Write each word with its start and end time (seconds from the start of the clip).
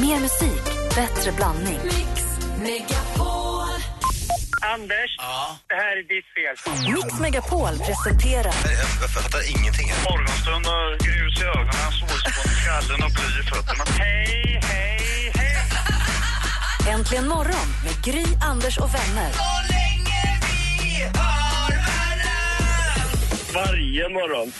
Mer 0.00 0.20
musik, 0.20 0.64
bättre 0.94 1.32
blandning. 1.32 1.78
Anders, 4.62 5.16
det 5.68 5.74
här 5.74 5.96
är 5.96 6.02
ditt 6.02 6.28
fel. 6.34 6.94
Mix 6.94 7.20
Megapol 7.20 7.78
presenterar 7.78 8.54
Jag 9.00 9.10
fattar 9.10 9.50
ingenting. 9.50 9.88
Morgonstund 10.10 10.66
och 10.66 11.06
grus 11.06 11.40
i 11.40 11.44
ögonen, 11.44 11.92
solspån 12.00 12.52
i 12.52 12.56
skallen 12.62 13.02
och 13.02 13.10
bly 13.10 13.40
i 13.40 13.42
fötterna. 13.42 13.84
Hej, 13.98 14.60
hej, 14.62 15.32
hej! 15.34 16.94
Äntligen 16.94 17.28
morgon 17.28 17.68
med 17.84 18.04
Gry, 18.04 18.24
Anders 18.42 18.78
och 18.78 18.94
vänner. 18.94 19.32
Varje 23.54 24.08
morgon. 24.08 24.52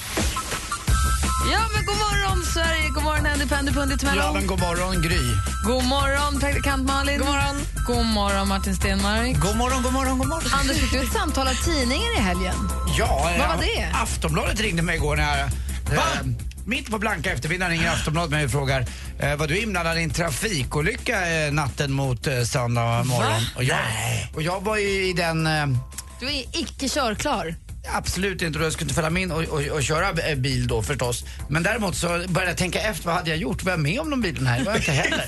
Ja, 1.53 1.61
men 1.75 1.85
god 1.87 1.97
morgon 1.97 2.45
Sverige, 2.45 2.89
god 2.95 3.03
morgon 3.05 3.27
Andy 3.27 3.47
Pandy 3.47 3.73
Pundit 3.73 4.03
Ja, 4.03 4.33
men 4.33 4.47
god 4.47 4.61
morgon 4.61 5.03
Gry. 5.03 5.21
God 5.65 5.85
morgon 5.85 6.41
praktikant 6.41 6.87
Malin. 6.87 7.19
God 7.19 7.27
morgon. 7.27 7.57
God 7.87 8.07
morgon 8.07 8.49
Martin 8.49 8.75
Stenmark. 8.77 9.41
God 9.41 9.57
morgon, 9.57 9.83
god 9.83 9.93
morgon, 9.93 10.19
god 10.19 10.29
morgon. 10.29 10.51
Anders, 10.61 10.77
fick 10.77 10.93
du 10.93 10.99
ett 10.99 11.13
samtal 11.13 11.47
av 11.49 11.55
tidningen 11.55 12.13
i 12.19 12.21
helgen? 12.21 12.55
Ja, 12.99 13.31
Vad 13.39 13.49
var 13.49 13.57
det? 13.65 13.91
Aftonbladet 13.95 14.61
ringde 14.61 14.83
mig 14.83 14.97
igår 14.97 15.17
när 15.17 15.39
jag... 15.39 15.49
Eh, 15.99 16.03
mitt 16.67 16.91
på 16.91 16.99
blanka 16.99 17.33
eftermiddagen 17.33 17.71
ringer 17.73 17.91
Aftonbladet 17.91 18.31
mig 18.31 18.45
och 18.45 18.51
frågar 18.51 18.87
eh, 19.19 19.37
var 19.37 19.47
du 19.47 19.59
inblandad 19.59 19.99
i 19.99 20.03
en 20.03 20.11
trafikolycka 20.11 21.29
eh, 21.31 21.53
natten 21.53 21.93
mot 21.93 22.27
eh, 22.27 22.43
söndag 22.43 23.03
morgon? 23.05 23.43
Och 23.57 23.65
jag, 23.65 23.79
och 24.35 24.43
jag 24.43 24.61
var 24.65 24.77
ju 24.77 25.09
i 25.09 25.13
den... 25.13 25.47
Eh, 25.47 25.67
Du 26.21 26.27
är 26.27 26.45
icke 26.53 26.89
körklar. 26.89 27.55
Absolut 27.93 28.43
inte, 28.43 28.59
jag 28.59 28.73
skulle 28.73 28.85
inte 28.85 28.95
följa 28.95 29.11
mig 29.11 29.23
in 29.23 29.31
och, 29.33 29.43
och, 29.45 29.61
och 29.67 29.83
köra 29.83 30.13
b- 30.13 30.35
bil 30.37 30.67
då 30.67 30.83
förstås. 30.83 31.25
Men 31.49 31.63
däremot 31.63 31.97
så 31.97 32.07
började 32.09 32.51
jag 32.51 32.57
tänka 32.57 32.81
efter, 32.81 33.07
vad 33.07 33.15
hade 33.15 33.31
jag 33.31 33.39
gjort? 33.39 33.63
Var 33.65 33.71
jag 33.73 33.81
med 33.81 34.01
om 34.01 34.11
någon 34.11 34.21
bil 34.21 34.35
den 34.35 34.47
här? 34.47 34.59
Det 34.59 34.65
var 34.65 34.73
jag 34.73 34.81
inte 34.81 34.93
heller. 34.93 35.25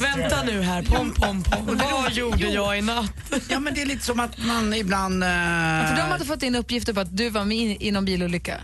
Vänta 0.00 0.42
nu 0.42 0.62
här, 0.62 0.82
pom 0.82 1.14
pom 1.14 1.42
pom. 1.42 1.80
Vad 1.92 2.12
gjorde 2.12 2.46
jag 2.48 2.78
i 2.78 2.80
natt? 2.82 3.12
Ja 3.48 3.60
men 3.60 3.74
det 3.74 3.82
är 3.82 3.86
lite 3.86 4.04
som 4.04 4.20
att 4.20 4.38
man 4.38 4.74
ibland... 4.74 5.22
Eh, 5.24 5.28
För 5.28 5.96
de 5.96 6.02
hade 6.02 6.24
fått 6.24 6.42
in 6.42 6.54
uppgifter 6.54 6.92
på 6.92 7.00
att 7.00 7.16
du 7.16 7.30
var 7.30 7.44
med 7.44 7.56
i- 7.58 7.76
i 7.80 7.90
någon 7.90 8.04
bilolycka. 8.04 8.60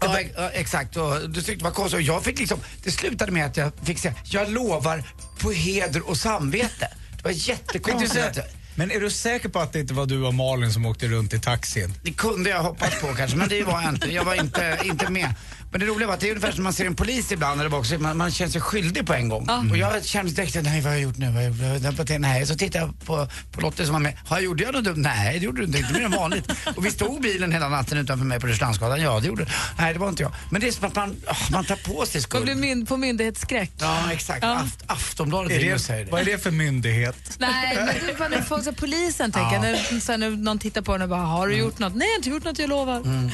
Ja, 0.00 0.18
ja, 0.36 0.48
exakt. 0.50 0.96
Och 0.96 1.30
du 1.30 1.34
tyckte 1.42 1.54
det 1.54 1.64
var 1.64 1.70
konstigt. 1.70 1.94
Och 1.96 2.02
jag 2.02 2.24
fick 2.24 2.38
liksom, 2.38 2.58
det 2.84 2.90
slutade 2.90 3.32
med 3.32 3.46
att 3.46 3.56
jag 3.56 3.72
fick 3.84 3.98
säga, 3.98 4.14
jag 4.24 4.50
lovar 4.50 5.02
på 5.38 5.50
heder 5.52 6.08
och 6.10 6.16
samvete. 6.16 6.88
Det 7.16 7.24
var 7.24 7.30
jättekonstigt. 7.30 8.38
Men 8.74 8.90
är 8.90 9.00
du 9.00 9.10
säker 9.10 9.48
på 9.48 9.58
att 9.58 9.72
det 9.72 9.80
inte 9.80 9.94
var 9.94 10.06
du 10.06 10.22
och 10.22 10.34
Malin 10.34 10.72
som 10.72 10.86
åkte 10.86 11.08
runt 11.08 11.34
i 11.34 11.38
taxin? 11.38 11.94
Det 12.02 12.12
kunde 12.12 12.50
jag 12.50 12.62
hoppas 12.62 13.00
på 13.00 13.06
kanske, 13.06 13.36
men 13.36 13.48
det 13.48 13.64
var 13.64 13.82
jag 13.82 13.88
inte. 13.94 14.12
Jag 14.12 14.24
var 14.24 14.34
inte, 14.34 14.78
inte 14.84 15.10
med. 15.10 15.34
Men 15.72 15.80
det 15.80 15.86
roliga 15.86 16.06
var 16.06 16.14
att 16.14 16.20
det 16.20 16.26
är 16.26 16.30
ungefär 16.30 16.52
som 16.52 16.64
man 16.64 16.72
ser 16.72 16.86
en 16.86 16.94
polis 16.94 17.32
ibland 17.32 17.60
eller 17.60 17.74
också, 17.74 17.98
man, 17.98 18.16
man 18.16 18.30
känner 18.30 18.50
sig 18.50 18.60
skyldig 18.60 19.06
på 19.06 19.14
en 19.14 19.28
gång. 19.28 19.70
Och 19.70 19.76
jag 19.76 20.04
kände 20.04 20.32
direkt, 20.32 20.54
nej 20.54 20.80
vad 20.80 20.84
har 20.84 20.92
jag 20.92 21.02
gjort 21.02 21.18
nu? 21.18 21.26
Vad 21.26 21.34
har 21.34 21.42
jag 21.42 21.94
gjort? 21.98 22.20
Nej, 22.20 22.46
så 22.46 22.54
tittade 22.54 22.84
jag 22.84 23.06
på, 23.06 23.28
på 23.52 23.60
Lotte 23.60 23.84
som 23.84 23.92
var 23.92 24.00
med. 24.00 24.18
Har 24.26 24.40
jag 24.40 24.60
jag 24.60 24.74
något 24.74 24.84
dumt? 24.84 24.96
Nej, 24.96 25.38
det 25.38 25.44
gjorde 25.44 25.66
du 25.66 25.78
inte. 25.78 25.92
Mer 25.92 26.04
än 26.04 26.10
vanligt. 26.10 26.50
Och 26.76 26.86
vi 26.86 26.90
stod 26.90 27.20
bilen 27.22 27.52
hela 27.52 27.68
natten 27.68 27.98
utanför 27.98 28.24
mig 28.24 28.40
på 28.40 28.46
Rörstrandsgatan. 28.46 29.00
Ja, 29.00 29.20
det 29.20 29.26
gjorde. 29.26 29.46
Nej, 29.78 29.92
det 29.92 29.98
var 29.98 30.08
inte 30.08 30.22
jag. 30.22 30.32
Men 30.50 30.60
det 30.60 30.68
är 30.68 30.72
som 30.72 30.86
att 30.86 30.94
man, 30.94 31.16
ah, 31.26 31.36
man 31.50 31.64
tar 31.64 31.76
på 31.76 32.06
sig 32.06 32.22
Man 32.32 32.42
blir 32.42 32.54
skuld. 32.54 32.60
mynd, 32.60 32.88
på 32.88 32.96
myndighetsskräck. 32.96 33.70
Ja, 33.78 34.12
exakt. 34.12 34.42
Ja. 34.42 34.54
Aft, 34.54 34.82
Aftonbladet 34.86 35.52
Är 35.52 35.74
och 35.74 35.80
säger 35.80 36.04
det, 36.04 36.10
vad 36.10 36.20
är 36.20 36.24
det 36.24 36.38
för 36.38 36.50
myndighet? 36.50 37.36
Nej, 37.38 37.76
men 37.76 37.86
det 37.86 38.24
är 38.24 38.28
när 38.28 38.42
folk, 38.42 38.64
så 38.64 38.72
polisen 38.72 39.32
tänker, 39.32 39.58
när, 39.58 40.00
så 40.00 40.12
här, 40.12 40.18
när 40.18 40.30
någon 40.30 40.58
tittar 40.58 40.82
på 40.82 40.92
den 40.92 41.02
och 41.02 41.08
bara, 41.08 41.20
har 41.20 41.48
du 41.48 41.56
gjort 41.56 41.78
något? 41.78 41.94
Nej, 41.94 42.08
jag 42.08 42.12
har 42.12 42.16
inte 42.16 42.30
gjort 42.30 42.44
något, 42.44 42.58
jag 42.58 42.68
lovar. 42.68 43.30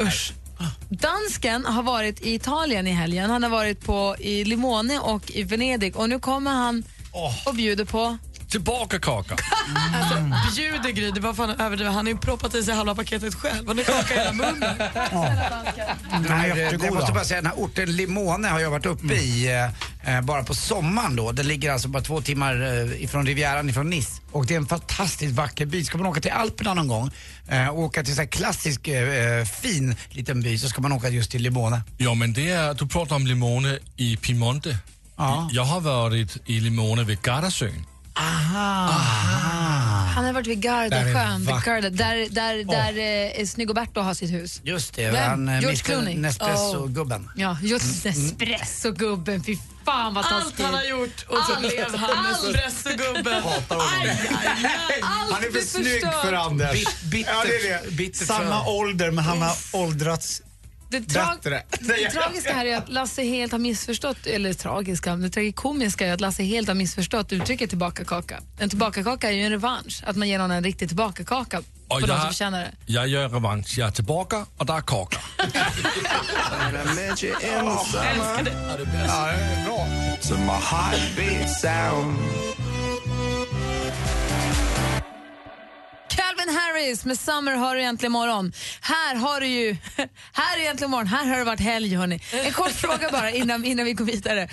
Usch. 0.00 0.32
Dansken 0.88 1.66
har 1.66 1.82
varit 1.82 2.26
i 2.26 2.34
Italien 2.34 2.86
i 2.86 2.90
helgen. 2.90 3.30
Han 3.30 3.42
har 3.42 3.50
varit 3.50 3.84
på 3.84 4.16
i 4.18 4.44
Limone 4.44 4.98
och 4.98 5.30
i 5.30 5.42
Venedig 5.42 5.96
och 5.96 6.08
nu 6.08 6.18
kommer 6.18 6.50
han 6.50 6.84
och 7.46 7.54
bjuder 7.54 7.84
på... 7.84 8.18
Tillbaka 8.52 8.98
kaka. 8.98 9.36
Alltså, 9.94 10.16
bjuder 10.54 10.90
Gry, 10.90 11.10
det 11.10 11.20
var 11.20 11.34
fan 11.34 11.50
överdrivet. 11.50 11.94
Han 11.94 12.06
har 12.06 12.12
ju 12.12 12.18
proppat 12.18 12.54
i 12.54 12.62
sig 12.62 12.74
halva 12.74 12.94
paketet 12.94 13.34
själv. 13.34 13.68
Han 13.68 13.76
har 13.76 13.84
kaka 13.84 14.14
i 14.14 14.18
hela 14.18 14.32
munnen. 14.32 14.76
Nej, 16.28 16.52
det, 16.54 16.84
jag 16.84 16.94
måste 16.94 17.12
bara 17.12 17.24
säga, 17.24 17.42
den 17.42 17.50
här 17.50 17.58
orten 17.58 17.96
Limone 17.96 18.48
har 18.48 18.60
jag 18.60 18.70
varit 18.70 18.86
uppe 18.86 19.14
i 19.14 19.68
eh, 20.04 20.16
eh, 20.16 20.22
bara 20.22 20.44
på 20.44 20.54
sommaren 20.54 21.16
då. 21.16 21.32
Den 21.32 21.48
ligger 21.48 21.72
alltså 21.72 21.88
bara 21.88 22.02
två 22.02 22.20
timmar 22.20 22.62
eh, 22.62 23.02
ifrån 23.04 23.26
Rivieran, 23.26 23.68
ifrån 23.68 23.90
Nice. 23.90 24.20
Och 24.32 24.46
det 24.46 24.54
är 24.54 24.58
en 24.58 24.66
fantastiskt 24.66 25.34
vacker 25.34 25.66
by. 25.66 25.84
Ska 25.84 25.98
man 25.98 26.06
åka 26.06 26.20
till 26.20 26.32
Alperna 26.32 26.74
någon 26.74 26.88
gång 26.88 27.10
eh, 27.48 27.68
och 27.68 27.78
åka 27.78 28.04
till 28.04 28.14
så 28.14 28.20
här 28.20 28.28
klassisk 28.28 28.88
eh, 28.88 29.44
fin 29.44 29.96
liten 30.10 30.42
by 30.42 30.58
så 30.58 30.68
ska 30.68 30.82
man 30.82 30.92
åka 30.92 31.08
just 31.08 31.30
till 31.30 31.42
Limone. 31.42 31.82
Ja, 31.96 32.14
men 32.14 32.32
det 32.32 32.50
är, 32.50 32.74
du 32.74 32.86
pratar 32.86 33.16
om 33.16 33.26
Limone 33.26 33.78
i 33.96 34.16
Piemonte. 34.16 34.78
Ja. 35.16 35.48
Jag 35.52 35.64
har 35.64 35.80
varit 35.80 36.36
i 36.46 36.60
Limone 36.60 37.04
vid 37.04 37.22
Gardasön. 38.14 40.08
Han 40.14 40.24
har 40.24 40.32
varit 40.32 40.46
vid 40.46 40.58
Där 40.58 40.68
Gardasjön, 40.90 41.38
vid 41.40 41.48
vackert. 41.48 41.64
Garda, 41.66 41.90
där, 41.90 42.28
där, 42.30 42.64
där 42.64 43.38
eh, 43.40 43.44
Snygg-Berto 43.46 44.00
har 44.00 44.14
sitt 44.14 44.30
hus. 44.30 44.60
Just 44.64 44.94
det, 44.94 45.10
Vem? 45.10 45.30
han 45.30 45.48
eh, 45.48 45.60
George 45.60 45.68
Mr 45.68 45.84
Clooney. 45.84 46.16
Nespresso-gubben. 46.16 47.30
Ja, 47.36 47.56
just 47.62 48.06
Espresso-gubben. 48.06 49.42
Fy 49.44 49.56
fan 49.84 50.14
vad 50.14 50.24
Allt 50.24 50.44
taskigt. 50.44 50.64
han 50.66 50.74
har 50.74 50.82
gjort 50.84 51.24
och 51.28 51.38
så 51.38 51.52
Allt. 51.52 51.58
blev 51.60 51.96
han 51.96 52.32
espressogubben. 52.32 53.42
Han 55.02 55.44
är 55.44 55.52
för 55.52 55.60
snygg 55.66 56.00
för 56.22 56.32
Anders. 56.32 56.72
Bit- 56.72 57.02
bittert- 57.10 57.32
ja, 57.32 57.44
det 57.46 57.68
är 57.70 57.90
det. 58.10 58.16
Samma 58.16 58.66
ålder 58.66 59.10
men 59.10 59.24
han 59.24 59.42
har 59.42 59.56
åldrats 59.72 60.42
Det, 60.92 60.98
tra- 60.98 61.34
bättre. 61.34 61.62
det 61.80 62.10
tragiska 62.10 62.54
här 62.54 62.66
är 62.66 62.76
att 62.76 62.88
Lasse 62.88 63.22
helt 63.22 63.52
har 63.52 63.58
missförstått, 63.58 64.26
eller 64.26 64.52
tragiska, 64.52 65.16
det 65.16 65.30
tragikomiska 65.30 66.06
är 66.06 66.12
att 66.12 66.20
Lasse 66.20 66.42
helt 66.42 66.68
har 66.68 66.74
missförstått 66.74 67.32
uttrycket 67.32 67.68
tillbakakaka. 67.70 68.40
En 68.58 68.68
tillbakakaka 68.68 69.28
är 69.28 69.32
ju 69.32 69.42
en 69.42 69.50
revansch, 69.50 70.02
att 70.06 70.16
man 70.16 70.28
ger 70.28 70.38
någon 70.38 70.50
en 70.50 70.64
riktig 70.64 70.88
tillbakakaka 70.88 71.60
på 71.60 71.94
Och 71.94 72.00
de 72.00 72.06
som 72.06 72.16
jag, 72.16 72.26
förtjänar 72.26 72.60
det. 72.60 72.70
jag 72.86 73.08
gör 73.08 73.28
revansch. 73.28 73.78
Jag 73.78 73.88
är 73.88 73.92
tillbaka 73.92 74.46
och 74.56 74.66
där 74.66 74.74
är 74.76 74.80
kaka. 74.80 75.18
Ja, 75.38 75.44
det 76.72 77.48
är 77.48 77.62
bra. 79.66 79.76
Calvin 86.42 86.56
Harris 86.56 87.04
med 87.04 87.18
Summer 87.18 87.52
har 87.52 87.74
du 87.74 87.82
äntligen 87.82 88.12
morgon. 88.12 88.52
Här 88.80 89.14
har 89.14 89.40
du 89.40 89.46
ju, 89.46 89.76
här 90.32 90.56
är 90.56 90.60
egentligen 90.60 90.90
morgon, 90.90 91.06
här 91.06 91.26
har 91.26 91.38
det 91.38 91.44
varit 91.44 91.60
helg 91.60 91.94
hörni. 91.94 92.20
En 92.32 92.52
kort 92.52 92.72
fråga 92.72 93.08
bara 93.12 93.30
innan, 93.30 93.64
innan 93.64 93.84
vi 93.84 93.92
går 93.92 94.04
vidare. 94.04 94.48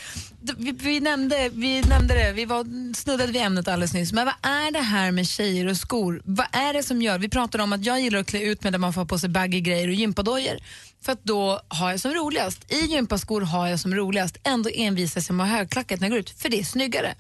Vi, 0.58 0.72
vi, 0.72 1.00
nämnde, 1.00 1.50
vi 1.54 1.82
nämnde 1.82 2.14
det, 2.14 2.32
vi 2.32 2.46
var, 2.46 2.94
snuddade 2.94 3.32
vid 3.32 3.42
ämnet 3.42 3.68
alldeles 3.68 3.94
nyss. 3.94 4.14
Men 4.14 4.26
vad 4.26 4.52
är 4.52 4.72
det 4.72 4.80
här 4.80 5.12
med 5.12 5.28
tjejer 5.28 5.68
och 5.68 5.78
skor? 5.78 6.22
Vad 6.26 6.48
är 6.52 6.74
det 6.74 6.84
som 6.84 7.02
gör, 7.02 7.20
vi 7.20 7.30
pratade 7.30 7.64
om 7.64 7.74
att 7.74 7.86
jag 7.86 8.02
gillar 8.02 8.20
att 8.20 8.28
klä 8.28 8.42
ut 8.42 8.64
mig 8.64 8.72
där 8.72 8.80
man 8.80 8.94
får 8.94 9.06
på 9.06 9.20
sig 9.20 9.30
baggy 9.30 9.62
grejer 9.62 9.88
och 9.88 9.94
gympadojor. 9.94 10.58
För 11.02 11.12
att 11.12 11.24
då 11.24 11.62
har 11.68 11.92
jag 11.92 12.00
som 12.00 12.14
roligast. 12.14 12.74
I 12.74 12.86
gympaskor 12.86 13.42
har 13.42 13.68
jag 13.68 13.80
som 13.80 13.96
roligast. 13.96 14.38
Ändå 14.44 14.70
envisas 14.74 15.30
jag 15.30 15.36
med 15.36 15.50
högklackat 15.50 16.00
när 16.00 16.08
jag 16.08 16.12
går 16.12 16.20
ut, 16.20 16.30
för 16.30 16.50
det 16.50 16.60
är 16.60 16.64
snyggare. 16.64 17.16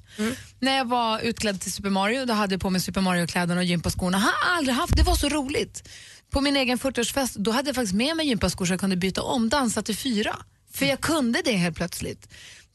När 0.59 0.77
jag 0.77 0.87
var 0.87 1.19
utklädd 1.19 1.61
till 1.61 1.71
Super 1.71 1.89
Mario, 1.89 2.25
då 2.25 2.33
hade 2.33 2.53
jag 2.53 2.61
på 2.61 2.69
mig 2.69 2.81
Super 2.81 3.01
Mario-kläderna 3.01 3.59
och 3.59 3.65
gympaskorna. 3.65 4.17
Har 4.17 4.57
aldrig 4.57 4.75
haft, 4.75 4.97
det 4.97 5.03
var 5.03 5.15
så 5.15 5.29
roligt. 5.29 5.89
På 6.31 6.41
min 6.41 6.57
egen 6.57 6.77
40-årsfest, 6.77 7.35
då 7.37 7.51
hade 7.51 7.69
jag 7.69 7.75
faktiskt 7.75 7.95
med 7.95 8.17
mig 8.17 8.27
gympaskor 8.27 8.65
så 8.65 8.73
jag 8.73 8.79
kunde 8.79 8.95
byta 8.95 9.21
om, 9.21 9.49
dansa 9.49 9.81
till 9.81 9.97
fyra. 9.97 10.35
För 10.73 10.85
jag 10.85 11.01
kunde 11.01 11.41
det 11.45 11.51
helt 11.51 11.75
plötsligt. 11.77 12.29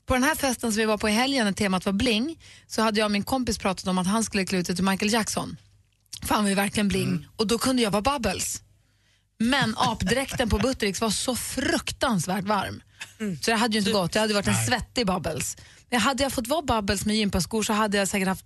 På 0.06 0.14
den 0.14 0.22
här 0.22 0.34
festen 0.34 0.72
som 0.72 0.78
vi 0.78 0.84
var 0.84 0.98
på 0.98 1.08
i 1.08 1.12
helgen, 1.12 1.44
när 1.44 1.52
temat 1.52 1.86
var 1.86 1.92
bling, 1.92 2.38
så 2.66 2.82
hade 2.82 3.00
jag 3.00 3.04
och 3.04 3.12
min 3.12 3.24
kompis 3.24 3.58
pratat 3.58 3.86
om 3.86 3.98
att 3.98 4.06
han 4.06 4.24
skulle 4.24 4.44
klä 4.44 4.58
ut 4.58 4.66
sig 4.66 4.76
till 4.76 4.84
Michael 4.84 5.12
Jackson. 5.12 5.56
För 6.22 6.34
han 6.34 6.44
var 6.44 6.48
ju 6.48 6.54
verkligen 6.54 6.88
bling. 6.88 7.26
Och 7.36 7.46
då 7.46 7.58
kunde 7.58 7.82
jag 7.82 7.90
vara 7.90 8.02
Bubbles. 8.02 8.62
Men 9.38 9.74
apdräkten 9.76 10.50
på 10.50 10.58
Buttericks 10.58 11.00
var 11.00 11.10
så 11.10 11.36
fruktansvärt 11.36 12.44
varm. 12.44 12.82
Så 13.42 13.50
det 13.50 13.56
hade 13.56 13.74
ju 13.74 13.78
inte 13.78 13.92
gått. 13.92 14.14
Jag 14.14 14.22
hade 14.22 14.34
varit 14.34 14.48
en 14.48 14.66
svettig 14.66 15.06
Bubbles. 15.06 15.56
Men 15.90 16.00
hade 16.00 16.22
jag 16.22 16.32
fått 16.32 16.48
vara 16.48 16.62
Bubbles 16.62 17.06
med 17.06 17.16
gympaskor 17.16 17.62
så 17.62 17.72
hade 17.72 17.98
jag 17.98 18.08
säkert 18.08 18.28
haft 18.28 18.44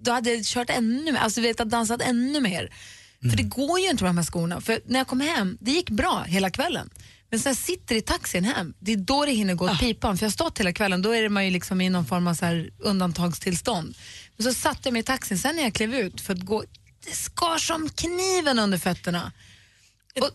då 0.00 0.12
hade 0.12 0.34
jag 0.34 0.44
kört 0.44 0.70
ännu 0.70 1.12
mer, 1.12 1.20
alltså 1.20 1.40
vet, 1.40 1.58
dansat 1.58 2.02
ännu 2.02 2.40
mer. 2.40 2.74
För 3.20 3.36
det 3.36 3.42
går 3.42 3.80
ju 3.80 3.90
inte 3.90 4.04
med 4.04 4.08
de 4.08 4.16
här 4.16 4.24
skorna. 4.24 4.60
För 4.60 4.80
när 4.86 5.00
jag 5.00 5.06
kom 5.06 5.20
hem, 5.20 5.58
det 5.60 5.70
gick 5.70 5.90
bra 5.90 6.22
hela 6.22 6.50
kvällen. 6.50 6.90
Men 7.30 7.40
sen 7.40 7.56
sitter 7.56 7.94
i 7.94 8.00
taxin 8.00 8.44
hem, 8.44 8.74
det 8.78 8.92
är 8.92 8.96
då 8.96 9.24
det 9.24 9.32
hinner 9.32 9.54
gå 9.54 9.64
åt 9.64 9.80
pipan. 9.80 10.18
För 10.18 10.24
jag 10.24 10.28
har 10.28 10.32
stått 10.32 10.60
hela 10.60 10.72
kvällen, 10.72 11.02
då 11.02 11.14
är 11.14 11.28
man 11.28 11.44
ju 11.44 11.50
liksom 11.50 11.80
i 11.80 11.88
någon 11.88 12.06
form 12.06 12.26
av 12.26 12.34
så 12.34 12.44
här 12.44 12.70
undantagstillstånd. 12.78 13.96
Men 14.36 14.44
så 14.44 14.54
satte 14.54 14.80
jag 14.84 14.92
mig 14.92 15.00
i 15.00 15.02
taxin, 15.02 15.38
sen 15.38 15.56
när 15.56 15.62
jag 15.62 15.74
klev 15.74 15.94
ut 15.94 16.20
för 16.20 16.34
att 16.34 16.40
gå, 16.40 16.64
det 17.04 17.16
skar 17.16 17.58
som 17.58 17.88
kniven 17.88 18.58
under 18.58 18.78
fötterna. 18.78 19.32
Och 20.20 20.30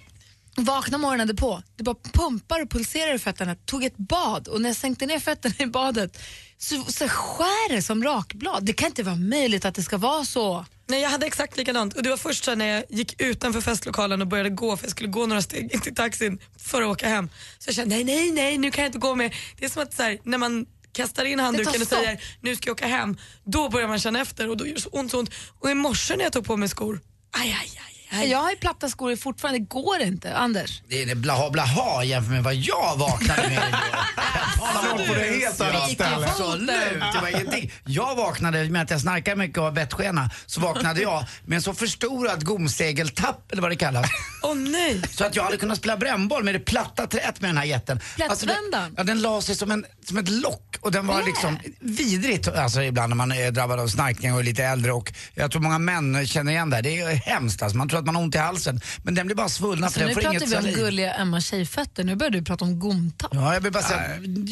vakna 0.56 0.98
morgonen 0.98 1.36
på. 1.36 1.64
Det 1.76 1.84
bara 1.84 1.96
pumpar 2.14 2.62
och 2.62 2.70
pulserar 2.70 3.14
i 3.14 3.20
fötterna. 3.20 3.56
Tog 3.56 3.84
ett 3.84 3.98
bad 3.98 4.48
och 4.48 4.62
när 4.62 4.70
jag 4.70 4.76
sänkte 4.76 5.06
ner 5.06 5.20
fötterna 5.20 5.56
i 5.60 5.66
badet 5.66 6.18
så, 6.58 6.84
så 6.84 7.08
skär 7.08 7.76
det 7.76 7.82
som 7.82 8.04
rakblad. 8.04 8.66
Det 8.66 8.74
kan 8.74 8.88
inte 8.88 9.04
vara 9.04 9.16
möjligt 9.16 9.66
att 9.66 9.76
det 9.76 9.84
ska 9.84 9.98
vara 9.98 10.26
så. 10.26 10.66
Nej, 10.88 11.02
jag 11.02 11.10
hade 11.10 11.26
exakt 11.26 11.58
likadant. 11.58 11.94
Och 11.94 12.04
det 12.04 12.10
var 12.10 12.18
först 12.18 12.48
när 12.56 12.66
jag 12.66 12.84
gick 12.90 13.22
utanför 13.22 13.62
festlokalen 13.62 14.22
och 14.22 14.28
började 14.28 14.50
gå, 14.50 14.78
för 14.78 14.86
jag 14.86 14.92
skulle 14.92 15.10
gå 15.10 15.26
några 15.26 15.42
steg 15.42 15.74
in 15.74 15.82
till 15.82 15.96
taxin 15.96 16.40
för 16.58 16.82
att 16.82 16.88
åka 16.88 17.08
hem. 17.08 17.30
Så 17.60 17.70
jag 17.70 17.76
kände 17.76 17.96
nej, 17.96 18.04
nej, 18.04 18.32
nej, 18.32 18.58
nu 18.58 18.72
kan 18.72 18.84
jag 18.84 18.90
inte 18.90 19.00
gå 19.00 19.16
mer. 19.16 19.36
Det 19.58 19.66
är 19.66 19.70
som 19.70 19.84
att 19.84 19.94
så 19.94 20.04
här, 20.04 20.20
när 20.24 20.38
man 20.38 20.66
kastar 20.94 21.26
in 21.26 21.40
handduken 21.40 21.82
och 21.82 21.88
säger 21.88 22.24
nu 22.42 22.56
ska 22.56 22.70
jag 22.70 22.76
åka 22.76 22.88
hem, 22.88 23.18
då 23.44 23.70
börjar 23.70 23.88
man 23.88 24.00
känna 24.00 24.22
efter 24.22 24.50
och 24.50 24.58
då 24.58 24.68
gör 24.68 24.76
det 24.76 24.82
så 24.82 24.90
ont, 24.90 25.12
så 25.12 25.20
ont. 25.20 25.30
Och 25.60 25.70
i 25.70 25.74
morse 25.74 26.16
när 26.16 26.24
jag 26.24 26.34
tog 26.34 26.46
på 26.46 26.58
mig 26.58 26.70
skor, 26.70 27.02
aj, 27.32 27.58
aj, 27.62 27.72
aj. 27.78 27.81
Jag 28.12 28.38
har 28.38 28.50
ju 28.50 28.56
platta 28.56 28.90
skor 28.90 29.16
fortfarande, 29.16 29.60
det 29.60 29.66
går 29.66 30.02
inte. 30.02 30.36
Anders? 30.38 30.82
Det 30.88 31.02
är 31.02 31.06
det 31.06 31.16
blaha 31.16 31.50
blaha 31.50 32.04
jämfört 32.04 32.32
med 32.32 32.44
vad 32.44 32.56
jag 32.56 32.98
vaknade 32.98 33.42
med 33.42 33.52
igår. 33.52 34.00
Han 34.62 34.98
låg 34.98 35.08
på 35.08 35.14
det 35.14 35.22
helt 35.22 35.62
annat 35.62 35.92
ställe. 35.92 36.28
Absolut, 36.28 36.70
det 37.14 37.20
var 37.22 37.28
ingenting. 37.28 37.72
Jag 37.86 38.16
vaknade 38.16 38.70
med 38.70 38.82
att 38.82 38.92
jag 38.92 39.02
snarkar 39.02 39.36
mycket 39.36 39.58
och 39.58 39.64
har 39.64 39.72
bettskena. 39.72 40.30
Så 40.46 40.62
vaknade 40.62 41.02
jag 41.02 41.26
med 41.46 41.56
en 41.56 41.62
så 41.62 41.74
förstorad 41.74 42.46
gomsegeltapp, 42.46 43.52
eller 43.52 43.62
vad 43.62 43.72
det 43.72 43.76
kallas. 43.76 44.08
Åh 44.44 44.56
nej! 44.56 45.02
Så 45.12 45.26
att 45.26 45.36
jag 45.36 45.44
hade 45.44 45.58
kunnat 45.58 45.78
spela 45.78 45.98
brännboll 45.98 46.44
med 46.44 46.56
det 46.56 46.60
platta 46.60 47.08
träet 47.08 47.42
med 47.42 47.50
den 47.50 47.58
här 47.58 47.66
jätten. 47.66 48.00
Plättvändan? 48.16 48.72
den, 48.72 48.94
ja, 48.98 49.04
den 49.04 49.22
la 49.22 49.42
sig 49.42 49.56
som, 49.56 49.72
en, 49.72 49.86
som 50.06 50.18
ett 50.18 50.30
lock 50.30 50.76
och 50.82 50.92
den 50.92 51.08
var 51.08 51.24
liksom 51.24 51.60
vidrigt. 51.80 52.48
Alltså 52.48 52.82
ibland 52.82 53.10
när 53.10 53.16
man 53.16 53.32
är 53.32 53.52
drabbad 53.52 53.80
av 53.80 53.88
snarkning 53.88 54.34
och 54.34 54.40
är 54.40 54.44
lite 54.44 54.64
äldre 54.64 54.92
och 54.92 55.14
jag 55.34 55.52
tror 55.52 55.62
många 55.62 55.80
män 55.80 56.28
känner 56.28 56.52
igen 56.52 56.70
det. 56.70 56.82
Det 56.82 57.02
är 57.02 57.16
hemskt 57.16 57.62
alltså. 57.62 57.78
Man 57.78 57.90
tror 57.90 58.00
att 58.00 58.06
man 58.06 58.16
har 58.16 58.24
ont 58.24 58.36
i 58.36 58.38
halsen. 58.38 58.82
Men 59.04 59.16
den 59.16 59.26
blir 59.26 59.36
bara 59.36 59.50
svullna 59.50 59.88
Så 59.88 59.94
för 59.94 60.00
den 60.00 60.08
nu 60.08 60.14
får 60.14 60.22
pratar 60.22 60.36
inget 60.38 60.52
vi 60.52 60.56
om 60.56 60.62
saliv. 60.64 60.76
gulliga 60.78 61.14
Emma 61.14 61.42
tjejfötter, 61.42 62.04
nu 62.04 62.16
börjar 62.16 62.32
du 62.32 62.42
prata 62.44 62.66
om 62.66 62.80
gomtapp. 62.80 63.32
Ja, 63.34 63.54
jag 63.54 63.62
vill 63.62 63.72
bara 63.72 63.84
säga, 63.84 64.02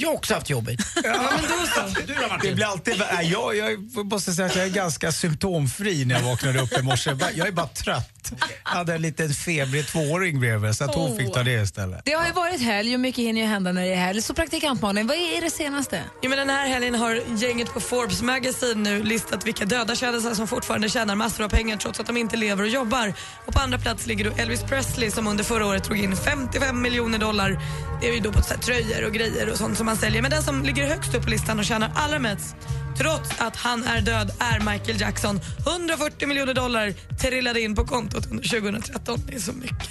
jag 0.01 0.10
har 0.10 0.16
också 0.16 0.34
haft 0.34 0.50
jobbigt. 0.50 0.80
Ja, 1.04 1.30
men 1.31 1.42
då 1.42 1.66
så. 1.96 2.01
Du 2.07 2.13
då 2.13 2.38
Det 2.42 2.51
blir 2.56 2.66
alltid, 2.66 3.04
nej, 3.13 3.31
jag, 3.31 3.57
jag 3.57 4.06
måste 4.06 4.34
säga 4.34 4.46
att 4.46 4.56
jag 4.56 4.66
är 4.66 4.69
ganska 4.69 5.12
symptomfri 5.12 6.06
när 6.06 6.16
jag 6.16 6.22
vaknade 6.22 6.62
upp 6.62 6.80
i 6.80 6.81
morse. 6.81 7.16
Jag 7.36 7.48
är 7.48 7.51
bara 7.51 7.68
trött. 7.68 8.31
Jag 8.63 8.72
hade 8.72 8.94
en 8.94 9.01
liten 9.01 9.30
febrig 9.34 9.88
tvååring 9.88 10.40
bredvid 10.40 10.75
så 10.75 10.84
att 10.84 10.96
hon 10.96 11.18
fick 11.18 11.34
ta 11.34 11.44
det 11.44 11.51
istället. 11.62 12.01
Det 12.06 12.12
har 12.12 12.25
ju 12.25 12.31
varit 12.31 12.62
helg 12.62 12.94
och 12.94 13.00
mycket 13.00 13.24
hinner 13.24 13.42
ju 13.42 13.48
hända 13.48 13.72
när 13.72 13.81
det 13.81 13.94
är 13.94 13.96
helg. 13.96 14.22
Så 14.22 14.34
praktikant 14.34 14.81
Malin, 14.81 15.07
vad 15.07 15.18
är 15.18 15.42
det 15.42 15.50
senaste? 15.50 16.04
Ja, 16.22 16.30
men 16.30 16.38
den 16.38 16.50
här 16.50 16.68
helgen 16.68 16.96
har 16.96 17.22
gänget 17.38 17.74
på 17.74 17.80
Forbes 17.80 18.22
Magazine 18.22 18.90
nu 18.90 19.04
listat 19.04 19.48
vilka 19.48 19.66
döda 19.66 19.96
kändisar 19.96 20.34
som 20.34 20.48
fortfarande 20.48 20.90
tjänar 20.90 21.16
massor 21.16 21.44
av 21.44 21.50
pengar 21.50 21.78
trots 21.78 22.00
att 22.00 22.07
de 22.07 22.18
inte 22.18 22.38
lever 22.38 22.63
och 22.63 22.69
jobbar. 22.69 23.13
Och 23.46 23.54
på 23.54 23.60
andra 23.60 23.78
plats 23.78 24.06
ligger 24.07 24.25
då 24.25 24.31
Elvis 24.38 24.63
Presley 24.63 25.12
som 25.12 25.28
under 25.28 25.44
förra 25.44 25.66
året 25.66 25.84
drog 25.84 25.98
in 26.00 26.18
55 26.18 26.81
miljoner 26.81 27.19
dollar. 27.19 27.60
Det 28.01 28.10
är 28.10 28.13
ju 28.13 28.19
då 28.19 28.31
på 28.31 28.42
tröjor 28.42 29.06
och 29.06 29.13
grejer 29.13 29.50
och 29.50 29.57
sånt 29.57 29.78
som 29.78 29.88
man 29.89 29.97
säljer. 29.97 30.21
Men 30.21 30.31
den 30.31 30.44
som 30.44 30.63
ligger 30.63 30.88
högst 30.88 31.15
upp 31.15 31.24
på 31.24 31.30
listan 31.30 31.59
och 31.59 31.65
tjänar 31.65 31.91
allra 31.95 32.19
mest 32.19 32.56
trots 32.97 33.30
att 33.38 33.56
han 33.56 33.83
är 33.83 34.01
död 34.01 34.31
är 34.39 34.59
Michael 34.59 35.01
Jackson. 35.01 35.39
140 35.68 36.27
miljoner 36.27 36.53
dollar 36.53 36.94
trillade 37.21 37.62
in 37.62 37.75
på 37.75 37.86
kontot 37.86 38.25
under 38.31 38.44
2013. 38.44 39.19
Det 39.27 39.36
är 39.36 39.39
så 39.39 39.53
mycket. 39.53 39.89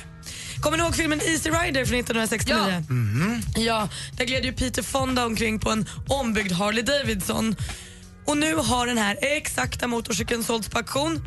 Kommer 0.61 0.77
ni 0.77 0.85
ihåg 0.85 0.95
filmen 0.95 1.21
Easy 1.21 1.51
Rider 1.51 1.85
från 1.85 1.99
1969? 1.99 2.85
Ja. 3.55 3.63
Ja, 3.63 3.89
där 4.17 4.25
gled 4.25 4.45
ju 4.45 4.53
Peter 4.53 4.83
Fonda 4.83 5.27
omkring 5.27 5.59
på 5.59 5.71
en 5.71 5.89
ombyggd 6.09 6.53
Harley 6.53 6.83
Davidson. 6.83 7.57
Och 8.27 8.37
nu 8.37 8.55
har 8.55 8.87
den 8.87 8.99
här 8.99 9.19
exakta 9.21 9.87
motorcykeln 9.87 10.45
sålts 10.45 10.69
på 10.69 10.79
auktion 10.79 11.23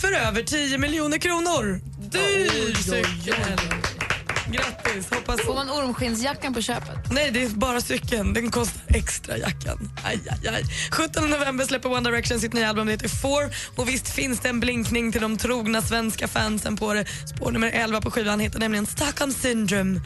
för 0.00 0.12
över 0.12 0.42
10 0.42 0.78
miljoner 0.78 1.18
kronor. 1.18 1.80
Dyr 2.10 2.74
cykel! 2.74 3.87
Grattis, 4.52 5.10
hoppas... 5.10 5.40
Får 5.40 5.54
man 5.54 5.70
ormskinnsjackan 5.70 6.54
på 6.54 6.60
köpet? 6.60 7.10
Nej, 7.10 7.30
det 7.30 7.42
är 7.42 7.48
bara 7.48 7.80
cykeln. 7.80 8.34
Den 8.34 8.50
kostar 8.50 8.96
extra 8.96 9.36
jackan. 9.36 9.90
Aj, 10.04 10.20
aj, 10.30 10.48
aj. 10.48 10.64
17 10.90 11.30
november 11.30 11.64
släpper 11.64 11.92
One 11.92 12.10
Direction 12.10 12.40
sitt 12.40 12.52
nya 12.52 12.68
album. 12.68 12.86
Det 12.86 12.92
heter 12.92 13.08
Four. 13.08 13.50
Och 13.76 13.88
visst 13.88 14.08
finns 14.08 14.40
det 14.40 14.48
en 14.48 14.60
blinkning 14.60 15.12
till 15.12 15.20
de 15.20 15.36
trogna 15.36 15.82
svenska 15.82 16.28
fansen 16.28 16.76
på 16.76 16.94
det. 16.94 17.04
Spår 17.36 17.50
nummer 17.50 17.70
11 17.74 18.00
på 18.00 18.10
skivan 18.10 18.40
heter 18.40 18.58
nämligen 18.58 18.86
Stockholm 18.86 19.32
Syndrome. 19.32 20.00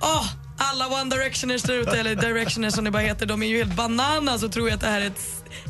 Åh, 0.00 0.26
alla 0.70 0.86
One 1.02 1.16
Directioners 1.16 1.62
där 1.62 1.74
ute, 1.74 1.90
eller 2.00 2.14
Directioners 2.14 2.74
som 2.74 2.84
det 2.84 2.90
bara 2.90 3.02
heter, 3.02 3.26
de 3.26 3.42
är 3.42 3.46
ju 3.46 3.56
helt 3.58 3.74
bananas 3.76 4.42
och 4.42 4.52
tror 4.52 4.72
att 4.72 4.80
det 4.80 4.86
här 4.86 5.00
är 5.00 5.06
ett, 5.06 5.20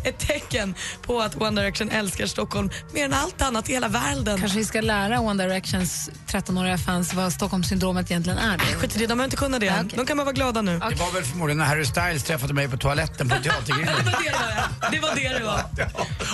ett 0.05 0.19
tecken 0.19 0.75
på 1.03 1.21
att 1.21 1.41
One 1.43 1.61
Direction 1.61 1.91
älskar 1.91 2.27
Stockholm 2.27 2.71
mer 2.95 3.05
än 3.05 3.13
allt 3.13 3.43
annat 3.43 3.69
i 3.69 3.73
hela 3.73 3.89
världen. 3.89 4.39
Kanske 4.41 4.59
vi 4.59 4.65
ska 4.65 4.81
lära 4.81 5.21
One 5.21 5.45
Directions 5.45 6.11
13-åriga 6.29 6.79
fans 6.79 7.15
vad 7.15 7.33
Stockholmssyndromet 7.33 8.11
egentligen 8.11 8.39
är. 8.39 8.59
då? 8.59 8.65
Skit 8.65 8.97
i 8.97 8.99
det, 8.99 9.07
de 9.07 9.19
har 9.19 9.25
inte 9.25 9.37
kunnat 9.37 9.61
det 9.61 9.67
Ja, 9.67 9.73
än. 9.73 9.87
okej. 9.87 9.97
De 9.99 10.07
kan 10.07 10.17
bara 10.17 10.25
vara 10.25 10.33
glada 10.35 10.63
nu. 10.63 10.73
Det 10.79 10.95
var 10.95 11.13
väl 11.13 11.25
förmodligen 11.25 11.59
när 11.59 11.65
Harry 11.65 11.85
Styles 11.85 12.25
träffade 12.25 12.55
mig 12.55 12.69
på 12.69 12.77
toaletten 12.77 13.29
på 13.29 13.35
Det 13.43 13.43
Teatergrillen. 13.51 13.95
var 13.95 14.13
det 14.13 14.29
det 14.29 14.33
var. 14.33 14.91
Det 14.91 14.99
var 15.01 15.15
det 15.15 15.39
det 15.39 15.45
var. 15.45 15.63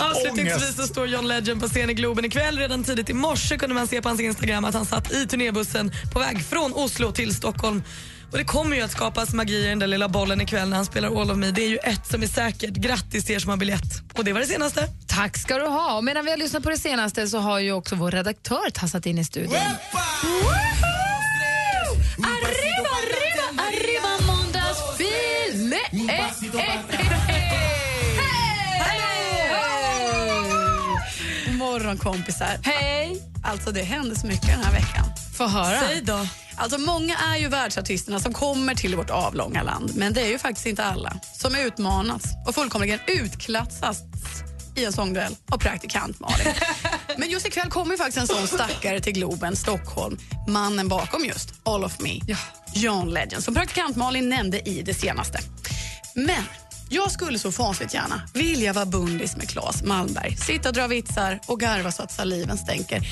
Avslutningsvis 0.11 0.77
så 0.77 0.83
står 0.87 1.07
John 1.07 1.29
Legend 1.29 1.61
på 1.61 1.69
scen 1.69 1.91
i 1.91 1.95
Globen 1.95 2.25
ikväll. 2.25 2.59
Redan 2.59 2.85
tidigt 2.85 3.11
i 3.11 3.15
morse 3.15 3.57
kunde 3.59 3.75
man 3.75 3.89
se 3.89 4.03
på 4.03 4.09
hans 4.09 4.21
Instagram 4.21 4.65
att 4.65 4.75
han 4.75 4.87
satt 4.87 5.13
i 5.13 5.27
turnébussen 5.27 5.93
på 6.13 6.19
väg 6.19 6.45
från 6.45 6.73
Oslo 6.75 7.13
till 7.13 7.35
Stockholm. 7.35 7.83
Och 8.31 8.39
Det 8.39 8.45
kommer 8.45 8.77
ju 8.77 8.83
att 8.83 8.91
skapas 8.91 9.33
magi 9.35 9.65
i 9.65 9.69
den 9.69 9.79
där 9.79 9.87
lilla 9.87 10.09
bollen 10.09 10.41
ikväll 10.41 10.69
när 10.69 10.77
han 10.77 10.87
spelar 10.87 11.21
All 11.21 11.31
of 11.31 11.37
Me. 11.37 11.51
Det 11.51 11.63
är 11.65 11.69
ju 11.69 11.77
ett 11.79 12.07
som 12.07 12.23
är 12.23 12.27
säkert. 12.27 12.71
Grattis 12.71 13.25
till 13.25 13.35
er 13.35 13.39
som 13.39 13.51
har 13.51 13.57
biljett. 13.57 14.03
Och 14.15 14.25
det 14.25 14.33
var 14.33 14.41
det 14.41 14.47
senaste. 14.47 14.89
Tack 15.07 15.37
ska 15.37 15.59
du 15.59 15.67
ha. 15.67 15.97
Och 15.97 16.05
medan 16.05 16.25
vi 16.25 16.31
har 16.31 16.39
lyssnat 16.39 16.63
på 16.63 16.71
det 16.71 16.79
senaste 16.79 17.29
så 17.29 17.39
har 17.39 17.59
ju 17.59 17.73
också 17.73 17.97
vår 17.97 18.11
redaktör 18.11 18.71
tassat 18.71 19.07
in 19.07 19.19
i 19.19 19.25
studion. 19.25 19.55
Arriba, 22.19 22.91
arriba, 22.99 23.63
arriba, 23.63 24.27
måndagsfil! 24.27 25.75
God 31.47 31.55
morgon 31.57 31.99
kompisar. 31.99 32.59
Hej! 32.63 33.23
Alltså 33.43 33.71
det 33.71 33.83
händer 33.83 34.17
så 34.17 34.27
mycket 34.27 34.47
den 34.47 34.65
här 34.65 34.73
veckan. 34.73 35.05
Få 35.39 35.47
höra. 35.47 35.81
Säg 35.81 36.01
då. 36.03 36.27
Alltså 36.57 36.79
många 36.79 37.17
är 37.17 37.37
ju 37.37 37.49
världsartisterna 37.49 38.21
som 38.21 38.33
kommer 38.33 38.75
till 38.75 38.97
vårt 38.97 39.11
avlånga 39.11 39.63
land. 39.63 39.93
Men 39.95 40.13
det 40.13 40.21
är 40.21 40.29
ju 40.29 40.39
faktiskt 40.39 40.67
inte 40.67 40.85
alla 40.85 41.13
som 41.39 41.55
utmanas 41.55 42.23
och 42.47 42.55
fullkomligen 42.55 42.99
utklassas 43.07 43.99
i 44.77 44.85
en 44.85 44.93
sångduell 44.93 45.37
av 45.51 45.59
praktikant 45.59 46.21
Malin. 46.21 46.47
Men 47.17 47.31
just 47.31 47.47
ikväll 47.47 47.71
kommer 47.71 47.93
ju 47.93 47.99
faktiskt 47.99 48.19
en 48.19 48.27
sån 48.27 48.47
stackare 48.47 49.01
till 49.01 49.13
Globen, 49.13 49.57
Stockholm. 49.57 50.19
Mannen 50.49 50.89
bakom 50.89 51.25
just 51.25 51.55
All 51.63 51.85
of 51.85 52.01
Me, 52.01 52.21
John 52.75 53.11
Legend, 53.11 53.45
som 53.45 53.55
praktikant 53.55 53.97
Malin 53.97 54.29
nämnde 54.29 54.69
i 54.69 54.83
det 54.83 54.95
senaste. 54.95 55.39
Men 56.15 56.43
jag 56.89 57.11
skulle 57.11 57.39
så 57.39 57.53
fasligt 57.53 57.95
gärna 57.95 58.23
vilja 58.35 58.73
vara 58.73 58.87
bundis 58.87 59.37
med 59.37 59.49
Claes 59.49 59.83
Malmberg. 59.83 60.37
Sitta 60.37 60.69
och 60.69 60.75
dra 60.75 60.87
vitsar 60.87 61.41
och 61.47 61.61
garva 61.61 61.93
så 61.93 62.03
att 62.03 62.13
saliven 62.13 62.59
stänker. 62.59 63.03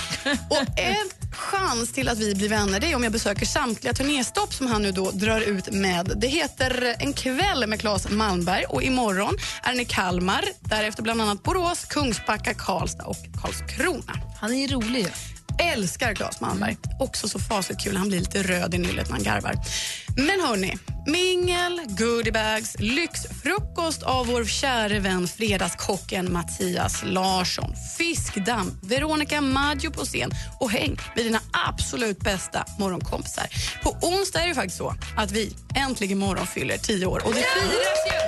Och 0.50 0.78
en 0.78 1.30
chans 1.32 1.92
till 1.92 2.08
att 2.08 2.18
vi 2.18 2.34
blir 2.34 2.48
vänner 2.48 2.80
det 2.80 2.92
är 2.92 2.96
om 2.96 3.02
jag 3.02 3.12
besöker 3.12 3.46
samtliga 3.46 3.94
turnéstopp 3.94 4.54
som 4.54 4.66
han 4.66 4.82
nu 4.82 4.92
då 4.92 5.10
drar 5.10 5.40
ut 5.40 5.72
med. 5.72 6.12
Det 6.16 6.26
heter 6.26 6.96
En 6.98 7.12
kväll 7.12 7.66
med 7.66 7.80
Claes 7.80 8.10
Malmberg 8.10 8.64
och 8.64 8.82
imorgon 8.82 9.36
är 9.62 9.70
den 9.70 9.80
i 9.80 9.84
Kalmar, 9.84 10.44
därefter 10.60 11.02
bland 11.02 11.20
annat 11.20 11.42
Borås, 11.42 11.84
Kungsbacka, 11.84 12.54
Karlstad 12.54 13.04
och 13.04 13.16
Karlskrona. 13.42 14.12
Han 14.40 14.52
är 14.52 14.56
ju 14.56 14.66
rolig. 14.66 15.00
ju. 15.00 15.08
Älskar 15.58 16.14
Claes 16.14 16.40
Malmberg. 16.40 16.76
Också 17.00 17.28
så 17.28 17.38
fasligt 17.38 17.80
kul. 17.80 17.96
Han 17.96 18.08
blir 18.08 18.18
lite 18.18 18.42
röd 18.42 18.74
i 18.74 18.78
nyllet 18.78 19.08
när 19.08 19.14
han 19.14 19.22
garvar. 19.22 19.54
Men 20.16 20.40
hörni, 20.40 20.78
mingel, 21.06 21.80
goodiebags, 21.88 22.76
lyxfrukost 22.78 24.02
av 24.02 24.26
vår 24.26 24.44
käre 24.44 24.98
vän 24.98 25.28
fredagskocken 25.28 26.32
Mattias 26.32 27.02
Larsson, 27.04 27.70
fiskdamm, 27.98 28.80
Veronica 28.82 29.40
Maggio 29.40 29.90
på 29.90 30.04
scen 30.04 30.30
och 30.60 30.70
häng 30.70 30.96
med 31.14 31.24
dina 31.24 31.40
absolut 31.68 32.18
bästa 32.18 32.64
morgonkompisar. 32.78 33.46
På 33.82 33.96
onsdag 34.02 34.40
är 34.40 34.48
det 34.48 34.54
faktiskt 34.54 34.78
så 34.78 34.94
att 35.16 35.32
vi 35.32 35.56
äntligen 35.76 36.18
morgon 36.18 36.46
fyller 36.46 36.76
tio 36.76 37.06
år 37.06 37.22
och 37.24 37.34
det 37.34 37.44
firas 37.54 38.06
ju 38.06 38.25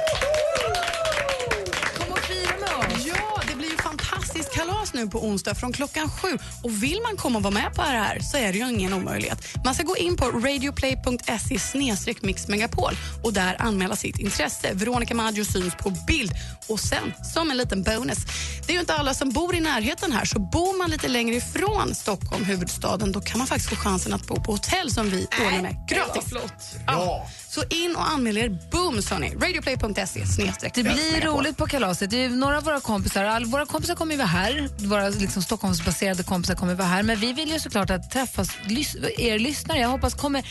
kalas 4.59 4.95
nu 4.95 5.09
på 5.09 5.25
onsdag 5.25 5.55
från 5.55 5.73
klockan 5.73 6.11
sju. 6.11 6.39
Och 6.63 6.83
vill 6.83 7.01
man 7.03 7.17
komma 7.17 7.39
och 7.39 7.43
vara 7.43 7.55
med 7.55 7.75
på 7.75 7.83
det 7.83 7.89
här 7.89 8.21
så 8.21 8.37
är 8.37 8.53
det 8.53 8.59
ju 8.59 8.69
ingen 8.69 8.93
omöjlighet. 8.93 9.39
Man 9.65 9.75
ska 9.75 9.83
gå 9.83 9.97
in 9.97 10.17
på 10.17 10.25
radioplay.se 10.25 11.59
snedstreck 11.59 12.23
mixmegapol 12.23 12.93
och 13.25 13.33
där 13.33 13.57
anmäla 13.63 13.97
sitt 13.97 14.19
intresse. 14.19 14.71
Veronica 14.75 15.15
Maggio 15.15 15.45
syns 15.45 15.75
på 15.75 15.91
bild. 16.07 16.33
Och 16.69 16.81
sen, 16.81 17.15
som 17.35 17.51
en 17.51 17.57
liten 17.57 17.83
bonus, 17.83 18.19
det 18.67 18.73
är 18.73 18.75
ju 18.75 18.81
inte 18.81 18.95
alla 18.95 19.15
som 19.15 19.31
bor 19.31 19.55
i 19.55 19.61
närheten 19.61 20.13
här 20.13 20.25
så 20.25 20.39
bor 20.39 20.79
man 20.79 20.91
lite 20.91 21.09
längre 21.09 21.37
ifrån 21.37 21.95
Stockholm, 21.95 22.45
huvudstaden, 22.45 23.13
då 23.13 23.21
kan 23.21 23.39
man 23.39 23.47
faktiskt 23.47 23.71
få 23.71 23.77
chansen 23.77 24.13
att 24.13 24.27
bo 24.27 24.43
på 24.43 24.53
hotell 24.53 24.91
som 24.91 25.11
vi 25.11 25.27
ordnar 25.47 25.63
med 25.63 25.89
gratis. 25.89 26.35
Ja. 26.87 27.29
Så 27.59 27.65
in 27.75 27.97
och 27.97 28.11
anmäl 28.11 28.37
er 28.39 28.49
bums 28.71 29.11
hörni. 29.11 29.35
Radioplay.se 29.35 30.27
snedstreck 30.27 30.75
Det 30.75 30.83
blir 30.83 31.21
roligt 31.21 31.57
på 31.57 31.67
kalaset. 31.67 32.11
Det 32.11 32.25
är 32.25 32.29
några 32.29 32.57
av 32.57 32.65
våra 32.65 32.81
kompisar, 32.81 33.25
all, 33.25 33.45
våra 33.45 33.67
kompisar 33.67 33.95
kommer 33.95 34.13
ju 34.13 34.19
vara 34.19 34.29
här, 34.29 34.69
våra 34.87 35.09
liksom, 35.09 35.43
Stockholmsbaserade 35.43 36.23
kompisar 36.23 36.55
kommer 36.55 36.75
vara 36.75 36.89
här, 36.89 37.03
men 37.03 37.19
vi 37.19 37.33
vill 37.33 37.51
ju 37.51 37.61
såklart 37.61 37.91
att 37.91 38.11
träffas 38.11 38.49
lys, 38.67 38.97
er 39.19 39.39
lyssnare. 39.39 39.79
Jag 39.79 39.89
hoppas, 39.89 40.15
kommer, 40.15 40.45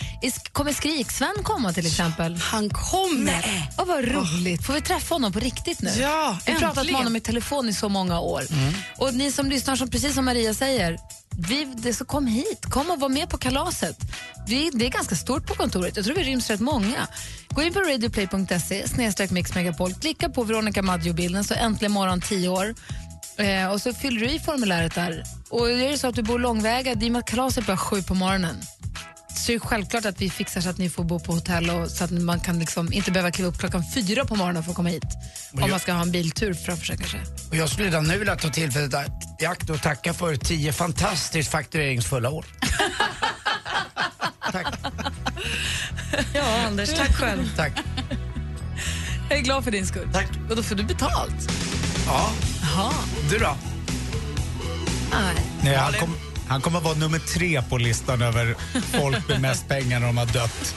kommer 0.52 0.74
Skrik-Sven 0.74 1.44
komma 1.44 1.74
till 1.74 1.88
exempel? 1.88 2.36
Han 2.36 2.70
kommer. 2.70 3.70
Åh, 3.78 3.86
vad 3.86 4.06
roligt. 4.06 4.66
Får 4.66 4.74
vi 4.74 4.82
träffa 4.82 5.16
honom 5.16 5.34
på 5.34 5.40
riktigt 5.40 5.82
nu? 5.82 5.90
Ja, 5.90 6.38
Vi 6.46 6.52
har 6.52 6.60
pratat 6.60 6.86
med 6.86 6.96
honom 6.96 7.16
i 7.16 7.20
telefon 7.20 7.70
i 7.70 7.74
så 7.74 7.90
många 7.90 8.20
år. 8.20 8.44
Och 8.98 9.14
ni 9.14 9.32
som 9.32 9.50
lyssnar, 9.50 9.76
som, 9.76 9.90
precis 9.90 10.16
som 10.16 10.26
Maria 10.26 10.54
säger, 10.54 10.98
vi, 11.36 11.74
det, 11.76 11.94
så 11.94 12.06
kom 12.06 12.28
hit, 12.28 12.66
kom 12.70 12.92
och 12.92 13.00
var 13.00 13.10
med 13.10 13.30
på 13.30 13.38
kalaset. 13.38 13.98
Vi, 14.48 14.70
det 14.74 14.86
är 14.86 14.90
ganska 14.90 15.16
stort 15.16 15.48
på 15.48 15.54
kontoret, 15.54 15.96
jag 15.96 16.06
tror 16.06 16.16
vi 16.16 16.24
ryms 16.24 16.50
rätt 16.50 16.60
många. 16.60 17.08
Gå 17.50 17.62
in 17.62 17.74
på 17.74 17.80
radioplay.se, 17.80 18.88
snedstreck 18.88 19.32
mixmegapol, 19.32 19.94
klicka 19.94 20.30
på 20.30 20.44
Veronica 20.44 20.82
Maggio-bilden, 20.82 21.44
så 21.44 21.54
äntligen 21.54 21.92
morgon 21.92 22.22
10 22.22 22.50
år. 22.50 22.76
Eh, 23.38 23.72
och 23.72 23.82
så 23.82 23.94
fyller 23.94 24.20
du 24.20 24.30
i 24.30 24.40
formuläret 24.40 24.96
där. 24.96 25.24
Och 25.50 25.72
är 25.72 25.92
det 25.92 25.98
så 25.98 26.08
att 26.08 26.16
du 26.16 26.24
bor 26.24 26.40
långväga, 26.40 26.92
i 26.92 27.08
och 27.08 27.12
med 27.12 27.20
att 27.20 27.30
kalaset 27.30 27.66
börjar 27.66 27.78
sju 27.78 28.04
på 28.04 28.14
morgonen, 28.14 28.56
så 29.38 29.52
är 29.52 29.54
det 29.54 29.60
självklart 29.60 30.06
att 30.06 30.22
vi 30.22 30.30
fixar 30.30 30.62
så 30.62 30.70
att 30.70 30.78
ni 30.78 30.90
får 30.90 31.04
bo 31.04 31.20
på 31.20 31.34
hotell 31.34 31.70
och 31.70 31.90
så 31.92 32.04
att 32.04 32.12
man 32.12 32.40
kan 32.40 32.60
liksom 32.60 32.94
inte 32.94 33.12
behöva 33.12 33.32
kliva 33.32 33.50
upp 33.50 33.58
klockan 33.60 33.84
fyra 33.94 34.26
på 34.26 34.36
morgonen 34.36 34.64
för 34.64 34.72
att 34.72 34.76
komma 34.76 34.90
hit. 34.90 35.04
Om 35.54 35.70
man 35.70 35.80
ska 35.80 35.94
ha 35.94 36.02
en 36.02 36.12
biltur 36.12 36.54
framför 36.54 36.86
sig 36.86 36.98
kanske. 36.98 37.18
Och 37.50 37.56
jag 37.56 37.70
skulle 37.70 37.88
redan 37.88 38.04
nu 38.08 38.18
vilja 38.18 38.36
ta 38.36 38.50
tillfället 38.50 38.94
i 39.40 39.46
akt 39.46 39.70
och 39.70 39.82
tacka 39.82 40.14
för 40.14 40.36
tio 40.36 40.74
fantastiskt 40.74 41.52
faktureringsfulla 41.52 42.30
år. 42.30 42.46
Tack. 44.52 44.68
Ja, 46.34 46.66
Anders, 46.68 46.90
tack 46.90 47.16
själv. 47.16 47.56
Tack. 47.56 47.74
Jag 49.30 49.40
är 49.40 49.44
glad 49.44 49.64
för 49.64 49.72
din 49.72 49.88
skull. 49.88 50.10
Tack. 50.14 50.28
Och 50.50 50.56
då 50.56 50.64
får 50.64 50.76
du 50.76 50.84
betalt. 50.84 51.52
Ja, 52.08 52.32
Jaha. 52.62 52.94
du 53.30 53.38
då? 53.38 53.58
Nej. 55.12 55.36
Nej, 55.62 55.76
han, 55.76 55.94
kom, 55.94 56.16
han 56.50 56.62
kommer 56.62 56.78
att 56.78 56.84
vara 56.84 56.96
nummer 56.96 57.20
tre 57.20 57.62
på 57.62 57.78
listan 57.78 58.22
över 58.22 58.56
folk 58.82 59.28
med 59.28 59.42
mest 59.42 59.68
pengar 59.68 60.00
när 60.00 60.08
de 60.08 60.18
har 60.18 60.26
dött. 60.26 60.76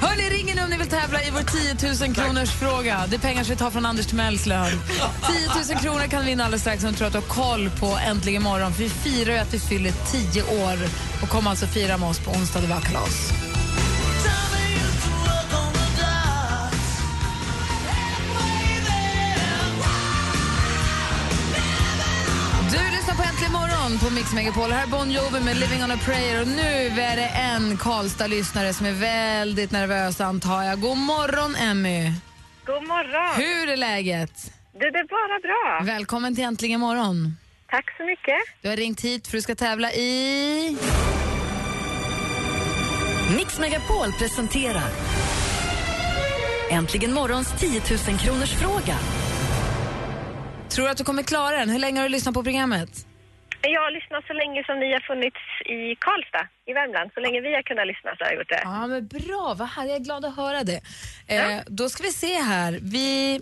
Hörni, 0.00 0.22
ring 0.22 0.52
nu 0.56 0.62
om 0.62 0.70
ni 0.70 0.76
vill 0.78 0.86
tävla 0.86 1.22
i 1.22 1.30
vår 1.30 1.76
10 1.98 2.06
000 2.06 2.14
kronors 2.14 2.50
fråga. 2.50 3.04
Det 3.08 3.16
är 3.16 3.20
pengar 3.20 3.44
som 3.44 3.50
vi 3.50 3.56
tar 3.58 3.70
från 3.70 3.86
Anders 3.86 4.06
Timells 4.06 4.46
lön. 4.46 4.80
10 5.66 5.74
000 5.74 5.82
kronor 5.82 6.06
kan 6.06 6.20
du 6.20 6.26
vinna 6.26 6.44
alldeles 6.44 6.62
strax 6.62 6.84
om 6.84 6.90
du 6.90 6.96
tror 6.96 7.06
att 7.06 7.12
du 7.12 7.18
har 7.18 7.26
koll 7.26 7.70
på 7.80 7.98
Äntligen 8.06 8.42
morgon. 8.42 8.72
För 8.72 8.82
vi 8.82 8.88
firar 8.88 9.32
ju 9.32 9.38
att 9.38 9.54
vi 9.54 9.58
fyller 9.58 9.92
10 10.32 10.42
år 10.42 10.78
och 11.22 11.28
kommer 11.28 11.50
alltså 11.50 11.66
fira 11.66 11.98
med 11.98 12.08
oss 12.08 12.18
på 12.18 12.30
onsdag 12.30 12.60
Det 12.60 12.66
var 12.66 12.80
kalas. 12.80 13.43
Morgon 23.94 24.08
på 24.08 24.14
Mix 24.14 24.32
Megapol. 24.32 24.70
Här 24.70 24.82
är 24.82 24.90
Bon 24.90 25.10
Jovi 25.10 25.40
med 25.40 25.56
Living 25.56 25.84
on 25.84 25.90
a 25.90 25.98
prayer. 26.04 26.40
Och 26.40 26.48
nu 26.48 27.00
är 27.00 27.16
det 27.16 27.28
en 27.28 27.76
Karlstad-lyssnare 27.76 28.72
som 28.72 28.86
är 28.86 28.92
väldigt 28.92 29.70
nervös, 29.70 30.20
antar 30.20 30.62
jag. 30.62 30.80
God 30.80 30.98
morgon, 30.98 31.56
Emmy. 31.56 32.12
God 32.66 32.88
morgon. 32.88 33.34
Hur 33.36 33.68
är 33.68 33.76
läget? 33.76 34.52
Du, 34.72 34.90
det 34.90 34.98
är 34.98 35.08
bara 35.08 35.40
bra. 35.40 35.94
Välkommen 35.94 36.34
till 36.34 36.44
Äntligen 36.44 36.80
morgon. 36.80 37.36
Tack 37.70 37.96
så 37.96 38.04
mycket. 38.04 38.34
Du 38.62 38.68
har 38.68 38.76
ringt 38.76 39.00
hit 39.00 39.28
för 39.28 39.36
att 39.36 39.38
du 39.38 39.42
ska 39.42 39.54
tävla 39.54 39.92
i... 39.92 40.76
Mix 43.36 43.58
Megapol 43.58 44.12
presenterar 44.18 44.90
Äntligen 46.70 47.12
morgons 47.12 47.52
10 47.58 47.82
000 48.08 48.18
kronors 48.18 48.52
fråga. 48.52 48.98
Tror 50.68 50.84
du 50.84 50.90
att 50.90 50.96
du 50.96 51.04
kommer 51.04 51.22
klara 51.22 51.56
den? 51.58 51.70
Hur 51.70 51.78
länge 51.78 52.00
har 52.00 52.04
du 52.04 52.12
lyssnat 52.12 52.34
på 52.34 52.42
programmet? 52.42 53.06
Jag 53.74 53.80
har 53.80 53.90
lyssnat 53.90 54.24
så 54.26 54.32
länge 54.32 54.64
som 54.64 54.78
ni 54.78 54.92
har 54.92 55.00
funnits 55.00 55.42
i 55.76 55.96
Karlstad 56.04 56.46
i 56.66 56.72
Värmland. 56.72 57.10
Så 57.14 57.20
länge 57.20 57.40
vi 57.40 57.54
har 57.54 57.62
kunnat 57.62 57.86
lyssna 57.86 58.10
så 58.16 58.24
har 58.24 58.30
jag 58.30 58.38
gjort 58.38 58.48
det. 58.48 58.62
Ja, 58.64 58.86
men 58.86 59.06
bra. 59.06 59.54
Vad 59.58 59.68
härligt. 59.68 59.90
Jag 59.92 60.00
är 60.00 60.04
glad 60.04 60.24
att 60.24 60.36
höra 60.36 60.64
det. 60.64 60.80
Eh, 61.26 61.60
då 61.66 61.88
ska 61.88 62.02
vi 62.02 62.12
se 62.12 62.34
här. 62.52 62.78
Vi, 62.82 63.40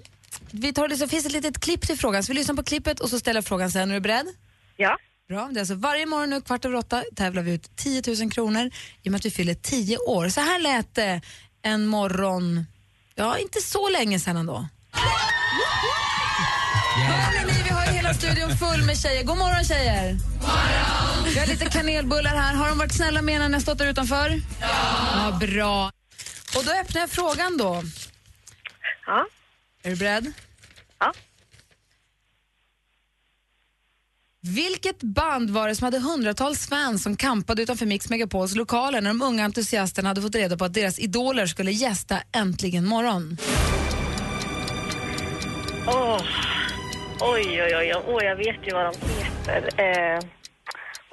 vi 0.50 0.72
tar 0.72 0.88
det 0.88 0.96
så 0.96 1.08
finns 1.08 1.26
ett 1.26 1.32
litet 1.32 1.60
klipp 1.60 1.82
till 1.86 1.98
frågan. 1.98 2.22
Så 2.22 2.32
vi 2.32 2.38
lyssnar 2.38 2.54
på 2.54 2.62
klippet 2.62 3.00
och 3.00 3.08
så 3.08 3.18
ställer 3.18 3.42
frågan 3.42 3.70
sen. 3.70 3.90
Är 3.90 3.94
du 3.94 4.00
beredd? 4.00 4.26
Ja. 4.76 4.98
Bra. 5.28 5.48
Det 5.52 5.58
är 5.58 5.60
alltså 5.60 5.74
varje 5.74 6.06
morgon 6.06 6.30
nu 6.30 6.40
kvart 6.40 6.64
över 6.64 6.76
åtta 6.76 7.02
tävlar 7.16 7.42
vi 7.42 7.54
ut 7.54 7.76
10 7.76 8.02
000 8.20 8.30
kronor 8.32 8.70
i 9.02 9.08
och 9.08 9.12
med 9.12 9.18
att 9.18 9.24
vi 9.26 9.30
fyller 9.30 9.54
10 9.54 9.98
år. 9.98 10.28
Så 10.28 10.40
här 10.40 10.58
lät 10.58 10.94
det 10.94 11.20
en 11.62 11.86
morgon, 11.86 12.66
ja 13.14 13.38
inte 13.38 13.60
så 13.60 13.88
länge 13.88 14.18
sedan 14.18 14.36
ändå. 14.36 14.66
Hörrni, 17.08 17.41
hela 18.02 18.14
studion 18.14 18.56
full 18.56 18.86
med 18.86 18.98
tjejer. 18.98 19.24
God 19.24 19.38
morgon 19.38 19.64
tjejer! 19.64 20.16
Vi 21.24 21.38
har 21.38 21.46
lite 21.46 21.64
kanelbullar 21.64 22.30
här. 22.30 22.54
Har 22.54 22.68
de 22.68 22.78
varit 22.78 22.94
snälla 22.94 23.22
med 23.22 23.34
er 23.34 23.38
när 23.38 23.48
ni 23.48 23.60
stått 23.60 23.78
där 23.78 23.86
utanför? 23.86 24.40
Ja. 24.60 24.68
ja! 25.30 25.38
Bra. 25.46 25.92
Och 26.56 26.64
då 26.64 26.72
öppnar 26.72 27.00
jag 27.00 27.10
frågan 27.10 27.56
då. 27.56 27.82
Ja. 29.06 29.26
Är 29.82 29.90
du 29.90 29.96
beredd? 29.96 30.32
Ja. 30.98 31.12
Vilket 34.40 35.02
band 35.02 35.50
var 35.50 35.68
det 35.68 35.74
som 35.76 35.84
hade 35.84 35.98
hundratals 35.98 36.68
fans 36.68 37.02
som 37.02 37.16
kampade 37.16 37.62
utanför 37.62 37.86
Mix 37.86 38.10
Megapols 38.10 38.54
lokaler 38.54 39.00
när 39.00 39.10
de 39.10 39.22
unga 39.22 39.44
entusiasterna 39.44 40.08
hade 40.08 40.22
fått 40.22 40.34
reda 40.34 40.56
på 40.56 40.64
att 40.64 40.74
deras 40.74 40.98
idoler 40.98 41.46
skulle 41.46 41.72
gästa 41.72 42.18
Äntligen 42.32 42.86
morgon? 42.86 43.36
Åh. 45.86 46.22
Oj, 47.24 47.62
oj, 47.62 47.76
oj. 47.76 47.94
Åh, 48.06 48.24
jag 48.24 48.36
vet 48.36 48.66
ju 48.66 48.72
vad 48.74 48.84
de 48.84 49.08
heter. 49.22 49.80
Eh, 49.80 50.18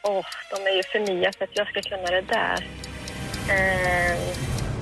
åh, 0.04 0.26
de 0.52 0.70
är 0.72 0.76
ju 0.76 0.84
för 0.84 1.00
nya 1.00 1.32
för 1.38 1.44
att 1.44 1.58
jag 1.58 1.68
ska 1.68 1.82
kunna 1.82 2.12
det 2.12 2.22
där. 2.22 2.64
Eh, 3.50 4.18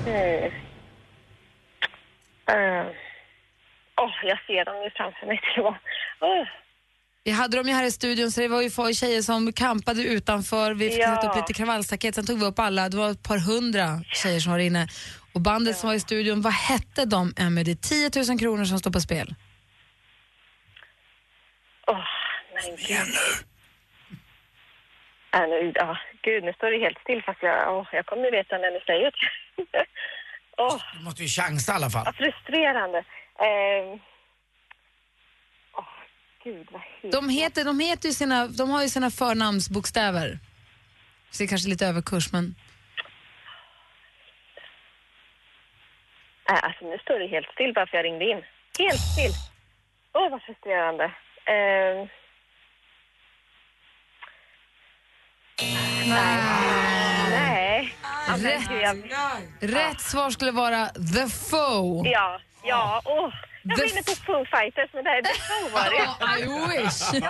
hmm. 0.04 0.52
Eh, 2.50 2.86
Åh, 4.00 4.10
jag 4.24 4.38
ser 4.46 4.64
dem 4.64 4.82
ju 4.84 4.90
framför 4.90 5.26
mig. 5.26 5.40
Det 5.56 5.62
var- 5.62 5.80
Åh. 6.20 6.46
Vi 7.24 7.30
hade 7.30 7.56
dem 7.56 7.68
ju 7.68 7.74
här 7.74 7.84
i 7.84 7.90
studion 7.90 8.30
så 8.32 8.40
det 8.40 8.48
var 8.48 8.62
ju 8.62 8.70
folk- 8.70 8.96
tjejer 8.96 9.22
som 9.22 9.52
kampade 9.52 10.02
utanför. 10.02 10.74
Vi 10.74 10.90
fick 10.90 10.98
Ja. 10.98 11.22
upp 11.30 11.36
lite 11.36 11.52
kravallstaket, 11.52 12.14
sen 12.14 12.26
tog 12.26 12.38
vi 12.40 12.46
upp 12.46 12.58
alla. 12.58 12.88
Det 12.88 12.96
var 12.96 13.10
ett 13.10 13.22
par 13.22 13.38
hundra 13.38 14.00
tjejer 14.12 14.40
som 14.40 14.52
var 14.52 14.58
inne. 14.58 14.88
Och 15.32 15.40
bandet 15.40 15.76
som 15.76 15.88
var 15.88 15.94
i 15.94 16.00
studion, 16.00 16.42
vad 16.42 16.52
hette 16.52 17.04
de, 17.04 17.34
Emmy? 17.36 17.62
Det 17.64 17.70
är 17.70 18.10
10 18.10 18.24
000 18.28 18.38
kronor 18.38 18.64
som 18.64 18.78
står 18.78 18.90
på 18.90 19.00
spel. 19.00 19.34
Åh, 21.88 22.04
nej 22.54 22.76
gud. 22.88 23.14
Äh, 25.34 25.48
nu, 25.48 25.72
ja, 25.74 25.98
gud, 26.22 26.44
nu 26.44 26.52
står 26.52 26.70
det 26.70 26.78
helt 26.78 26.98
still 27.00 27.22
fast 27.22 27.42
jag, 27.42 27.74
åh, 27.76 27.88
jag 27.92 28.06
kommer 28.06 28.30
veta 28.30 28.58
när 28.58 28.70
ni 28.70 28.80
säger 28.80 29.10
det. 29.10 29.84
Åh, 30.56 30.82
Du 30.98 31.04
måste 31.04 31.22
ju 31.22 31.28
chansa 31.28 31.72
i 31.72 31.74
alla 31.74 31.90
fall. 31.90 32.04
vad 32.04 32.16
frustrerande. 32.16 32.98
Eh, 33.48 34.00
åh, 35.72 35.84
gud 36.44 36.68
vad 36.72 36.82
heter 36.82 37.20
De, 37.20 37.28
heter, 37.28 37.64
de, 37.64 37.80
heter 37.80 38.08
ju 38.08 38.12
sina, 38.14 38.46
de 38.46 38.70
har 38.70 38.82
ju 38.82 38.88
sina 38.88 39.10
förnamnsbokstäver. 39.10 40.38
Så 41.30 41.42
det 41.42 41.46
är 41.46 41.48
kanske 41.48 41.68
lite 41.68 41.86
överkurs, 41.86 42.32
men... 42.32 42.54
Äh, 46.50 46.64
alltså 46.64 46.84
nu 46.84 46.98
står 46.98 47.18
det 47.18 47.26
helt 47.26 47.48
still 47.54 47.72
bara 47.74 47.86
för 47.86 47.96
jag 47.96 48.04
ringde 48.04 48.24
in. 48.24 48.42
Helt 48.78 49.00
still. 49.12 49.32
Åh, 50.12 50.30
vad 50.30 50.42
frustrerande. 50.42 51.12
Eh, 51.48 52.08
nej. 57.30 57.94
Ja, 58.26 58.36
men 58.36 58.42
Rätt. 58.42 58.68
gud, 58.68 58.82
jag, 58.82 59.12
Rätt 59.70 60.00
svar 60.00 60.30
skulle 60.30 60.50
vara 60.50 60.86
The 60.88 61.28
Foe. 61.28 62.08
ja, 62.08 62.40
ja, 62.64 63.02
åh. 63.04 63.32
Jag 63.62 63.76
var 63.76 63.84
The 63.86 63.90
inne 63.92 64.02
på 64.02 64.12
Foo 64.12 64.44
Fighters, 64.44 64.90
men 64.94 65.04
det 65.04 65.10
är 65.10 65.22
det 65.22 65.28
så 65.28 65.68
var 65.74 65.90
det. 65.90 66.08
I 66.42 66.44
wish! 66.82 67.12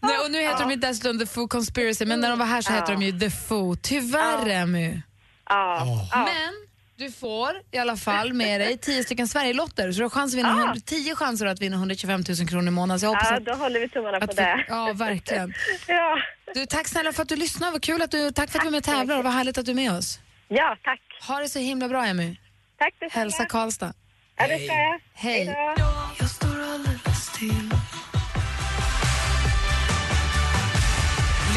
Nej, 0.00 0.18
och 0.18 0.30
nu 0.30 0.38
heter 0.42 0.58
de 0.60 0.70
ju 0.70 0.76
dessutom 0.76 1.18
The 1.18 1.26
Foo 1.26 1.48
Conspiracy, 1.48 2.06
men 2.06 2.20
när 2.20 2.30
de 2.30 2.38
var 2.38 2.46
här 2.46 2.62
så 2.62 2.72
heter 2.72 2.92
de 2.92 3.02
ju 3.02 3.18
The 3.18 3.30
Foo. 3.30 3.76
Tyvärr, 3.82 4.48
Emmy. 4.48 5.00
Ja, 5.48 5.86
ja. 6.12 6.24
Men 6.24 6.65
du 6.98 7.10
får 7.10 7.50
i 7.72 7.78
alla 7.78 7.96
fall 7.96 8.32
med 8.32 8.60
dig 8.60 8.78
10 8.78 9.04
stycken 9.04 9.28
Sverigelotter, 9.28 9.92
så 9.92 9.98
du 9.98 10.04
har 10.04 10.10
chans 10.10 10.34
att 10.34 10.38
vinna 10.38 10.48
100, 10.48 10.74
10 10.84 11.14
chanser 11.14 11.46
att 11.46 11.60
vinna 11.60 11.76
125 11.76 12.24
000 12.28 12.48
kronor 12.48 12.68
i 12.68 12.70
månaden. 12.70 13.00
Så 13.00 13.06
jag 13.06 13.10
hoppas 13.10 13.30
ja, 13.30 13.36
att, 13.36 13.44
då 13.44 13.52
håller 13.52 13.80
vi 13.80 13.88
tummarna 13.88 14.18
på 14.18 14.24
att 14.24 14.30
vi, 14.30 14.42
det. 14.42 14.64
Ja, 14.68 14.92
verkligen. 14.92 15.54
Ja. 15.88 16.18
Du, 16.54 16.66
tack 16.66 16.88
snälla 16.88 17.12
för 17.12 17.22
att 17.22 17.28
du 17.28 17.36
lyssnade. 17.36 17.72
Vad 17.72 17.82
kul 17.82 18.02
att 18.02 18.10
du, 18.10 18.30
tack 18.30 18.50
för 18.50 18.58
att 18.58 18.62
du 18.62 18.66
var 18.66 18.70
med 18.70 18.78
och 18.78 18.84
tävlar. 18.84 19.22
Vad 19.22 19.32
härligt 19.32 19.58
att 19.58 19.64
du 19.64 19.70
är 19.70 19.76
med 19.76 19.92
oss. 19.92 20.18
ja, 20.48 20.76
tack. 20.82 21.00
Ha 21.28 21.38
det 21.38 21.48
så 21.48 21.58
himla 21.58 21.88
bra, 21.88 22.04
Emmy. 22.04 22.36
Tack 22.78 22.94
detsamma. 23.00 23.20
Hälsa 23.20 23.44
Karlstad. 23.44 23.94
Ja, 24.36 24.46
det 24.46 24.58
ska 24.58 24.74
jag. 24.74 25.00
Hej. 25.14 25.46
då. 25.46 25.86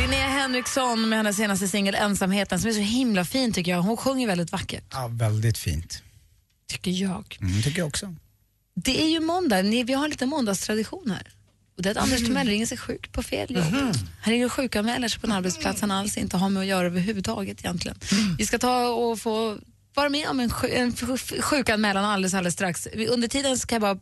Linnea 0.10 0.28
Henriksson 0.28 1.10
med 1.10 1.18
hennes 1.20 1.36
senaste 1.38 1.68
singel 1.68 1.96
Ensamheten 1.96 2.60
som 2.60 2.70
är 2.70 2.74
så 2.74 2.80
himla 2.80 3.26
fin 3.26 3.54
tycker 3.54 3.72
jag. 3.72 3.82
Hon 3.82 3.98
sjunger 3.98 4.28
väldigt 4.28 4.52
vackert, 4.52 4.84
Ja, 4.92 5.08
väldigt 5.08 5.58
fint. 5.58 6.04
tycker 6.68 6.92
jag. 6.92 7.38
Mm, 7.42 7.62
tycker 7.62 7.80
jag 7.80 7.88
också. 7.88 8.16
Det 8.76 9.02
är 9.04 9.08
ju 9.10 9.20
måndag, 9.20 9.62
Ni, 9.62 9.84
vi 9.84 9.94
har 9.94 10.04
en 10.04 10.10
liten 10.10 10.30
måndagstradition 10.30 11.12
här. 11.12 11.28
Och 11.78 11.84
det 11.84 11.90
är 11.90 11.92
att 11.92 11.98
Anders 12.04 12.20
Timell 12.20 12.48
ringer 12.48 12.66
sig 12.66 12.78
sjuk 12.78 13.12
på 13.12 13.24
fel 13.24 13.56
jobb. 13.56 13.64
Han 14.22 14.34
ringer 14.34 14.46
och 14.46 14.52
sjukanmäler 14.54 15.08
sig 15.08 15.20
på 15.22 15.28
en 15.28 15.34
arbetsplats 15.34 15.82
han 15.82 15.92
alls 15.92 16.18
inte 16.18 16.38
har 16.38 16.50
med 16.50 16.62
att 16.62 16.68
göra 16.68 16.86
överhuvudtaget 16.88 17.60
egentligen. 17.60 17.98
Vi 18.38 18.46
ska 18.46 18.60
ta 18.60 18.88
och 18.88 19.20
få 19.20 19.58
vara 19.94 20.10
med 20.10 20.28
om 20.30 20.40
en, 20.40 20.50
sj- 20.50 20.74
en 20.76 20.92
sj- 20.94 21.42
sjukanmälan 21.42 22.06
alldeles, 22.06 22.34
alldeles 22.34 22.54
strax. 22.54 22.88
Under 23.10 23.28
tiden 23.28 23.58
så 23.60 23.68
kan 23.68 23.76
jag 23.76 23.82
bara 23.82 24.00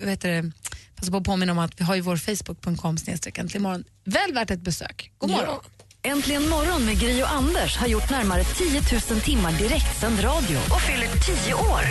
vad 0.00 0.08
heter 0.08 0.28
det, 0.42 0.52
passa 1.00 1.12
på 1.12 1.18
att 1.18 1.24
påminna 1.24 1.52
om 1.52 1.58
att 1.58 1.80
vi 1.80 1.84
har 1.84 1.94
ju 1.94 2.00
vår 2.00 2.16
facebook.com 2.16 2.96
äntligen 3.36 3.62
morgon. 3.62 3.84
Väl 4.04 4.34
värt 4.34 4.50
ett 4.50 4.60
besök. 4.60 5.10
God 5.18 5.30
morgon. 5.30 5.60
Äntligen 6.02 6.48
morgon 6.48 6.84
med 6.84 7.00
Gry 7.00 7.22
och 7.22 7.32
Anders 7.32 7.76
har 7.76 7.86
gjort 7.86 8.10
närmare 8.10 8.44
10 8.44 8.80
000 9.10 9.20
timmar 9.20 9.52
direktsänd 9.52 10.24
radio 10.24 10.56
och 10.56 10.80
fyller 10.80 11.08
10 11.44 11.54
år. 11.54 11.82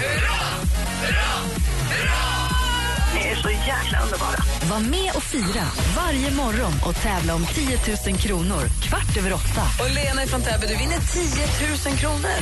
Ni 3.15 3.27
är 3.27 3.35
så 3.35 3.49
jäkla 3.49 4.03
underbara. 4.03 4.43
Var 4.69 4.79
med 4.79 5.11
och 5.15 5.23
fira 5.23 5.65
varje 5.95 6.31
morgon 6.31 6.73
och 6.85 6.95
tävla 6.95 7.35
om 7.35 7.45
10 7.45 7.79
000 8.07 8.17
kronor 8.17 8.67
kvart 8.81 9.17
över 9.17 9.33
åtta. 9.33 9.63
Och 9.83 9.89
Lena 9.95 10.27
från 10.27 10.41
Täby, 10.41 10.67
du 10.67 10.75
vinner 10.77 10.99
10 10.99 11.89
000 11.89 11.97
kronor. 11.97 12.39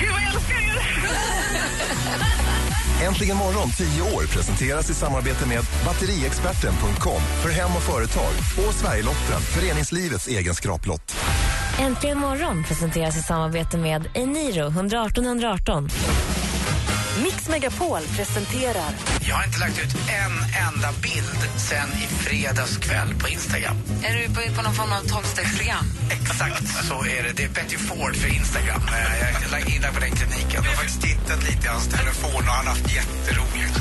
Gud, 0.00 0.10
vad 0.10 0.22
jag 0.22 0.34
älskar 0.34 0.56
er! 0.56 0.80
Äntligen 3.08 3.36
morgon 3.36 3.70
10 3.70 4.02
år 4.02 4.26
presenteras 4.26 4.90
i 4.90 4.94
samarbete 4.94 5.48
med 5.48 5.64
batteriexperten.com 5.84 7.20
för 7.42 7.48
hem 7.50 7.70
och 7.76 7.82
företag 7.82 8.32
och 8.66 8.74
Sverigelotten, 8.74 9.40
föreningslivets 9.40 10.28
egen 10.28 10.54
skraplott. 10.54 11.16
Äntligen 11.78 12.18
morgon 12.18 12.64
presenteras 12.64 13.16
i 13.16 13.22
samarbete 13.22 13.78
med 13.78 14.08
Eniro 14.14 14.66
118 14.66 15.24
118. 15.24 15.88
Mix 17.22 17.48
Megapol 17.48 18.00
presenterar 18.16 18.90
Jag 19.28 19.36
har 19.36 19.44
inte 19.44 19.58
lagt 19.58 19.78
ut 19.78 19.94
en 19.94 20.32
enda 20.68 20.92
bild 21.02 21.40
sen 21.56 21.88
i 22.02 22.06
fredags 22.24 22.76
kväll 22.76 23.14
på 23.14 23.28
Instagram. 23.28 23.76
Är 24.04 24.14
du 24.18 24.24
på, 24.34 24.54
på 24.56 24.62
någon 24.62 24.74
form 24.74 24.92
av 24.92 25.00
tolvstegsprogram? 25.08 25.84
Exakt 26.10 26.86
så 26.88 27.04
är 27.04 27.22
det. 27.22 27.32
Det 27.36 27.44
är 27.44 27.48
Betty 27.48 27.76
Ford 27.76 28.16
för 28.16 28.28
Instagram. 28.28 28.82
Eh, 28.88 29.52
Jag 29.52 29.60
är 29.60 29.76
inne 29.76 29.86
på 29.94 30.00
den 30.00 30.10
kliniken. 30.10 30.50
Jag 30.52 30.62
har 30.62 30.76
faktiskt 30.76 31.02
tittat 31.02 31.42
lite 31.42 31.66
i 31.66 31.68
hans 31.68 31.88
telefon 31.88 32.34
och 32.48 32.54
han 32.54 32.66
har 32.66 32.74
haft 32.74 32.92
jätteroligt. 32.94 33.76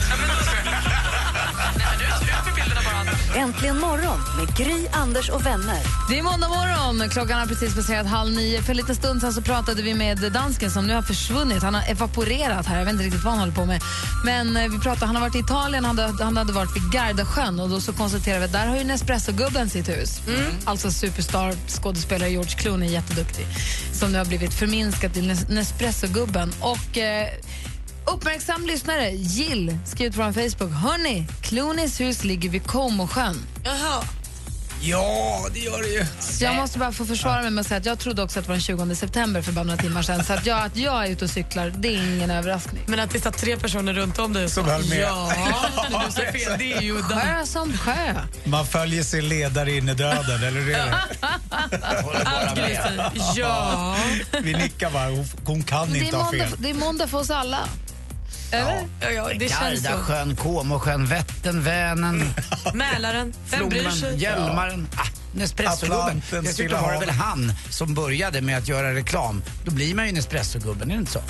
Äntligen 3.35 3.79
morgon 3.79 4.19
med 4.37 4.55
Gry, 4.57 4.87
Anders 4.91 5.29
och 5.29 5.45
vänner. 5.45 5.77
Det 6.09 6.19
är 6.19 6.23
måndag 6.23 6.47
morgon. 6.49 7.09
Klockan 7.09 7.39
har 7.39 7.45
precis 7.47 7.75
passerat 7.75 8.07
halv 8.07 8.31
nio. 8.31 8.61
För 8.61 8.71
en 8.71 8.77
liten 8.77 8.95
stund 8.95 9.21
sedan 9.21 9.33
så 9.33 9.41
pratade 9.41 9.81
vi 9.81 9.93
med 9.93 10.31
dansken 10.31 10.71
som 10.71 10.87
nu 10.87 10.93
har 10.95 11.01
försvunnit. 11.01 11.63
Han 11.63 11.73
har 11.73 11.83
evaporerat 11.91 12.65
här. 12.65 12.77
Jag 12.77 12.85
vet 12.85 12.91
inte 12.93 13.05
riktigt 13.05 13.23
vad 13.23 13.33
han 13.33 13.39
håller 13.39 13.53
på 13.53 13.65
med. 13.65 13.81
Men 14.25 14.57
eh, 14.57 14.67
vi 14.71 14.79
pratade, 14.79 15.05
han 15.05 15.15
har 15.15 15.21
varit 15.21 15.35
i 15.35 15.39
Italien, 15.39 15.85
han 15.85 15.99
hade, 15.99 16.23
han 16.23 16.37
hade 16.37 16.53
varit 16.53 16.75
vid 16.75 16.91
Gardasjön 16.91 17.59
och 17.59 17.69
då 17.69 17.81
så 17.81 17.93
konstaterade 17.93 18.39
vi 18.39 18.45
att 18.45 18.51
där 18.51 18.67
har 18.67 18.77
ju 18.77 18.83
Nespresso-gubben 18.83 19.69
sitt 19.69 19.89
hus. 19.89 20.21
Alltså 20.65 20.91
superstar 20.91 21.53
skådespelare 21.67 22.29
George 22.29 22.51
Clooney, 22.57 22.89
jätteduktig. 22.91 23.45
Som 23.93 24.11
nu 24.11 24.17
har 24.17 24.25
blivit 24.25 24.53
förminskad 24.53 25.13
till 25.13 25.31
Nes- 25.31 25.51
Nespresso-gubben. 25.51 26.53
Och 26.59 26.97
eh, 26.97 27.27
uppmärksam 28.13 28.65
lyssnare, 28.65 29.09
Jill, 29.11 29.77
skrivit 29.85 30.15
på 30.15 30.21
vår 30.23 30.31
Facebook. 30.31 30.71
Hörni, 30.73 31.27
Clooneys 31.41 31.99
hus 32.01 32.23
ligger 32.23 32.49
vid 32.49 32.63
Comosjön. 32.67 33.45
Jaha. 33.63 34.03
Ja, 34.81 35.45
det 35.53 35.59
gör 35.59 35.81
det 35.83 35.87
ju. 35.89 36.05
Så 36.19 36.43
jag 36.43 36.55
måste 36.55 36.79
bara 36.79 36.91
få 36.91 37.05
försvara 37.05 37.41
mig 37.41 37.51
med 37.51 37.61
att 37.61 37.67
säga 37.67 37.77
att 37.77 37.85
jag 37.85 37.99
trodde 37.99 38.23
också 38.23 38.39
att 38.39 38.45
det 38.45 38.49
var 38.49 38.55
den 38.55 38.61
20 38.89 38.95
september 38.95 39.41
för 39.41 39.51
bara 39.51 39.63
några 39.65 39.77
timmar 39.81 40.01
sedan. 40.01 40.23
Så 40.23 40.33
att 40.33 40.45
jag, 40.45 40.59
att 40.59 40.75
jag 40.77 41.05
är 41.07 41.11
ute 41.11 41.25
och 41.25 41.31
cyklar, 41.31 41.73
det 41.77 41.87
är 41.87 42.15
ingen 42.15 42.31
överraskning. 42.31 42.81
Men 42.85 42.99
att 42.99 43.09
det 43.11 43.19
satt 43.21 43.37
tre 43.37 43.57
personer 43.57 43.93
runt 43.93 44.19
om 44.19 44.33
dig 44.33 44.49
Som 44.49 44.65
höll 44.65 44.89
med. 44.89 44.99
Ja, 44.99 45.31
men 45.91 46.01
du 46.05 46.11
sa 46.11 46.21
fel. 46.21 46.55
Det 46.59 46.73
är 46.73 46.81
ju 46.81 46.91
udda. 46.97 47.19
Sjö 47.19 47.45
som 47.45 47.77
sjö. 47.77 48.13
Man 48.43 48.65
följer 48.65 49.03
sin 49.03 49.29
ledare 49.29 49.71
in 49.77 49.89
i 49.89 49.93
döden, 49.93 50.43
eller 50.43 50.61
hur 50.61 50.71
är 50.75 50.85
det? 50.85 50.99
Allt 52.25 52.55
Gry 52.57 52.75
säger. 52.75 53.11
Ja. 53.35 53.95
Vi 54.43 54.53
nickar 54.53 54.91
bara, 54.91 55.09
hon, 55.45 55.63
kan 55.63 55.91
Det 55.91 55.97
inte 55.99 56.15
är, 56.15 56.19
ha 56.19 56.23
måndag, 56.25 56.47
fel. 56.47 56.57
det 56.59 56.69
är 56.69 56.73
måndag 56.73 57.07
för 57.07 57.17
oss 57.17 57.29
alla. 57.29 57.59
Eller? 58.51 58.87
Ja, 59.01 59.11
ja, 59.11 59.29
det 59.39 59.49
känns 59.49 59.83
så. 59.83 60.35
Comosjön, 60.43 61.05
Vättern, 61.05 61.63
Vänern, 61.63 62.23
Mälaren, 62.73 63.33
vem 63.51 63.69
bryr 63.69 63.89
sig? 63.89 64.17
Hjälmaren. 64.17 64.87
Ah, 64.95 65.07
Nespresso-gubben. 65.33 66.21
Dessutom 66.43 66.81
var 66.81 66.93
det 66.93 66.99
väl 66.99 67.09
han 67.09 67.53
som 67.69 67.93
började 67.93 68.41
med 68.41 68.57
att 68.57 68.67
göra 68.67 68.93
reklam. 68.93 69.41
Då 69.65 69.71
blir 69.71 69.95
man 69.95 70.05
ju 70.07 70.11
Nespresso-gubben, 70.11 70.91
är 70.91 70.95
det 70.95 70.99
inte 70.99 71.11
så? 71.11 71.21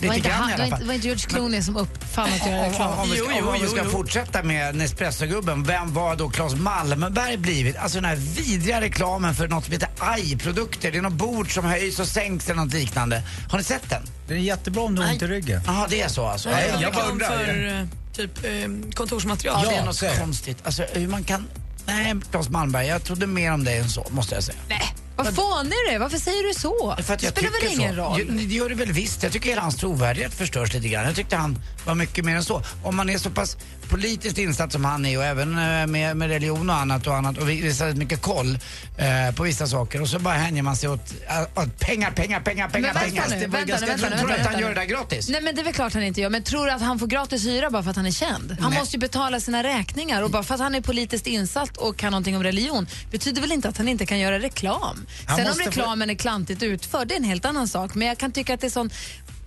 Det 0.00 0.06
var, 0.08 0.14
Lite 0.14 0.28
inte 0.28 0.38
grann 0.38 0.40
han, 0.42 0.50
i 0.50 0.54
alla 0.54 0.70
fall. 0.70 0.80
det 0.80 0.86
var 0.86 0.94
inte 0.94 1.06
George 1.06 1.26
Clooney 1.28 1.62
som 1.62 1.76
uppfann 1.76 2.28
att 2.32 2.46
göra 2.46 2.58
Om, 2.58 2.64
om, 2.64 2.70
reklam. 2.72 2.98
om 2.98 3.10
vi 3.10 3.16
ska, 3.16 3.26
Jo, 3.30 3.36
jo, 3.40 3.48
om 3.48 3.60
vi 3.62 3.68
ska 3.68 3.84
jo. 3.84 3.90
fortsätta 3.90 4.42
med 4.42 4.74
Nespresso-gubben, 4.74 5.62
vem 5.64 5.94
var 5.94 6.16
då 6.16 6.28
Claes 6.30 6.54
Malmberg 6.54 7.36
blivit? 7.36 7.76
Alltså 7.76 7.98
den 7.98 8.04
här 8.04 8.16
vidriga 8.16 8.80
reklamen 8.80 9.34
för 9.34 9.48
något 9.48 9.64
som 9.64 9.72
heter 9.72 9.88
AI-produkter. 9.98 10.92
Det 10.92 10.98
är 10.98 11.02
något 11.02 11.12
bord 11.12 11.54
som 11.54 11.64
höjs 11.64 11.98
och 12.00 12.08
sänks 12.08 12.48
eller 12.50 12.62
något 12.64 12.72
liknande. 12.74 13.22
Har 13.50 13.58
ni 13.58 13.64
sett 13.64 13.90
den? 13.90 14.02
Det 14.28 14.34
är 14.34 14.38
jättebra 14.38 14.82
om 14.82 14.94
du 14.94 15.02
har 15.02 15.12
ont 15.12 15.22
i 15.22 15.26
ryggen. 15.26 15.60
Jaha, 15.66 15.86
det 15.90 16.00
är 16.02 16.08
så 16.08 16.26
alltså? 16.26 16.50
Nej, 16.50 16.68
jag 16.72 16.82
jag 16.82 16.92
bara 16.92 17.02
reklam 17.02 17.12
undrar. 17.12 17.28
för 17.44 17.80
eh, 17.80 17.86
typ 18.16 18.44
eh, 18.44 18.92
kontorsmaterial. 18.94 19.60
Ja, 19.64 19.70
det 19.70 19.76
är 19.76 19.84
något 19.84 19.96
säg. 19.96 20.18
konstigt. 20.18 20.58
Alltså 20.64 20.84
hur 20.92 21.08
man 21.08 21.24
kan... 21.24 21.48
Nej, 21.86 22.14
Claes 22.30 22.48
Malmberg, 22.48 22.86
jag 22.86 23.04
trodde 23.04 23.26
mer 23.26 23.52
om 23.52 23.64
dig 23.64 23.78
än 23.78 23.88
så, 23.88 24.06
måste 24.10 24.34
jag 24.34 24.44
säga. 24.44 24.58
Nej, 24.68 24.94
vad 25.16 25.34
fånig 25.34 25.72
du 25.86 25.92
är. 25.94 25.98
Varför 25.98 26.18
säger 26.18 26.48
du 26.48 26.54
så? 26.54 26.96
För 27.02 27.14
att 27.14 27.20
det 27.20 27.26
jag 27.26 27.32
spelar 27.32 27.50
väl 27.50 27.72
ingen 27.72 27.94
så. 27.94 28.02
roll? 28.02 28.36
Det 28.36 28.54
gör 28.54 28.68
det 28.68 28.74
väl 28.74 28.92
visst. 28.92 29.22
Jag 29.22 29.32
tycker 29.32 29.48
hela 29.48 29.62
hans 29.62 29.76
trovärdighet 29.76 30.34
förstörs 30.34 30.74
lite 30.74 30.88
grann. 30.88 31.04
Jag 31.04 31.16
tyckte 31.16 31.36
han 31.36 31.58
var 31.86 31.94
mycket 31.94 32.24
mer 32.24 32.36
än 32.36 32.44
så. 32.44 32.62
Om 32.84 32.96
man 32.96 33.10
är 33.10 33.18
så 33.18 33.30
pass 33.30 33.56
politiskt 33.90 34.38
insatt 34.38 34.72
som 34.72 34.84
han 34.84 35.06
är 35.06 35.18
och 35.18 35.24
även 35.24 35.52
eh, 35.58 35.86
med, 35.86 36.16
med 36.16 36.28
religion 36.28 36.70
och 36.70 36.76
annat 36.76 37.06
och 37.06 37.14
annat 37.16 37.38
och 37.38 37.48
vi- 37.50 37.60
visar 37.62 37.92
mycket 37.92 38.22
koll 38.22 38.58
eh, 38.98 39.34
på 39.34 39.42
vissa 39.42 39.66
saker 39.66 40.02
och 40.02 40.08
så 40.08 40.18
bara 40.18 40.34
hänger 40.34 40.62
man 40.62 40.76
sig 40.76 40.88
åt, 40.88 41.14
äh, 41.28 41.62
åt 41.62 41.78
pengar, 41.80 42.10
pengar, 42.10 42.40
pengar, 42.40 42.68
pengar, 42.68 42.94
pengar. 42.94 43.24
nu, 43.30 43.46
vänta 43.46 43.86
vänta 43.86 44.18
Tror 44.18 44.28
du 44.28 44.34
att 44.34 44.46
han 44.46 44.60
gör 44.60 44.68
det 44.68 44.74
där 44.74 44.84
gratis? 44.84 45.28
Nej 45.28 45.40
men 45.42 45.54
det 45.54 45.60
är 45.60 45.64
väl 45.64 45.72
klart 45.74 45.94
han 45.94 46.02
inte 46.02 46.20
gör, 46.20 46.30
men 46.30 46.42
tror 46.42 46.66
du 46.66 46.72
att 46.72 46.82
han 46.82 46.98
får 46.98 47.06
gratis 47.06 47.44
hyra 47.46 47.70
bara 47.70 47.82
för 47.82 47.90
att 47.90 47.96
han 47.96 48.06
är 48.06 48.10
känd? 48.10 48.56
Han 48.60 48.70
Nej. 48.70 48.78
måste 48.80 48.96
ju 48.96 49.00
betala 49.00 49.40
sina 49.40 49.62
räkningar 49.62 50.22
och 50.22 50.30
bara 50.30 50.42
för 50.42 50.54
att 50.54 50.60
han 50.60 50.74
är 50.74 50.80
politiskt 50.80 51.26
insatt 51.26 51.76
och 51.76 51.96
kan 51.96 52.10
någonting 52.10 52.36
om 52.36 52.42
religion 52.42 52.86
betyder 53.10 53.40
väl 53.40 53.52
inte 53.52 53.68
att 53.68 53.76
han 53.76 53.88
inte 53.88 54.06
kan 54.06 54.18
göra 54.18 54.38
reklam. 54.38 55.06
Han 55.26 55.36
Sen 55.36 55.46
om 55.46 55.50
måste 55.50 55.64
få- 55.64 55.70
reklamen 55.70 56.10
är 56.10 56.14
klantigt 56.14 56.62
utförd, 56.62 57.08
det 57.08 57.14
är 57.14 57.18
en 57.18 57.24
helt 57.24 57.44
annan 57.44 57.68
sak. 57.68 57.94
Men 57.94 58.08
jag 58.08 58.18
kan 58.18 58.32
tycka 58.32 58.54
att 58.54 58.60
det 58.60 58.66
är 58.66 58.70
sån 58.70 58.90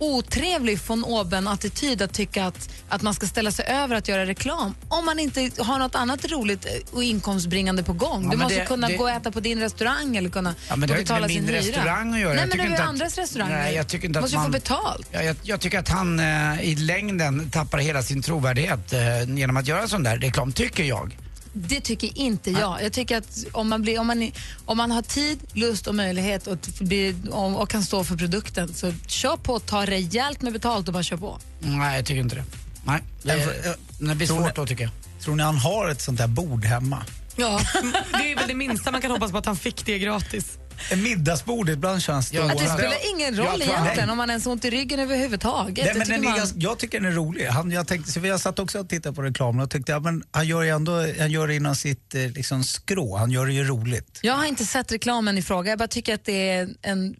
otrevlig 0.04 0.78
von 0.86 1.04
oben-attityd 1.04 2.02
att 2.02 2.12
tycka 2.14 2.44
att, 2.46 2.68
att 2.88 3.02
man 3.02 3.14
ska 3.14 3.26
ställa 3.26 3.50
sig 3.50 3.64
över 3.68 3.96
att 3.96 4.08
göra 4.08 4.26
reklam 4.26 4.74
om 4.88 5.04
man 5.06 5.18
inte 5.18 5.50
har 5.58 5.78
något 5.78 5.94
annat 5.94 6.24
roligt 6.30 6.66
och 6.92 7.02
inkomstbringande 7.04 7.82
på 7.82 7.92
gång. 7.92 8.24
Ja, 8.24 8.30
du 8.30 8.36
måste 8.36 8.58
det- 8.60 8.66
kunna 8.66 8.88
det- 8.88 8.96
gå 8.96 9.04
och 9.04 9.10
äta 9.10 9.30
på 9.30 9.40
din 9.40 9.60
restaurang 9.60 10.16
eller 10.16 10.30
kunna 10.30 10.54
Ja, 10.68 10.76
men 10.76 10.88
det 10.88 10.94
få 10.94 10.94
har 10.94 11.00
inte 11.00 11.12
med 11.12 11.22
betala 11.22 11.28
sin 11.28 11.44
min 11.44 11.54
hyra. 11.54 11.58
restaurang 11.58 12.14
att 12.14 12.20
göra. 12.20 12.34
Nej, 12.34 12.46
men 12.48 12.58
det 12.58 12.64
är 12.64 12.68
ju 12.68 12.76
andras 12.76 13.18
restauranger. 13.18 13.56
Nej, 13.56 13.74
jag 13.74 13.88
tycker 13.88 14.08
inte 14.08 14.20
måste 14.20 14.36
man... 14.36 14.44
få 14.46 14.50
betalt. 14.52 15.08
Ja, 15.12 15.22
jag, 15.22 15.36
jag 15.42 15.60
tycker 15.60 15.78
att 15.78 15.88
han 15.88 16.20
eh, 16.20 16.60
i 16.62 16.74
längden 16.76 17.50
tappar 17.50 17.78
hela 17.78 18.02
sin 18.02 18.22
trovärdighet 18.22 18.92
eh, 18.92 19.00
genom 19.36 19.56
att 19.56 19.68
göra 19.68 19.88
sån 19.88 20.02
där 20.02 20.16
reklam, 20.18 20.52
tycker 20.52 20.84
jag. 20.84 21.18
Det 21.56 21.80
tycker 21.80 22.18
inte 22.18 22.50
jag. 22.50 22.82
Jag 22.82 22.92
tycker 22.92 23.16
att 23.18 23.44
om 23.52 23.68
man, 23.68 23.82
blir, 23.82 23.98
om 24.00 24.06
man, 24.06 24.30
om 24.66 24.76
man 24.76 24.90
har 24.90 25.02
tid, 25.02 25.38
lust 25.52 25.86
och 25.86 25.94
möjlighet 25.94 26.46
och, 26.46 26.58
blir, 26.80 27.14
och, 27.30 27.62
och 27.62 27.70
kan 27.70 27.82
stå 27.82 28.04
för 28.04 28.16
produkten 28.16 28.74
så 28.74 28.92
kör 29.06 29.36
på, 29.36 29.58
ta 29.58 29.84
rejält 29.86 30.42
med 30.42 30.52
betalt 30.52 30.88
och 30.88 30.94
bara 30.94 31.02
kör 31.02 31.16
på. 31.16 31.38
Nej, 31.60 31.96
jag 31.96 32.06
tycker 32.06 32.20
inte 32.20 32.36
det. 32.36 32.44
Nej, 32.84 33.02
det, 33.22 33.32
Eh, 33.32 33.72
det 33.98 34.14
blir 34.14 34.26
tror 34.26 34.36
svårt 34.36 34.46
ni- 34.46 34.52
då 34.56 34.66
tycker 34.66 34.84
jag. 34.84 34.92
Tror 35.24 35.36
ni 35.36 35.42
han 35.42 35.56
har 35.56 35.88
ett 35.88 36.02
sånt 36.02 36.18
där 36.18 36.26
bord 36.26 36.64
hemma? 36.64 37.04
Ja, 37.36 37.60
det 38.12 38.32
är 38.32 38.36
väl 38.36 38.48
det 38.48 38.54
minsta 38.54 38.90
man 38.90 39.00
kan 39.00 39.10
hoppas 39.10 39.30
på 39.32 39.38
att 39.38 39.46
han 39.46 39.56
fick 39.56 39.86
det 39.86 39.98
gratis. 39.98 40.58
Middagsbord, 40.96 41.68
ibland 41.68 42.02
känns 42.02 42.30
det 42.30 42.36
Ja, 42.36 42.44
Att 42.52 42.58
det 42.58 42.68
spelar 42.68 43.14
ingen 43.14 43.36
roll 43.36 43.46
Jag 43.46 43.68
egentligen 43.68 43.96
Nej. 44.08 44.10
om 44.10 44.16
man 44.16 44.30
ens 44.30 44.44
har 44.44 44.52
ont 44.52 44.64
i 44.64 44.70
ryggen 44.70 45.00
överhuvudtaget. 45.00 45.76
Nej, 45.76 45.86
Jag 45.86 45.96
men 45.98 46.06
tycker 46.06 46.18
den 46.18 46.24
är 46.24 46.28
man- 46.28 46.38
ganska, 46.38 46.58
jag 46.58 46.78
tycker 46.78 47.00
den 47.00 47.12
är 47.12 47.16
rolig. 47.16 47.46
Han, 47.46 47.70
jag, 47.70 47.88
tänkte, 47.88 48.12
så 48.12 48.20
jag 48.20 48.40
satt 48.40 48.58
också 48.58 48.78
och 48.80 48.88
tittade 48.88 49.14
på 49.14 49.22
reklamen 49.22 49.60
och 49.64 49.70
tyckte 49.70 49.96
att 49.96 50.02
han 50.30 50.46
gör, 50.46 50.62
ju 50.62 50.68
ändå, 50.70 51.06
han 51.18 51.30
gör 51.30 51.48
det 51.48 51.54
inom 51.54 51.74
sitt 51.76 52.14
eh, 52.14 52.20
liksom, 52.30 52.64
skrå. 52.64 53.16
Han 53.16 53.30
gör 53.30 53.46
det 53.46 53.52
ju 53.52 53.64
roligt. 53.64 54.18
Jag 54.22 54.34
har 54.34 54.44
inte 54.44 54.64
sett 54.66 54.92
reklamen 54.92 55.38
i 55.38 55.42
fråga, 55.42 55.70
jag 55.70 55.78
bara 55.78 55.88
tycker 55.88 56.14
att 56.14 56.24
det 56.24 56.48
är 56.50 56.68
en, 56.82 57.16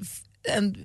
en 0.56 0.76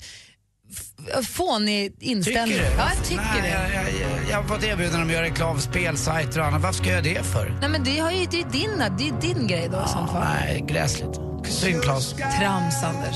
fånig 1.23 1.93
inställning. 1.99 2.57
Tycker 2.57 2.69
du? 2.71 2.75
Ja, 2.77 2.91
jag 2.97 3.05
tycker 3.05 3.23
Nej, 3.41 3.41
det. 3.41 3.49
Jag, 3.49 3.85
jag, 3.85 3.93
jag, 4.01 4.29
jag 4.29 4.37
har 4.37 4.43
fått 4.43 4.63
erbjudande 4.63 5.01
om 5.03 5.07
att 5.07 5.13
göra 5.13 5.23
reklam, 5.25 5.59
spelsajter 5.61 6.39
och 6.39 6.45
annat. 6.45 6.61
Varför 6.61 6.83
ska 6.83 6.91
jag 6.91 7.05
göra 7.07 7.15
det 7.19 7.23
för? 7.25 7.57
Nej, 7.61 7.69
men 7.69 7.83
det, 7.83 7.99
har 7.99 8.11
ju, 8.11 8.25
det 8.31 8.41
är 8.41 8.49
din, 8.51 8.77
det 8.97 9.07
är 9.09 9.21
din 9.35 9.47
grej 9.47 9.69
då 9.71 9.83
i 9.85 9.89
sånt 9.89 10.11
fall. 10.11 10.27
Nej, 10.39 10.65
gräsligt. 10.67 11.28
Synd 11.47 11.81
Claes. 11.83 12.13
Trams, 12.13 12.83
Anders. 12.83 13.15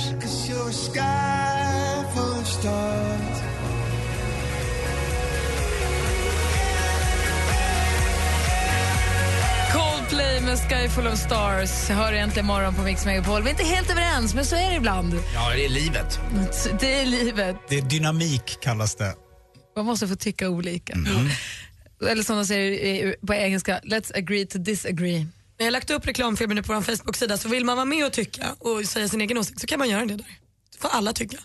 Coldplay 9.71 10.41
med 10.41 10.57
Sky 10.57 10.89
full 10.89 11.07
of 11.07 11.19
stars 11.19 11.89
hör 11.89 12.13
egentligen 12.13 12.45
morgon 12.45 12.75
på 12.75 12.81
Mix 12.81 13.05
Megapol. 13.05 13.41
Vi 13.41 13.47
är 13.47 13.51
inte 13.51 13.63
helt 13.63 13.91
överens, 13.91 14.33
men 14.33 14.45
så 14.45 14.55
är 14.55 14.69
det 14.69 14.75
ibland. 14.75 15.13
Ja, 15.33 15.49
det 15.55 15.65
är 15.65 15.69
livet. 15.69 16.19
Det 16.79 17.01
är 17.01 17.05
livet. 17.05 17.55
Det 17.69 17.77
är 17.77 17.81
dynamik 17.81 18.57
kallas 18.61 18.95
det. 18.95 19.13
Man 19.75 19.85
måste 19.85 20.07
få 20.07 20.15
tycka 20.15 20.49
olika. 20.49 20.93
Eller 22.09 22.23
som 22.23 22.37
de 22.37 22.45
säger 22.45 23.15
på 23.27 23.33
engelska, 23.33 23.79
let's 23.83 24.17
agree 24.17 24.45
to 24.45 24.57
disagree. 24.57 25.27
Jag 25.63 25.67
har 25.67 25.71
lagt 25.71 25.89
upp 25.89 26.07
reklamfilmer 26.07 26.55
nu 26.55 26.63
på 26.63 26.73
vår 26.73 26.81
Facebook-sida 26.81 27.37
så 27.37 27.49
vill 27.49 27.65
man 27.65 27.75
vara 27.75 27.85
med 27.85 28.05
och 28.05 28.13
tycka 28.13 28.55
och 28.59 28.85
säga 28.85 29.07
sin 29.07 29.21
egen 29.21 29.37
åsikt 29.37 29.61
så 29.61 29.67
kan 29.67 29.79
man 29.79 29.89
göra 29.89 30.05
det 30.05 30.15
där. 30.15 30.25
får 30.79 30.89
alla 30.89 31.13
tycka. 31.13 31.37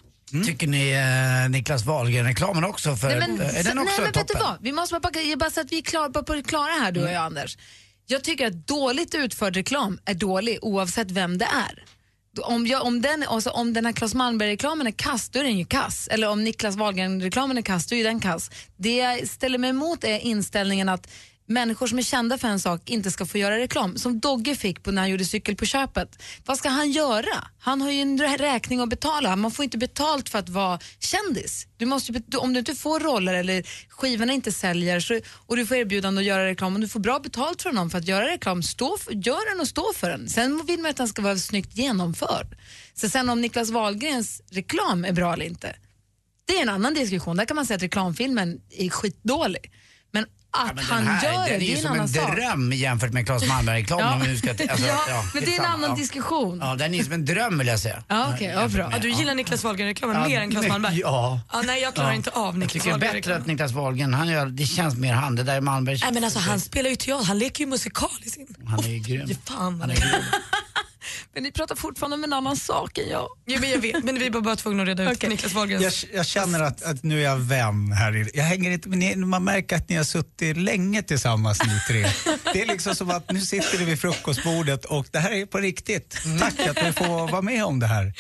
Tycker 0.47 0.67
ni 0.67 0.91
eh, 0.91 1.51
Niklas 1.51 1.85
Wahlgren-reklamen 1.85 2.65
också? 2.65 2.97
För, 2.97 3.09
Nej, 3.09 3.19
men, 3.19 3.41
eh, 3.41 3.59
är 3.59 3.65
den 3.65 3.77
nej, 3.77 3.85
också 3.85 4.03
Mm. 4.03 4.03
men 4.03 4.05
vet 4.05 4.15
du 4.15 4.21
toppen? 4.21 4.41
vad? 4.41 4.57
Vi 4.63 4.73
måste 4.73 5.01
bara, 5.01 5.37
bara 5.37 5.51
så 5.51 5.61
att 5.61 5.73
vi 5.73 5.79
är 5.79 5.83
klara, 5.83 6.09
bara 6.09 6.25
på 6.25 6.35
det 6.35 6.43
klara 6.43 6.73
här, 6.73 6.93
du 6.93 7.03
och 7.03 7.09
jag 7.13 7.23
Anders. 7.23 7.59
Jag 8.07 8.25
tycker 8.25 8.47
att 8.47 8.67
dåligt 8.67 9.15
utförd 9.15 9.57
reklam 9.57 9.99
är 10.05 10.15
dålig 10.15 10.59
oavsett 10.63 11.11
vem 11.11 11.39
det 11.39 11.45
är. 11.45 11.85
Om, 12.43 12.67
jag, 12.67 12.83
om, 12.83 13.03
den, 13.03 13.25
alltså, 13.29 13.51
om 13.51 13.73
den 13.73 13.87
här 13.87 13.93
Claes 13.93 14.15
Malmberg-reklamen 14.15 14.87
är 14.87 14.91
kass, 14.91 15.29
då 15.29 15.39
är 15.39 15.45
den 15.45 15.59
ju 15.59 15.65
kass. 15.65 16.09
Eller 16.11 16.29
om 16.29 16.45
Niklas 16.45 16.77
Wahlgren-reklamen 16.77 17.59
är 17.59 17.63
kass, 17.63 17.87
då 17.87 17.95
är 17.95 17.97
ju 17.97 18.05
den 18.05 18.21
kass. 18.21 18.51
Det 18.77 18.97
jag 18.97 19.29
ställer 19.29 19.59
mig 19.59 19.71
emot 19.71 20.05
är 20.05 20.19
inställningen 20.19 20.89
att 20.89 21.11
människor 21.49 21.87
som 21.87 21.99
är 21.99 22.03
kända 22.03 22.39
för 22.39 22.49
en 22.49 22.61
sak 22.61 22.91
inte 22.91 23.11
ska 23.11 23.27
få 23.27 23.39
göra 23.39 23.59
reklam. 23.59 23.97
Som 23.97 24.21
Dogge 24.21 24.55
fick 24.55 24.83
på 24.83 24.91
när 24.91 25.03
han 25.03 25.11
gjorde 25.11 25.25
Cykel 25.25 25.57
på 25.57 25.67
köpet. 25.67 26.23
Vad 26.47 26.59
ska 26.59 26.69
han 26.69 26.91
göra? 26.91 27.49
Han 27.59 27.81
har 27.81 27.91
ju 27.91 28.01
en 28.01 28.19
räkning 28.19 28.81
att 28.81 28.89
betala. 28.89 29.37
Man 29.37 29.51
får 29.51 29.65
inte 29.65 29.79
betalt 29.79 30.29
för 30.29 30.39
att 30.39 30.49
vara 30.49 30.79
kändis. 30.99 31.67
Du 31.77 31.87
måste, 31.87 32.23
om 32.39 32.53
du 32.53 32.59
inte 32.59 32.75
får 32.75 33.01
roller 33.01 33.35
eller 33.35 33.63
skivorna 33.89 34.33
inte 34.33 34.53
säljer 34.53 35.01
så, 35.01 35.21
och 35.47 35.57
du 35.57 35.67
får 35.67 35.77
erbjudande 35.77 36.21
att 36.21 36.27
göra 36.27 36.47
reklam 36.47 36.75
och 36.75 36.81
du 36.81 36.89
får 36.89 37.01
bra 37.01 37.19
betalt 37.19 37.63
från 37.63 37.75
någon 37.75 37.91
för 37.91 37.99
att 37.99 38.09
göra 38.09 38.29
reklam, 38.29 38.63
stå 38.63 38.99
för, 38.99 39.13
gör 39.13 39.51
den 39.51 39.61
och 39.61 39.69
stå 39.69 39.93
för 39.95 40.11
den. 40.11 40.29
Sen 40.29 40.67
vill 40.67 40.81
man 40.81 40.91
att 40.91 40.97
den 40.97 41.09
ska 41.09 41.23
vara 41.23 41.37
snyggt 41.37 41.77
genomförd. 41.77 42.57
Så 42.95 43.09
sen 43.09 43.29
om 43.29 43.41
Niklas 43.41 43.71
Wahlgrens 43.71 44.43
reklam 44.51 45.05
är 45.05 45.13
bra 45.13 45.33
eller 45.33 45.47
inte, 45.47 45.77
det 46.49 46.59
är 46.59 46.63
en 46.63 46.69
annan 46.69 46.95
diskussion. 46.95 47.37
Där 47.37 47.45
kan 47.45 47.55
man 47.55 47.67
säga 47.67 47.77
att 47.77 47.83
reklamfilmen 47.83 48.61
är 48.71 48.89
skitdålig. 48.89 49.73
Men 50.11 50.27
att 50.51 50.75
Men 50.75 50.85
han 50.85 51.07
här, 51.07 51.33
gör 51.33 51.43
det, 51.43 51.47
den 51.47 51.55
är 51.55 51.59
det 51.59 51.65
ju 51.65 51.75
en 51.77 51.83
som 51.83 51.91
annan 51.91 52.03
en 52.03 52.09
sak. 52.09 52.37
dröm 52.37 52.73
jämfört 52.73 53.13
med 53.13 53.27
Claes 53.27 53.49
Malmberg-reklamen. 53.49 54.31
Ja. 54.33 54.37
ska, 54.39 54.51
alltså, 54.73 54.87
Ja, 54.87 55.25
men 55.35 55.45
det 55.45 55.55
är 55.57 55.59
en 55.61 55.65
annan 55.67 55.91
ja. 55.91 55.97
diskussion. 55.97 56.59
Ja, 56.63 56.75
den 56.75 56.95
är 56.95 57.03
som 57.05 57.13
en 57.13 57.25
dröm 57.25 57.59
vill 57.59 57.67
jag 57.67 57.81
säga. 57.81 58.03
Ja, 58.09 58.33
okej, 58.35 58.47
ja, 58.57 58.69
bra. 58.69 58.89
Ja, 58.93 58.99
du 58.99 59.11
gillar 59.11 59.35
Niklas 59.35 59.65
Wahlgren-reklamen 59.65 60.17
Ja, 60.23 60.29
mer 60.29 60.41
än 60.41 60.51
Claes 60.51 60.69
Malmberg? 60.69 60.99
ja. 61.01 61.41
ja. 61.53 61.63
Nej, 61.67 61.83
jag 61.83 61.95
klarar 61.95 62.09
Ja. 62.11 62.15
inte 62.15 62.31
av 62.31 62.47
Jag 62.47 62.55
Niklas 62.59 62.73
tycker 62.85 62.99
det 62.99 63.07
är 63.07 63.13
bättre 63.13 63.37
att 63.37 63.47
Niklas 63.47 63.73
Wahlgren, 63.73 64.15
han 64.15 64.29
gör, 64.29 64.47
det 64.47 64.67
känns 64.67 64.97
mer 64.97 65.13
han. 65.15 65.35
Det 65.37 65.43
där 65.43 65.57
är 65.57 65.61
Malmbergs... 65.61 66.03
Nej 66.03 66.13
men 66.13 66.25
alltså 66.25 66.39
han 66.39 66.61
spelar 66.61 66.91
ju 66.91 66.97
teater, 66.97 67.25
han 67.25 67.39
leker 67.39 67.65
ju 67.65 67.71
musikal 67.71 68.09
i 68.23 68.31
sin. 68.31 68.47
Han 68.67 68.79
är 68.85 68.89
ju 68.89 68.99
grym. 68.99 69.29
Fan, 69.45 69.81
Han 69.81 69.91
är 69.91 69.95
grym. 69.97 70.11
Men 71.35 71.43
ni 71.43 71.53
pratar 71.53 71.77
fortfarande 71.77 72.15
om 72.15 72.25
en 72.25 72.33
annan 72.33 72.57
sak 72.57 72.99
än 72.99 73.09
jag. 73.09 73.29
Ja, 73.45 73.59
men 73.61 73.71
jag 73.71 73.79
vet, 73.79 74.05
men 74.05 74.19
vi 74.19 74.29
var 74.29 74.41
bara 74.41 74.57
tvungna 74.57 74.83
att 74.83 74.89
reda 74.89 75.13
ut 75.13 75.23
Niklas 75.29 75.55
Wahlgrens... 75.55 76.05
Jag, 76.05 76.19
jag 76.19 76.27
känner 76.27 76.61
att, 76.61 76.83
att 76.83 77.03
nu 77.03 77.21
är 77.21 77.25
jag 77.25 77.37
vän 77.37 77.93
här. 77.93 78.31
Jag 78.35 78.45
hänger 78.45 78.71
inte, 78.71 78.89
men 78.89 78.99
ni, 78.99 79.17
man 79.17 79.45
märker 79.45 79.77
att 79.77 79.89
ni 79.89 79.97
har 79.97 80.05
suttit 80.05 80.57
länge 80.57 81.03
tillsammans 81.03 81.63
ni 81.63 81.81
tre. 81.89 82.07
Det 82.53 82.63
är 82.63 82.67
liksom 82.67 82.95
som 82.95 83.11
att 83.11 83.31
nu 83.33 83.41
sitter 83.41 83.79
ni 83.79 83.85
vid 83.85 84.01
frukostbordet 84.01 84.85
och 84.85 85.07
det 85.11 85.19
här 85.19 85.31
är 85.31 85.47
på 85.47 85.59
riktigt. 85.59 86.19
Tack 86.41 86.61
att 86.61 86.87
vi 86.87 86.93
får 86.93 87.31
vara 87.31 87.43
med 87.43 87.65
om 87.65 87.79
det 87.81 87.87
här. 87.87 88.13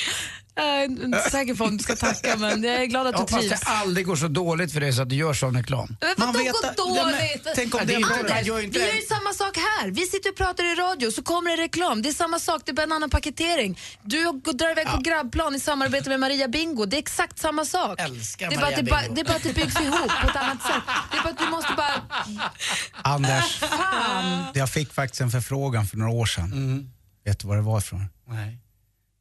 Jag 0.59 0.81
är 0.81 0.85
inte 0.85 1.31
säker 1.31 1.55
på 1.55 1.65
om 1.65 1.77
du 1.77 1.83
ska 1.85 1.97
tacka 1.97 2.37
men 2.37 2.63
jag 2.65 2.75
är 2.83 2.85
glad 2.87 3.07
att 3.07 3.13
du 3.15 3.19
hoppas 3.21 3.39
trivs. 3.39 3.61
det 3.61 3.67
aldrig 3.67 4.07
går 4.07 4.17
så 4.17 4.29
dåligt 4.29 4.73
för 4.73 4.81
dig 4.81 4.93
så 4.93 5.03
att 5.03 5.09
du 5.09 5.17
gör 5.17 5.35
sån 5.35 5.57
reklam. 5.57 5.97
Men 6.01 6.15
Man 6.19 6.27
vadå 6.27 6.39
vet 6.39 6.53
gå 6.53 6.59
att- 6.69 6.75
Ja, 6.79 7.05
men 7.07 7.13
dåligt? 7.13 7.47
tänk 7.55 7.75
om 7.75 7.81
Ja, 7.81 7.87
det 7.87 7.95
är 7.95 7.99
inte- 7.99 8.25
bra. 8.25 8.35
man 8.35 8.45
gör 8.45 8.59
ju 8.59 8.65
inte 8.65 8.79
Vi 8.79 8.87
gör 8.87 8.95
ju 8.95 9.01
samma 9.03 9.33
sak 9.33 9.57
här. 9.57 9.91
Vi 9.91 10.07
sitter 10.07 10.31
och 10.31 10.37
pratar 10.37 10.65
i 10.65 10.75
radio 10.75 11.11
så 11.11 11.23
kommer 11.23 11.57
det 11.57 11.63
reklam. 11.63 12.03
Det 12.03 12.09
är 12.09 12.13
samma 12.13 12.39
sak, 12.39 12.63
det 12.65 12.71
är 12.73 12.75
bara 12.75 12.83
en 12.83 12.93
annan 12.93 13.11
paketering. 13.11 13.79
Du 14.03 14.25
går- 14.33 14.53
drar 14.53 14.71
iväg 14.71 14.87
på 14.87 14.97
grabbplan 15.01 15.55
i 15.55 15.61
samarbete 15.61 16.09
med 16.09 16.21
Maria 16.21 16.49
Bingo. 16.49 16.85
Det 16.87 16.97
är 16.97 16.99
exakt 16.99 17.39
samma 17.39 17.65
sak. 17.65 18.01
Älskar 18.01 18.49
det, 18.51 18.55
är 18.57 18.61
bara, 18.61 18.67
att 18.67 18.73
Maria 18.73 18.83
det, 18.85 18.91
bara, 18.91 19.01
Bingo. 19.03 19.15
det 19.15 19.21
är 19.21 19.25
bara 19.25 19.37
att 19.37 19.43
det 19.43 19.55
byggs 19.55 19.81
ihop 19.81 20.11
på 20.23 20.29
ett 20.31 20.37
annat 20.37 20.63
sätt. 20.63 20.83
Det 21.13 21.19
är 21.19 21.23
bara 21.23 21.31
att 21.33 21.39
du 21.39 21.47
måste 21.51 21.73
bara... 21.77 21.95
Anders, 23.03 23.59
Fan! 23.59 24.45
jag 24.55 24.71
fick 24.71 24.93
faktiskt 24.93 25.21
en 25.21 25.31
förfrågan 25.31 25.87
för 25.87 25.97
några 25.97 26.13
år 26.13 26.27
sedan. 26.27 26.91
Vet 27.25 27.39
du 27.39 27.49
vad 27.49 27.57
det 27.57 27.63
var 27.63 27.79
ifrån? 27.79 28.05
Nej. 28.29 28.59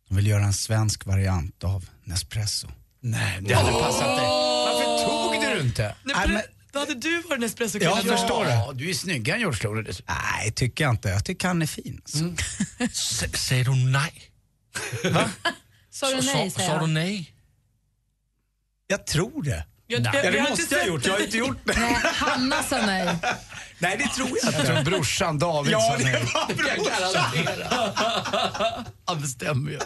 De 0.08 0.15
vill 0.17 0.28
göra 0.28 0.43
en 0.43 0.54
svensk 0.54 1.06
variant 1.06 1.63
av 1.63 1.86
Nespresso. 2.04 2.67
Nej, 3.00 3.38
det 3.41 3.54
hade 3.54 3.72
passat 3.72 4.17
dig. 4.17 4.26
Varför 4.28 5.06
tog 5.08 5.41
du 5.56 5.62
inte? 5.67 5.96
Nej, 6.04 6.28
men, 6.28 6.41
Då 6.72 6.80
hade 6.80 6.93
du 6.96 7.22
varit 7.22 7.62
en 7.62 7.82
Ja, 7.82 8.02
jag 8.06 8.20
förstår 8.20 8.46
det. 8.46 8.52
Ja, 8.52 8.72
du 8.76 8.89
är 8.89 8.93
snyggare 8.93 9.36
än 9.36 9.39
George 9.41 9.60
Clooney 9.60 9.93
nej, 10.08 10.52
tycker 10.52 10.84
jag 10.84 10.93
inte. 10.93 11.10
Jag 11.10 11.26
tycker 11.26 11.48
han 11.48 11.62
är 11.62 11.65
fin. 11.67 12.02
Alltså. 12.04 12.43
S- 12.80 13.20
Sagde 13.48 13.63
du 13.63 13.76
nej? 13.76 14.32
Sa 15.89 16.10
du 16.10 16.15
nej, 16.15 16.24
Sa 16.24 16.32
säger 16.34 16.50
sa 16.50 16.74
du 16.74 16.82
jag. 16.82 16.89
nej? 16.89 17.34
Jag 18.88 19.06
tror 19.08 19.43
det. 19.43 19.65
Jag, 19.88 20.02
Ja, 20.02 20.12
jag, 20.13 20.24
det 20.24 20.32
vi 20.32 20.39
har 20.39 20.50
måste 20.50 20.62
inte 20.63 20.76
jag 20.76 20.82
ha 20.82 20.86
sett 20.86 20.93
gjort. 20.93 21.06
Jag 21.06 21.13
har 21.13 21.20
inte 21.20 21.38
gjort 21.38 21.58
det. 21.65 21.80
Nej, 21.80 21.96
Hanna 22.13 22.63
sa 22.63 22.86
nej. 22.86 23.17
Nej, 23.80 23.96
det 23.98 24.08
tror 24.08 24.28
jag 24.44 24.54
Jag 24.54 24.66
tror 24.66 24.78
inte. 24.80 24.92
brorsan 24.92 25.40
David 25.40 25.74
Ja, 25.74 25.80
sa 25.80 25.98
det 25.98 26.04
var 26.04 26.54
brorsan. 26.56 27.24
Han 29.06 29.22
bestämmer 29.22 29.72
ju. 29.72 29.80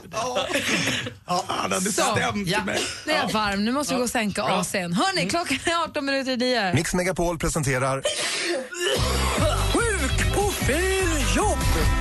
Ja, 1.28 1.44
han 1.48 1.72
hade 1.72 1.82
Så, 1.92 2.02
stämt 2.02 2.48
ja. 2.48 2.64
mig. 2.64 2.82
Nu 3.06 3.14
är 3.14 3.18
jag 3.18 3.30
varm, 3.32 3.66
nu 3.66 3.72
måste 3.72 3.94
vi 3.94 3.98
gå 3.98 4.04
och 4.04 4.10
sänka 4.10 4.42
AC'n. 4.44 4.94
Hörni, 4.94 5.30
klockan 5.30 5.58
är 5.66 5.84
18 5.84 6.06
minuter 6.06 6.32
i 6.32 6.38
nio. 6.38 6.74
Mix 6.74 6.94
Megapol 6.94 7.38
presenterar 7.40 8.04
Sjuk 9.74 10.36
på 10.36 10.52
fel 10.52 11.08
jobb! 11.36 11.58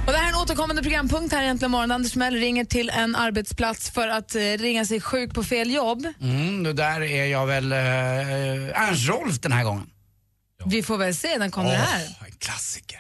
Och 0.07 0.13
det 0.13 0.19
här 0.19 0.25
är 0.25 0.29
en 0.29 0.35
återkommande 0.35 0.83
programpunkt 0.83 1.35
här 1.35 1.43
egentligen 1.43 1.71
morgon. 1.71 1.91
Anders 1.91 2.15
Mell 2.17 2.35
ringer 2.35 2.65
till 2.65 2.91
en 2.91 3.17
arbetsplats 3.17 3.91
för 3.91 4.09
att 4.09 4.35
eh, 4.35 4.41
ringa 4.41 4.85
sig 4.85 5.01
sjuk 5.01 5.35
på 5.35 5.43
fel 5.45 5.71
jobb. 5.75 6.07
Mm, 6.21 6.63
då 6.63 6.73
där 6.73 7.03
är 7.03 7.25
jag 7.27 7.47
väl 7.47 7.73
uh, 7.73 7.79
Ernst 8.89 9.09
Rolf 9.09 9.41
den 9.41 9.53
här 9.53 9.65
gången. 9.65 9.87
Vi 10.67 10.83
får 10.83 10.99
väl 10.99 11.15
se, 11.15 11.39
den 11.39 11.51
kommer 11.51 11.71
här. 11.71 12.07
Åh, 12.21 12.27
en 12.27 12.33
klassiker. 12.39 12.99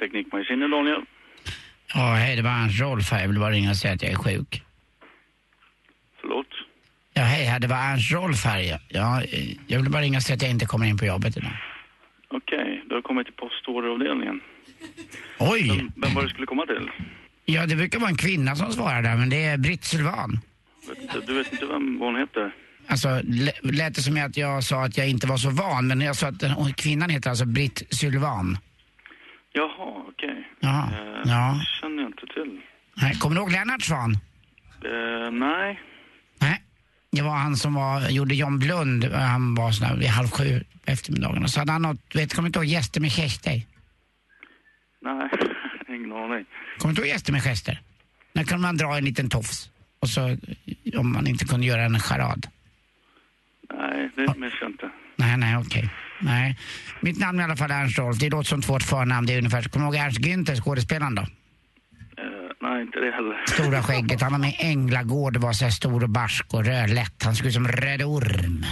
Teknikmagasinet, 0.00 0.70
Daniel. 0.70 1.02
Ja, 1.94 2.14
hej, 2.14 2.36
det 2.36 2.42
var 2.42 2.50
Ernst 2.50 2.80
Rolf 2.80 3.10
här. 3.10 3.20
Jag 3.20 3.28
vill 3.28 3.38
bara 3.38 3.50
ringa 3.50 3.70
och 3.70 3.76
säga 3.76 3.94
att 3.94 4.02
jag 4.02 4.12
är 4.12 4.16
sjuk. 4.16 4.62
Förlåt? 6.20 6.46
Ja, 7.14 7.22
hej, 7.22 7.44
här, 7.44 7.60
det 7.60 7.66
var 7.66 7.76
Ernst 7.76 8.12
Rolf 8.12 8.44
här. 8.44 8.60
Ja, 8.60 8.78
ja, 8.88 9.22
eh, 9.22 9.56
jag 9.66 9.78
vill 9.80 9.90
bara 9.90 10.02
ringa 10.02 10.18
och 10.18 10.22
säga 10.22 10.36
att 10.36 10.42
jag 10.42 10.50
inte 10.50 10.66
kommer 10.66 10.86
in 10.86 10.98
på 10.98 11.04
jobbet 11.06 11.36
idag. 11.36 11.52
Okej, 12.28 12.82
du 12.88 12.94
har 12.94 13.02
kommit 13.02 13.26
till 13.26 13.34
postorderavdelningen. 13.36 14.40
Oj! 15.38 15.68
Vem, 15.68 15.92
vem 15.96 16.14
var 16.14 16.22
det 16.22 16.28
du 16.28 16.32
skulle 16.32 16.46
komma 16.46 16.66
till? 16.66 16.90
Ja, 17.44 17.66
det 17.66 17.76
brukar 17.76 17.98
vara 17.98 18.10
en 18.10 18.16
kvinna 18.16 18.56
som 18.56 18.72
svarar 18.72 19.02
där, 19.02 19.16
men 19.16 19.30
det 19.30 19.44
är 19.44 19.58
Britt 19.58 19.84
Sylvan. 19.84 20.40
Vet, 20.88 21.26
du 21.26 21.34
vet 21.34 21.52
inte 21.52 21.66
vem 21.66 21.98
hon 22.00 22.16
heter? 22.16 22.54
Alltså, 22.86 23.20
lä- 23.24 23.52
lät 23.62 23.94
det 23.94 24.02
som 24.02 24.16
att 24.24 24.36
jag 24.36 24.64
sa 24.64 24.84
att 24.84 24.96
jag 24.98 25.08
inte 25.08 25.26
var 25.26 25.36
så 25.36 25.50
van, 25.50 25.86
men 25.86 26.00
jag 26.00 26.16
sa 26.16 26.26
att 26.28 26.40
den, 26.40 26.72
kvinnan 26.74 27.10
heter 27.10 27.30
alltså 27.30 27.44
Britt 27.44 27.82
Sylvan. 27.90 28.58
Jaha, 29.52 30.02
okej. 30.08 30.48
Ja, 30.60 30.88
Eh, 30.92 31.20
ja. 31.24 31.60
känner 31.80 32.02
jag 32.02 32.08
inte 32.08 32.26
till. 32.34 32.60
Nej, 32.96 33.14
Kommer 33.18 33.36
du 33.36 33.40
ihåg 33.42 33.52
Lennart 33.52 33.82
Svan? 33.82 34.12
Eh, 34.84 35.30
nej. 35.32 35.80
Nej. 36.40 36.62
Det 37.12 37.22
var 37.22 37.36
han 37.36 37.56
som 37.56 37.74
var, 37.74 38.08
gjorde 38.08 38.34
John 38.34 38.58
Blund, 38.58 39.04
han 39.04 39.54
var 39.54 39.70
sån 39.72 39.88
där 39.88 39.96
vid 39.96 40.08
halv 40.08 40.28
sju 40.30 40.64
eftermiddagen. 40.86 41.42
Och 41.42 41.50
så 41.50 41.60
hade 41.60 41.72
han 41.72 41.82
något, 41.82 42.14
vet, 42.14 42.34
kommer 42.34 42.46
du 42.46 42.48
inte 42.48 42.58
ihåg 42.58 42.64
Gäster 42.66 43.00
med 43.00 43.12
gester? 43.12 43.62
Nej, 45.02 45.28
ingen 45.88 46.12
aning. 46.12 46.44
Kommer 46.78 46.84
du 46.84 46.88
inte 46.88 47.00
ihåg 47.00 47.08
Gäster 47.08 47.32
med 47.32 47.42
gester? 47.42 47.80
Där 48.32 48.44
kunde 48.44 48.62
man 48.62 48.76
dra 48.76 48.96
en 48.96 49.04
liten 49.04 49.30
tofs. 49.30 49.70
Och 50.02 50.08
så, 50.08 50.36
om 50.96 51.12
man 51.12 51.26
inte 51.26 51.44
kunde 51.44 51.66
göra 51.66 51.82
en 51.82 52.00
charad. 52.00 52.46
Nej, 53.74 54.10
det 54.16 54.38
minns 54.38 54.54
jag 54.60 54.70
inte. 54.70 54.90
Nej, 55.16 55.36
nej, 55.36 55.56
okej. 55.56 55.90
Nej. 56.20 56.58
Mitt 57.00 57.18
namn 57.18 57.38
är 57.38 57.42
i 57.42 57.44
alla 57.44 57.56
fall 57.56 57.70
Ernst 57.70 57.98
Rolf. 57.98 58.18
Det 58.18 58.30
låter 58.30 58.48
som 58.48 58.62
två 58.62 58.80
förnamn. 58.80 59.26
Det 59.26 59.34
är 59.34 59.38
ungefär, 59.38 59.62
kommer 59.62 59.86
du 59.90 59.96
ihåg 59.96 60.06
Ernst 60.06 60.18
Günther, 60.20 60.60
skådespelaren 60.60 61.14
då? 61.14 61.22
Eh, 61.22 61.28
nej, 62.60 62.82
inte 62.82 62.98
det 62.98 63.10
heller. 63.10 63.44
Stora 63.46 63.82
skägget. 63.88 64.20
Han 64.20 64.32
var 64.32 64.38
med 64.38 64.50
i 64.50 64.56
Änglagård 64.58 65.36
och 65.36 65.42
var 65.42 65.52
så 65.52 65.64
här 65.64 65.70
stor 65.72 66.02
och 66.02 66.08
barsk 66.10 66.54
och 66.54 66.64
rödlätt. 66.64 67.22
Han 67.24 67.36
såg 67.36 67.46
ut 67.46 67.54
som 67.54 67.68
Röd 67.68 68.02
Orm. 68.02 68.64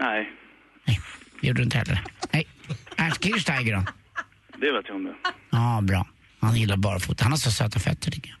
Nej, 0.00 0.32
Nej, 0.86 1.00
det 1.40 1.46
gjorde 1.46 1.60
du 1.60 1.64
inte 1.64 1.78
heller. 1.78 2.02
Nej. 2.32 2.46
Ernst 2.96 3.24
Kirchsteiger 3.24 3.76
då? 3.76 3.84
det 4.60 4.72
vet 4.72 4.84
jag 4.88 4.96
om 4.96 5.04
det. 5.04 5.14
Ja, 5.50 5.80
bra. 5.82 6.06
Han 6.40 6.56
gillar 6.56 6.76
barfota. 6.76 7.24
Han 7.24 7.32
har 7.32 7.36
så 7.38 7.50
söta 7.50 7.78
fötter 7.80 8.10
tycker 8.10 8.28
jag. 8.30 8.37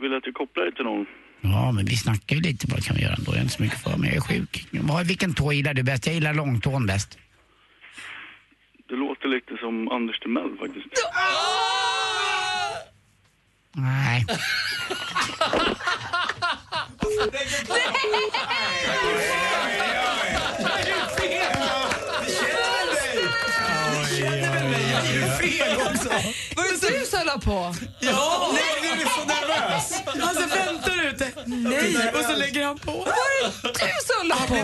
Vill, 0.00 0.14
att 0.14 0.22
du 0.24 0.32
kopplar 0.32 0.64
dig 0.64 0.74
till 0.74 0.84
någon? 0.84 1.06
Ja, 1.40 1.72
men 1.72 1.84
vi 1.84 1.96
snackar 1.96 2.36
ju 2.36 2.42
lite. 2.42 2.66
Vad 2.70 2.84
kan 2.84 2.96
vi 2.96 3.02
göra 3.02 3.14
ändå? 3.14 3.30
Jag 3.32 3.36
är 3.38 3.42
inte 3.42 3.54
så 3.54 3.62
mycket 3.62 3.82
för 3.82 3.96
mig. 3.96 4.08
Jag 4.08 4.16
är 4.16 4.20
sjuk. 4.20 4.66
Vad- 4.70 5.06
Vilken 5.06 5.34
tå 5.34 5.52
gillar 5.52 5.74
du 5.74 5.82
bäst? 5.82 6.06
Jag 6.06 6.14
gillar 6.14 6.34
långtån 6.34 6.86
bäst. 6.86 7.18
Du 8.88 8.96
låter 8.96 9.28
lite 9.28 9.56
som 9.60 9.88
Anders 9.88 10.18
Timell 10.20 10.56
faktiskt. 10.60 10.86
Nej. 13.76 14.26
Var 20.60 20.78
det 20.84 20.92
du 25.92 25.98
som 25.98 26.59
la 27.34 27.40
på? 27.40 27.74
Ja! 28.00 28.50
Nej, 28.52 28.62
nu 28.82 28.88
är 28.88 28.96
du 28.96 29.02
så 29.02 29.24
nervös. 29.24 29.92
Alltså 30.28 30.56
väntar 30.56 31.06
ute. 31.06 31.32
Nej! 31.46 32.12
Och 32.14 32.24
så 32.24 32.36
lägger 32.36 32.64
han 32.64 32.78
på. 32.78 33.06
Du 33.62 33.92
som 34.06 34.28
la 34.28 34.36
på? 34.36 34.54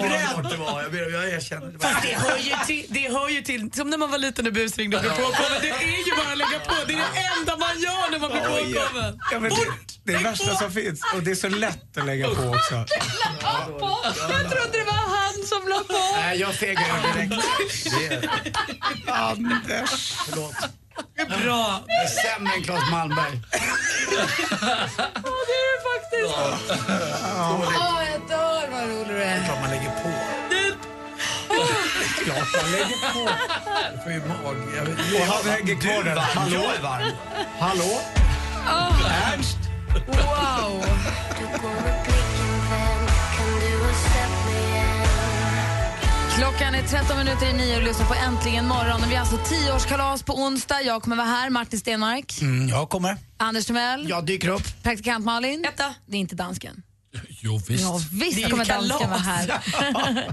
det 0.50 0.56
var. 0.56 0.82
Jag, 0.82 0.92
ber, 0.92 1.12
jag 1.12 1.28
erkänner. 1.28 1.66
Det 1.66 1.78
Fast 1.78 2.02
det 2.02 2.14
hör 2.14 2.38
ju 2.38 2.54
till, 2.66 2.86
det 2.88 3.12
hör 3.12 3.28
ju 3.28 3.42
till, 3.42 3.72
som 3.72 3.90
när 3.90 3.98
man 3.98 4.10
var 4.10 4.18
liten 4.18 4.46
och 4.46 4.52
busringde 4.52 4.96
och 4.96 5.02
blev 5.02 5.12
påkommen. 5.16 5.58
Det 5.62 5.68
är 5.68 6.06
ju 6.06 6.16
bara 6.16 6.32
att 6.32 6.38
lägga 6.38 6.58
på. 6.58 6.74
Det 6.86 6.92
är 6.92 6.96
det 6.96 7.38
enda 7.40 7.56
man 7.56 7.80
gör 7.80 8.10
när 8.10 8.18
man 8.18 8.30
blir 8.30 8.40
påkommen. 8.40 9.20
Ja, 9.32 9.40
men 9.40 9.50
det, 9.50 9.66
Det 10.04 10.12
är 10.12 10.18
det 10.18 10.24
värsta 10.24 10.54
som 10.54 10.72
finns. 10.72 11.00
Och 11.14 11.22
det 11.22 11.30
är 11.30 11.34
så 11.34 11.48
lätt 11.48 11.96
att 11.98 12.06
lägga 12.06 12.26
på 12.26 12.42
också. 12.42 12.74
Jag 14.28 14.50
trodde 14.50 14.78
det 14.78 14.84
var 14.84 15.16
han 15.16 15.34
som 15.46 15.68
la 15.68 15.78
på. 15.78 16.16
Nej, 16.16 16.40
jag 16.40 16.54
fegar 16.54 16.98
ur 16.98 17.14
direkt. 17.14 17.44
Anders. 19.06 20.14
Förlåt. 20.28 20.85
Bra. 21.44 21.80
Jag 21.86 22.04
är 22.04 22.08
sämre 22.08 22.52
än 22.54 22.62
Claes 22.62 22.90
Malmberg. 22.90 23.40
Ja, 23.52 24.26
det 25.48 25.56
är 25.62 25.68
det 25.72 25.80
faktiskt. 25.88 26.34
Åh, 27.38 28.02
jag 28.12 28.28
dör 28.28 28.68
vad 28.70 28.82
rolig 28.88 29.08
du 29.08 29.22
är. 29.22 29.44
Klart 29.44 29.60
man 29.60 29.70
lägger 29.70 29.90
på. 29.90 30.10
Klart 32.24 32.62
man 32.62 32.72
lägger 32.72 33.12
på. 33.12 33.30
Jag 33.94 34.02
får 34.02 34.12
ju 34.12 34.18
mag. 34.18 34.56
Jag 34.76 34.84
vet, 34.84 35.20
Och 35.20 35.26
han 35.34 35.52
hänger 35.52 35.80
kvar 35.80 36.02
där. 36.04 36.16
Hallå? 36.16 36.62
Jag 36.64 36.74
är 36.76 36.82
varm. 36.82 37.12
Hallå? 37.58 38.00
Ernst? 39.32 39.58
Wow. 40.06 40.84
Klockan 46.38 46.74
är 46.74 46.82
13 46.82 47.18
minuter 47.18 47.46
i 47.46 47.52
nio 47.52 47.76
och 47.76 47.82
lyssnar 47.82 48.06
på 48.06 48.14
Äntligen 48.14 48.66
morgon. 48.68 49.02
Och 49.02 49.10
vi 49.10 49.14
har 49.14 49.20
alltså 49.20 49.54
tioårskalas 49.54 50.22
på 50.22 50.34
onsdag. 50.34 50.82
Jag 50.82 51.02
kommer 51.02 51.16
vara 51.16 51.26
här, 51.26 51.50
Martin 51.50 51.78
Stenmark. 51.78 52.40
Mm, 52.42 52.68
jag 52.68 52.88
kommer. 52.88 53.16
Anders 53.36 53.66
Timell. 53.66 54.08
Jag 54.08 54.26
dyker 54.26 54.48
upp. 54.48 54.82
Praktikant 54.82 55.24
Malin. 55.24 55.64
Etta. 55.64 55.94
Det 56.06 56.16
är 56.16 56.20
inte 56.20 56.34
dansken. 56.34 56.82
Jo, 57.28 57.60
visst. 57.68 57.82
Ja, 57.82 58.00
visst 58.12 58.36
Det 58.44 58.50
kommer 58.50 58.64
kalas. 58.64 58.88
dansken 58.88 59.10
vara 59.10 59.20
här. 59.20 59.46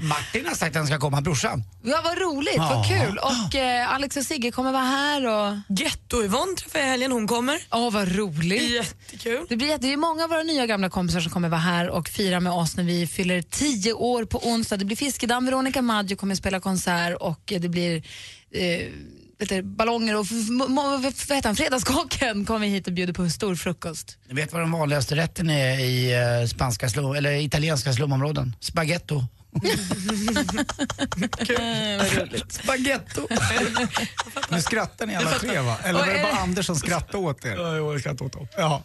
Martin 0.02 0.46
har 0.46 0.56
sagt 0.56 0.70
att 0.76 0.76
han 0.76 0.88
ska 0.88 1.00
komma, 1.00 1.22
brorsan. 1.22 1.64
Ja, 1.84 2.02
vad 2.04 2.18
roligt, 2.18 2.58
vad 2.58 2.88
kul. 2.88 3.18
Och 3.18 3.56
eh, 3.56 3.94
Alex 3.94 4.18
och 4.18 4.24
Sigge 4.24 4.52
kommer 4.52 4.72
vara 4.72 4.84
här. 4.84 5.26
Och... 5.28 5.58
Getto-Yvonne 5.80 6.56
träffar 6.58 6.80
jag 6.80 6.88
i 6.88 6.92
helgen, 6.92 7.12
hon 7.12 7.28
kommer. 7.28 7.60
Åh, 7.72 7.92
vad 7.92 8.16
roligt. 8.16 8.70
Jättekul. 8.72 9.46
Det, 9.50 9.56
blir, 9.58 9.68
jätte- 9.68 9.82
det 9.88 9.94
är 9.94 9.98
många 9.98 10.24
av 10.24 10.30
våra 10.30 10.44
nya 10.44 10.62
och 10.62 10.68
gamla 10.68 10.90
kompisar 10.90 11.20
som 11.20 11.32
kommer 11.32 11.50
vara 11.50 11.62
här 11.62 11.90
och 11.90 12.10
fira 12.10 12.40
med 12.40 12.54
oss 12.54 12.78
när 12.78 12.84
vi 12.84 13.08
fyller 13.08 13.42
tio 13.42 13.94
år 13.94 14.26
på 14.26 14.48
onsdag. 14.48 14.78
Det 14.78 14.86
blir 14.86 14.98
fiskedamm, 14.98 15.46
Veronica 15.46 15.82
Maggio 15.82 16.16
kommer 16.16 16.36
spela 16.36 16.60
konsert 16.60 17.18
och 17.20 17.42
det 17.60 17.70
blir 17.70 18.04
eh, 18.52 18.88
vet 19.40 19.50
du, 19.50 19.62
ballonger 19.62 20.20
och 20.20 20.26
vad 20.70 21.06
heter 21.06 21.44
han? 21.44 21.56
Fredagskocken 21.56 22.46
kommer 22.46 22.68
hit 22.68 22.88
och 22.88 22.94
bjuder 22.94 23.14
på 23.14 23.30
stor 23.30 23.56
frukost. 23.56 24.18
Ni 24.28 24.34
vet 24.34 24.54
vad 24.54 24.62
den 24.62 24.72
vanligaste 24.72 25.16
rätten 25.16 25.50
är 25.50 25.80
i 25.80 26.14
eh, 26.14 26.48
spanska 26.48 26.90
slum, 26.90 27.16
eller 27.16 27.32
italienska 27.32 27.94
slumområden? 27.94 28.56
Spaghetto. 28.60 29.24
Spaghetto. 32.50 33.28
Nu 34.50 34.62
skrattar 34.62 35.06
ni 35.06 35.16
alla 35.16 35.32
tre 35.32 35.60
va? 35.60 35.78
Eller 35.84 36.00
var 36.00 36.08
det 36.08 36.24
bara 36.24 36.42
Anders 36.42 36.66
som 36.66 36.76
skrattade 36.76 37.18
åt 37.18 37.46
er? 37.46 37.56
Ja, 37.56 37.76
jag 37.76 38.00
skrattar 38.00 38.26
åt 38.26 38.34
dem. 38.34 38.48
Ja. 38.58 38.84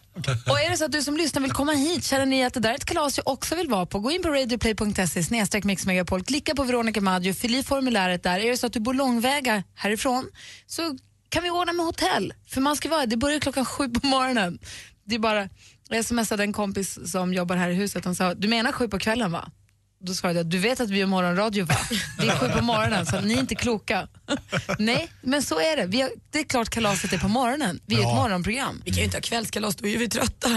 Och 0.49 0.59
är 0.59 0.69
det 0.69 0.77
så 0.77 0.85
att 0.85 0.91
du 0.91 1.01
som 1.01 1.17
lyssnar 1.17 1.41
vill 1.41 1.51
komma 1.51 1.71
hit, 1.71 2.03
känner 2.03 2.25
ni 2.25 2.45
att 2.45 2.53
det 2.53 2.59
där 2.59 2.69
är 2.69 2.75
ett 2.75 2.85
kalas 2.85 3.17
jag 3.17 3.27
också 3.27 3.55
vill 3.55 3.69
vara 3.69 3.85
på, 3.85 3.99
gå 3.99 4.11
in 4.11 4.21
på 4.21 4.29
radioplay.se 4.29 5.23
snedstreck 5.23 5.63
mixmegapol, 5.63 6.23
klicka 6.23 6.55
på 6.55 6.63
Veronica 6.63 7.01
Maggio, 7.01 7.33
fyll 7.33 7.55
i 7.55 7.63
formuläret 7.63 8.23
där. 8.23 8.39
Är 8.39 8.49
det 8.49 8.57
så 8.57 8.67
att 8.67 8.73
du 8.73 8.79
bor 8.79 8.93
långväga 8.93 9.63
härifrån 9.75 10.29
så 10.67 10.97
kan 11.29 11.43
vi 11.43 11.49
ordna 11.49 11.73
med 11.73 11.85
hotell. 11.85 12.33
För 12.47 12.61
man 12.61 12.75
ska 12.75 12.89
vara, 12.89 13.05
det 13.05 13.17
börjar 13.17 13.39
klockan 13.39 13.65
sju 13.65 13.89
på 13.89 14.07
morgonen. 14.07 14.59
Det 15.05 15.15
är 15.15 15.19
bara, 15.19 15.49
jag 15.89 16.05
smsade 16.05 16.43
en 16.43 16.53
kompis 16.53 17.11
som 17.11 17.33
jobbar 17.33 17.55
här 17.55 17.69
i 17.69 17.73
huset, 17.73 18.05
han 18.05 18.15
sa, 18.15 18.33
du 18.33 18.47
menar 18.47 18.71
sju 18.71 18.87
på 18.87 18.99
kvällen 18.99 19.31
va? 19.31 19.51
Då 20.01 20.13
svarade 20.13 20.39
jag, 20.39 20.45
du 20.45 20.57
vet 20.57 20.79
att 20.79 20.89
vi 20.89 20.97
gör 20.97 21.05
morgonradio 21.07 21.65
va? 21.65 21.75
Det 22.19 22.27
är 22.27 22.37
sju 22.39 22.49
på 22.49 22.61
morgonen 22.63 23.05
så 23.05 23.21
ni 23.21 23.33
är 23.33 23.39
inte 23.39 23.55
kloka. 23.55 24.07
Nej, 24.79 25.11
men 25.21 25.43
så 25.43 25.59
är 25.59 25.77
det. 25.77 25.85
Vi 25.85 26.01
har, 26.01 26.11
det 26.31 26.39
är 26.39 26.43
klart 26.43 26.69
kalaset 26.69 27.13
är 27.13 27.17
på 27.17 27.27
morgonen. 27.27 27.79
Vi 27.85 27.95
är 27.95 27.99
ett 27.99 28.03
Ja. 28.03 28.15
morgonprogram. 28.15 28.81
Vi 28.85 28.91
kan 28.91 28.97
ju 28.97 29.03
inte 29.05 29.17
ha 29.17 29.21
kvällskalas, 29.21 29.75
då 29.75 29.87
är 29.87 29.97
vi 29.97 30.09
trötta. 30.09 30.49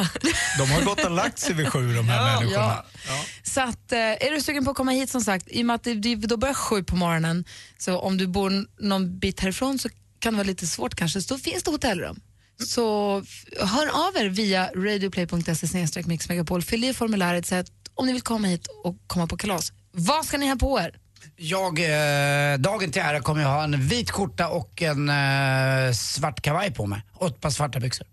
De 0.59 0.71
har 0.71 0.83
gått 0.83 1.05
och 1.05 1.11
lagt 1.11 1.39
sig 1.39 1.55
vid 1.55 1.69
sju 1.73 1.95
de 1.95 2.09
här 2.09 2.25
människorna. 2.41 2.85
Ja. 3.09 3.25
Så 3.43 3.61
att, 3.61 3.93
eh, 3.93 3.99
är 3.99 4.31
du 4.35 4.41
sugen 4.41 4.65
på 4.65 4.71
att 4.71 4.77
komma 4.77 4.93
hit 4.93 5.11
som 5.11 5.21
sagt, 5.21 5.47
i 5.51 5.63
och 5.63 5.67
med 5.67 5.75
att 5.77 5.85
det, 5.85 5.95
det, 5.95 6.15
då 6.17 6.37
börjar 6.37 6.55
sju 6.55 6.85
på 6.85 6.97
morgonen, 6.97 7.45
så 7.79 7.99
om 7.99 8.17
du 8.19 8.27
bor 8.27 8.67
någon 8.81 9.19
bit 9.19 9.41
härifrån 9.41 9.79
så 9.79 9.89
kan 10.19 10.33
det 10.33 10.37
vara 10.37 10.47
lite 10.47 10.67
svårt 10.67 10.95
kanske, 10.95 11.23
så 11.23 11.35
då 11.35 11.39
finns 11.41 11.63
det 11.63 11.71
hotellrum. 11.71 12.21
Så 12.67 13.15
hör 13.61 13.87
av 14.09 14.17
er 14.17 14.29
via 14.29 14.67
radioplay.se 14.77 16.03
mixmegapol, 16.07 16.63
fyll 16.63 16.85
i 16.85 16.95
formuläret, 16.95 17.47
säg 17.47 17.59
att 17.59 17.69
om 17.95 18.07
ni 18.07 18.13
vill 18.13 18.23
komma 18.23 18.49
hit 18.49 18.67
och 18.85 18.97
komma 19.07 19.27
på 19.27 19.37
kalas. 19.37 19.73
Vad 19.93 20.27
ska 20.27 20.39
ni 20.39 20.49
ha 20.49 20.57
på 20.57 20.81
er? 20.81 20.99
Jag, 21.37 21.79
eh, 21.79 22.59
dagen 22.59 22.93
till 22.93 23.03
ära 23.03 23.21
kommer 23.21 23.43
jag 23.43 23.49
ha 23.49 23.65
en 23.65 23.89
vit 23.89 24.11
skjorta 24.11 24.49
och 24.49 24.83
en 24.83 25.09
eh, 25.09 25.93
svart 25.93 26.43
kavaj 26.43 26.75
på 26.75 26.87
mig. 26.87 27.03
Och 27.15 27.27
ett 27.27 27.41
par 27.41 27.51
svarta 27.51 27.81
byxor. 27.81 28.07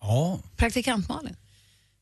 Ja. 0.00 0.40
Praktikant 0.56 1.08
Malin? 1.08 1.36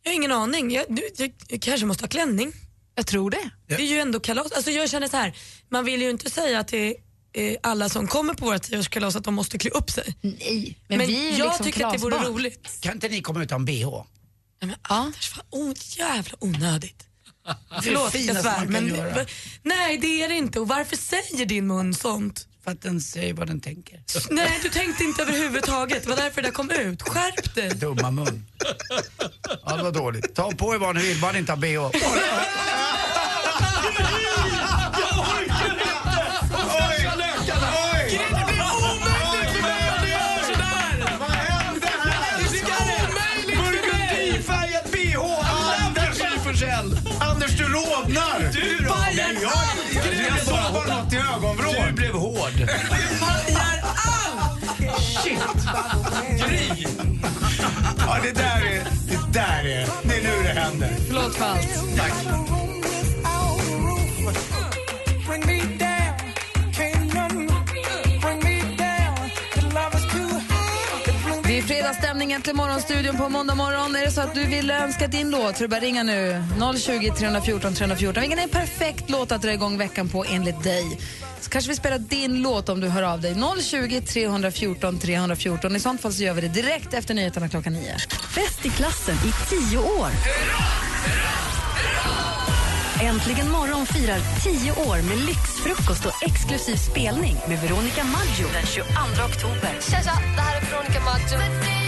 Jag 0.02 0.10
har 0.10 0.16
ingen 0.16 0.32
aning. 0.32 0.70
Jag, 0.70 0.84
du, 0.88 1.10
jag, 1.16 1.32
jag 1.48 1.62
kanske 1.62 1.86
måste 1.86 2.04
ha 2.04 2.08
klänning. 2.08 2.52
Jag 2.94 3.06
tror 3.06 3.30
det. 3.30 3.50
Det 3.66 3.74
är 3.74 3.86
ju 3.86 3.98
ändå 3.98 4.20
kalas. 4.20 4.52
Alltså 4.52 4.70
jag 4.70 4.90
känner 4.90 5.08
så 5.08 5.16
här, 5.16 5.36
man 5.68 5.84
vill 5.84 6.02
ju 6.02 6.10
inte 6.10 6.30
säga 6.30 6.64
till 6.64 6.94
eh, 7.32 7.56
alla 7.62 7.88
som 7.88 8.06
kommer 8.06 8.34
på 8.34 8.44
vårt 8.44 8.62
tioårskalas 8.62 9.16
att 9.16 9.24
de 9.24 9.34
måste 9.34 9.58
klä 9.58 9.70
upp 9.70 9.90
sig. 9.90 10.16
Nej, 10.20 10.78
Men, 10.88 10.98
men, 10.98 11.06
vi 11.06 11.28
är 11.28 11.38
jag 11.38 11.46
liksom 11.46 11.66
tycker 11.66 11.86
att 11.86 11.92
det 11.92 11.98
vore 11.98 12.16
roligt. 12.16 12.78
Kan 12.80 12.92
inte 12.92 13.08
ni 13.08 13.22
komma 13.22 13.42
utan 13.42 13.64
bh? 13.64 14.04
Nej, 14.60 14.70
men 14.70 14.74
Anders, 14.82 15.28
fan, 15.28 15.44
oh, 15.50 15.72
jävla 15.98 16.36
onödigt. 16.40 17.07
Förlåt, 17.82 18.14
jag 18.14 18.37
svär. 18.37 18.66
Men, 18.66 18.88
göra. 18.88 19.26
nej, 19.62 19.98
det 19.98 20.22
är 20.22 20.28
det 20.28 20.34
inte. 20.34 20.61
Och 20.61 20.68
varför 20.68 20.96
säger 20.96 21.46
din 21.46 21.66
mun 21.66 21.94
sånt? 21.94 22.46
För 22.64 22.70
att 22.70 22.82
den 22.82 23.00
säger 23.00 23.34
vad 23.34 23.46
den 23.46 23.61
tänker. 23.61 24.00
Nej, 24.30 24.58
du 24.62 24.68
tänkte 24.68 25.04
inte 25.04 25.22
överhuvudtaget. 25.22 26.02
Det 26.02 26.08
var 26.08 26.16
därför 26.16 26.42
det 26.42 26.50
kom 26.50 26.70
ut. 26.70 27.02
Skärp 27.02 27.54
dig. 27.54 27.70
Dumma 27.70 28.11
mun. 28.11 28.46
Ja, 29.64 29.76
det 29.76 29.82
var 29.82 29.92
dåligt. 29.92 30.34
Ta 30.34 30.52
på 30.52 30.74
er 30.74 30.78
vad 30.78 30.96
ni 30.96 31.02
vill, 31.02 31.20
bara 31.20 31.32
ni 31.32 31.38
inte 31.38 31.52
har 31.52 31.56
bh. 31.56 31.98
hård. 52.68 53.78
Shit! 55.00 55.40
Gry! 56.38 56.87
Ja, 57.98 58.18
det 58.22 58.33
där 58.33 58.61
är... 58.66 58.85
Det 59.09 59.33
där 59.33 59.64
är... 59.64 59.87
Det 60.02 60.16
är 60.16 60.22
nu 60.22 60.42
det 60.42 60.61
händer. 60.61 60.90
Förlåt 61.07 61.35
för 61.35 61.44
allt. 61.44 61.96
Tack. 61.96 62.57
Äntligen 72.38 72.57
morgonstudion 72.57 73.16
på 73.16 73.29
måndag 73.29 73.55
morgon. 73.55 73.96
Är 73.96 74.05
det 74.05 74.11
så 74.11 74.20
att 74.20 74.35
du 74.35 74.44
vill 74.44 74.70
önska 74.70 75.07
din 75.07 75.31
låt 75.31 75.57
så 75.57 75.62
det 75.62 75.68
bara 75.68 75.81
ringa 75.81 76.03
nu. 76.03 76.44
020 76.79 77.11
314 77.11 77.74
314. 77.74 78.20
Vilken 78.20 78.38
är 78.38 78.42
en 78.42 78.48
perfekt 78.48 79.11
låt 79.11 79.33
att 79.33 79.42
dra 79.42 79.53
igång 79.53 79.79
veckan 79.79 80.09
på 80.09 80.24
enligt 80.31 80.62
dig? 80.62 81.01
Så 81.40 81.51
kanske 81.51 81.70
vi 81.70 81.77
spelar 81.77 81.98
din 81.98 82.42
låt 82.42 82.68
om 82.68 82.81
du 82.81 82.88
hör 82.88 83.03
av 83.03 83.20
dig. 83.20 83.37
020 83.62 84.01
314 84.01 84.98
314. 84.98 85.77
I 85.77 85.81
sånt 85.81 86.01
fall 86.01 86.12
så 86.12 86.22
gör 86.22 86.35
vi 86.35 86.40
det 86.40 86.48
direkt 86.48 86.94
efter 86.94 87.14
nyheterna 87.14 87.48
klockan 87.48 87.72
nio. 87.72 87.96
Bäst 88.35 88.66
i 88.66 88.70
klassen 88.70 89.14
i 89.14 89.33
tio 89.51 89.79
år. 89.79 90.11
Äntligen 93.03 93.51
morgon 93.51 93.87
firar 93.87 94.18
tio 94.42 94.72
år 94.72 95.03
med 95.03 95.18
lyxfrukost 95.18 96.07
och 96.07 96.22
exklusiv 96.22 96.77
spelning 96.77 97.37
med 97.48 97.59
Veronica 97.61 98.05
Maggio 98.05 98.46
den 98.53 98.66
22 98.66 98.88
oktober. 99.29 99.79
Tja, 99.90 100.03
tja, 100.03 100.12
det 100.37 100.42
här 100.42 100.57
är 100.57 100.70
Veronica 100.70 101.01
Maggio. 101.01 101.88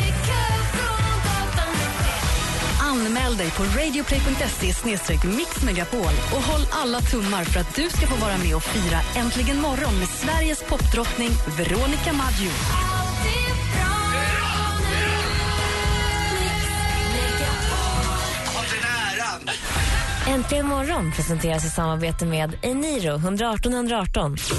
Anmäl 2.91 3.37
dig 3.37 3.51
på 3.51 3.63
radioplay.se 3.63 5.27
mixmegapol 5.29 6.15
och 6.35 6.43
håll 6.43 6.67
alla 6.71 7.01
tummar 7.01 7.45
för 7.45 7.61
att 7.61 7.75
du 7.75 7.89
ska 7.91 8.07
få 8.07 8.17
vara 8.17 8.39
med 8.39 8.57
och 8.57 8.63
fira 8.63 9.01
Äntligen 9.17 9.61
morgon 9.61 9.99
med 9.99 10.09
Sveriges 10.09 10.63
popdrottning 10.63 11.31
Veronica 11.59 12.13
Maggio. 12.13 12.51
Äntligen 20.29 20.67
morgon 20.67 21.13
presenteras 21.13 21.65
i 21.67 21.71
samarbete 21.71 22.27
med 22.27 22.59
Eniro 22.63 23.15
118 23.15 23.73
118. 23.73 24.39
Så 24.39 24.55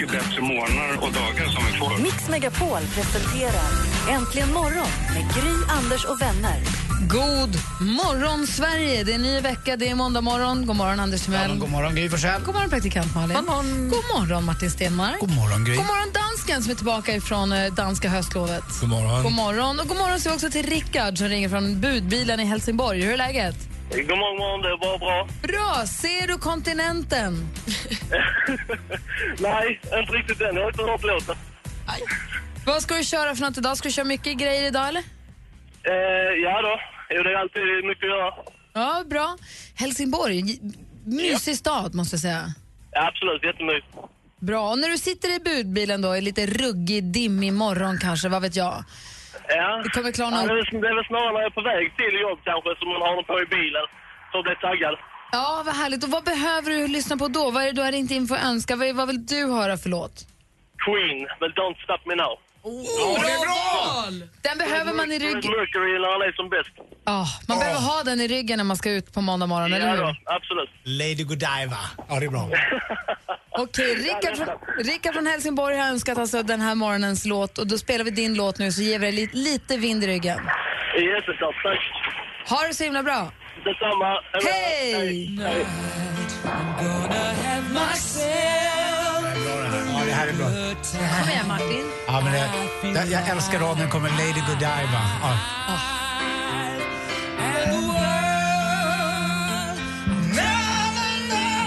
mycket 0.00 0.12
bättre 0.12 0.42
morgnar 0.42 0.96
och 0.96 1.12
dagar 1.12 1.46
som 1.48 1.66
vi 1.66 1.78
får. 1.78 2.02
Mix 2.02 2.28
Megapol 2.28 2.80
presenterar 2.94 3.68
Äntligen 4.10 4.52
morgon 4.52 4.88
med 5.14 5.34
Gry, 5.34 5.52
Anders 5.68 6.04
och 6.04 6.22
vänner. 6.22 6.60
God 7.08 7.58
morgon, 7.80 8.46
Sverige! 8.46 9.04
Det 9.04 9.10
är 9.12 9.14
en 9.14 9.22
ny 9.22 9.40
vecka, 9.40 9.76
det 9.76 9.88
är 9.88 9.94
måndag 9.94 10.20
morgon. 10.20 10.66
God 10.66 10.76
morgon, 10.76 11.00
Anders 11.00 11.22
Timell. 11.22 11.50
Ja, 11.50 11.56
god 11.56 11.70
morgon, 11.70 11.94
Gry 11.94 12.08
Forssell. 12.08 12.42
God 12.44 12.54
morgon, 12.54 12.70
praktikant 12.70 13.14
Malin. 13.14 13.36
God 13.36 13.44
morgon, 13.46 13.88
God 13.88 14.04
morgon 14.14 14.44
Martin 14.44 14.70
Stenmark. 14.70 15.20
God 15.20 15.36
morgon, 15.36 15.64
Gry. 15.64 15.76
God 15.76 15.86
morgon, 15.86 16.08
dansken 16.12 16.62
som 16.62 16.70
är 16.70 16.76
tillbaka 16.76 17.14
ifrån 17.14 17.52
eh, 17.52 17.72
danska 17.74 18.08
höstlovet. 18.08 18.64
God 18.80 18.88
morgon. 18.88 19.22
God 19.22 19.32
morgon. 19.32 19.80
Och 19.80 19.88
god 19.88 19.96
morgon 19.96 20.20
säger 20.20 20.30
vi 20.30 20.36
också 20.36 20.50
till 20.50 20.66
Rickard 20.66 21.18
som 21.18 21.28
ringer 21.28 21.48
från 21.48 21.80
budbilen 21.80 22.40
i 22.40 22.44
Helsingborg. 22.44 23.02
Hur 23.02 23.12
är 23.12 23.16
läget? 23.16 23.77
God 23.90 24.18
morgon, 24.18 24.36
morgon, 24.38 24.62
det 24.62 24.78
bara 24.80 24.98
bra. 24.98 25.28
Bra! 25.42 25.86
Ser 25.86 26.26
du 26.28 26.38
kontinenten? 26.38 27.32
Nej, 29.38 29.80
inte 30.00 30.12
riktigt 30.12 30.40
än. 30.40 30.56
Jag 30.56 30.62
har 30.62 30.70
inte 30.70 30.82
hört 30.82 31.02
låten. 31.04 31.36
Vad 32.66 32.82
ska 32.82 32.94
du 32.94 33.04
köra 33.04 33.34
för 33.34 33.42
något 33.44 33.58
idag? 33.58 33.76
Ska 33.76 33.88
du 33.88 33.92
köra 33.92 34.04
mycket 34.04 34.38
grejer 34.38 34.66
idag 34.66 34.88
eller? 34.88 35.02
Eh, 35.82 35.92
ja 36.42 36.62
då. 36.62 36.80
Jo, 37.10 37.22
det 37.22 37.30
är 37.30 37.34
alltid 37.34 37.62
mycket 37.84 38.04
att 38.04 38.08
göra. 38.10 38.34
Ja, 38.72 39.04
bra. 39.06 39.36
Helsingborg, 39.74 40.58
mysig 41.04 41.56
stad 41.56 41.94
måste 41.94 42.14
jag 42.14 42.20
säga. 42.20 42.52
Ja, 42.92 43.08
absolut, 43.08 43.44
jättemysigt. 43.44 43.86
Bra. 44.40 44.70
Och 44.70 44.78
när 44.78 44.88
du 44.88 44.98
sitter 44.98 45.36
i 45.36 45.40
budbilen 45.40 46.02
då, 46.02 46.16
i 46.16 46.20
lite 46.20 46.46
ruggig, 46.46 47.04
dimmig 47.04 47.52
morgon 47.52 47.98
kanske, 47.98 48.28
vad 48.28 48.42
vet 48.42 48.56
jag? 48.56 48.84
Ja. 49.48 49.80
Det 49.84 49.90
kommer 49.90 50.12
klarna 50.12 50.36
ja, 50.36 50.54
det, 50.54 50.88
är, 50.88 50.96
väl 50.96 51.04
snarare 51.04 51.50
på 51.50 51.60
väg 51.60 51.96
till 51.96 52.20
jobb 52.20 52.38
kanske 52.44 52.70
som 52.78 52.88
man 52.88 53.02
har 53.02 53.14
den 53.16 53.24
på 53.24 53.40
i 53.40 53.46
bilen. 53.46 53.86
Så 54.32 54.42
blir 54.42 54.54
taggad. 54.54 54.94
Ja, 55.32 55.62
vad 55.66 55.74
härligt. 55.74 56.04
Och 56.04 56.10
vad 56.10 56.24
behöver 56.24 56.70
du 56.70 56.88
lyssna 56.88 57.16
på 57.16 57.28
då? 57.28 57.50
Vad 57.50 57.62
är 57.62 57.66
det 57.66 57.72
du 57.72 57.82
har 57.82 57.92
ringt 57.92 58.10
in 58.10 58.26
för 58.26 58.34
att 58.34 58.44
önska? 58.44 58.76
Vad, 58.76 58.96
vad 58.96 59.06
vill 59.08 59.26
du 59.26 59.40
höra 59.58 59.76
för 59.76 59.88
låt? 59.88 60.16
Queen, 60.84 61.18
men 61.40 61.50
Don't 61.58 61.78
Stop 61.84 62.02
Me 62.08 62.14
Now. 62.14 62.34
Oh, 62.62 63.20
det 63.24 63.30
är 63.30 63.40
bra! 63.46 64.04
Den 64.42 64.58
behöver 64.58 64.92
man 64.92 65.12
i 65.12 65.18
ryggen. 65.18 65.34
Mercury 65.34 65.98
när 65.98 66.12
han 66.12 66.22
är 66.28 66.32
som 66.32 66.48
bäst. 66.48 66.70
Ja, 67.04 67.26
man 67.48 67.58
behöver 67.58 67.80
ha 67.80 68.02
den 68.02 68.20
i 68.20 68.28
ryggen 68.28 68.56
när 68.56 68.64
man 68.64 68.76
ska 68.76 68.90
ut 68.90 69.12
på 69.14 69.20
måndag 69.20 69.46
morgon, 69.46 69.72
eller 69.72 69.86
Ja 69.86 69.92
hur? 69.92 70.02
då, 70.02 70.14
absolut. 70.24 70.70
Lady 70.84 71.24
Godiva. 71.24 71.78
Ja, 72.08 72.20
det 72.20 72.26
är 72.26 72.30
bra. 72.30 72.48
Okej, 73.50 73.94
Rickard, 73.94 74.36
från, 74.36 74.48
Rickard 74.84 75.14
från 75.14 75.26
Helsingborg 75.26 75.76
har 75.76 75.86
önskat 75.88 76.18
alltså 76.18 76.42
den 76.42 76.60
här 76.60 76.74
morgonens 76.74 77.24
låt 77.24 77.58
och 77.58 77.66
då 77.66 77.78
spelar 77.78 78.04
vi 78.04 78.10
din 78.10 78.34
låt 78.34 78.58
nu 78.58 78.72
så 78.72 78.82
ger 78.82 78.98
vi 78.98 79.06
dig 79.06 79.12
lite, 79.14 79.36
lite 79.36 79.76
vind 79.76 80.04
i 80.04 80.06
ryggen. 80.06 80.38
Jättetopp, 80.96 81.54
tack. 81.62 81.80
Ha 82.48 82.66
det 82.68 82.74
så 82.74 82.84
himla 82.84 83.02
bra. 83.02 83.32
Detsamma. 83.64 84.20
Hej! 84.44 85.38
Ja, 85.40 85.50
Ja, 86.80 87.08
det 87.10 88.47
här 90.18 90.28
är 90.28 90.32
bra. 90.32 90.46
Kom 91.20 91.30
igen 91.30 91.48
Martin. 91.48 91.84
Ja, 92.06 92.20
men 92.20 92.32
det, 92.94 93.10
jag, 93.10 93.28
älskar 93.28 93.58
raden 93.58 93.90
kommer 93.90 94.08
Lady 94.08 94.42
Godiva. 94.48 95.02
Ja. 95.22 95.38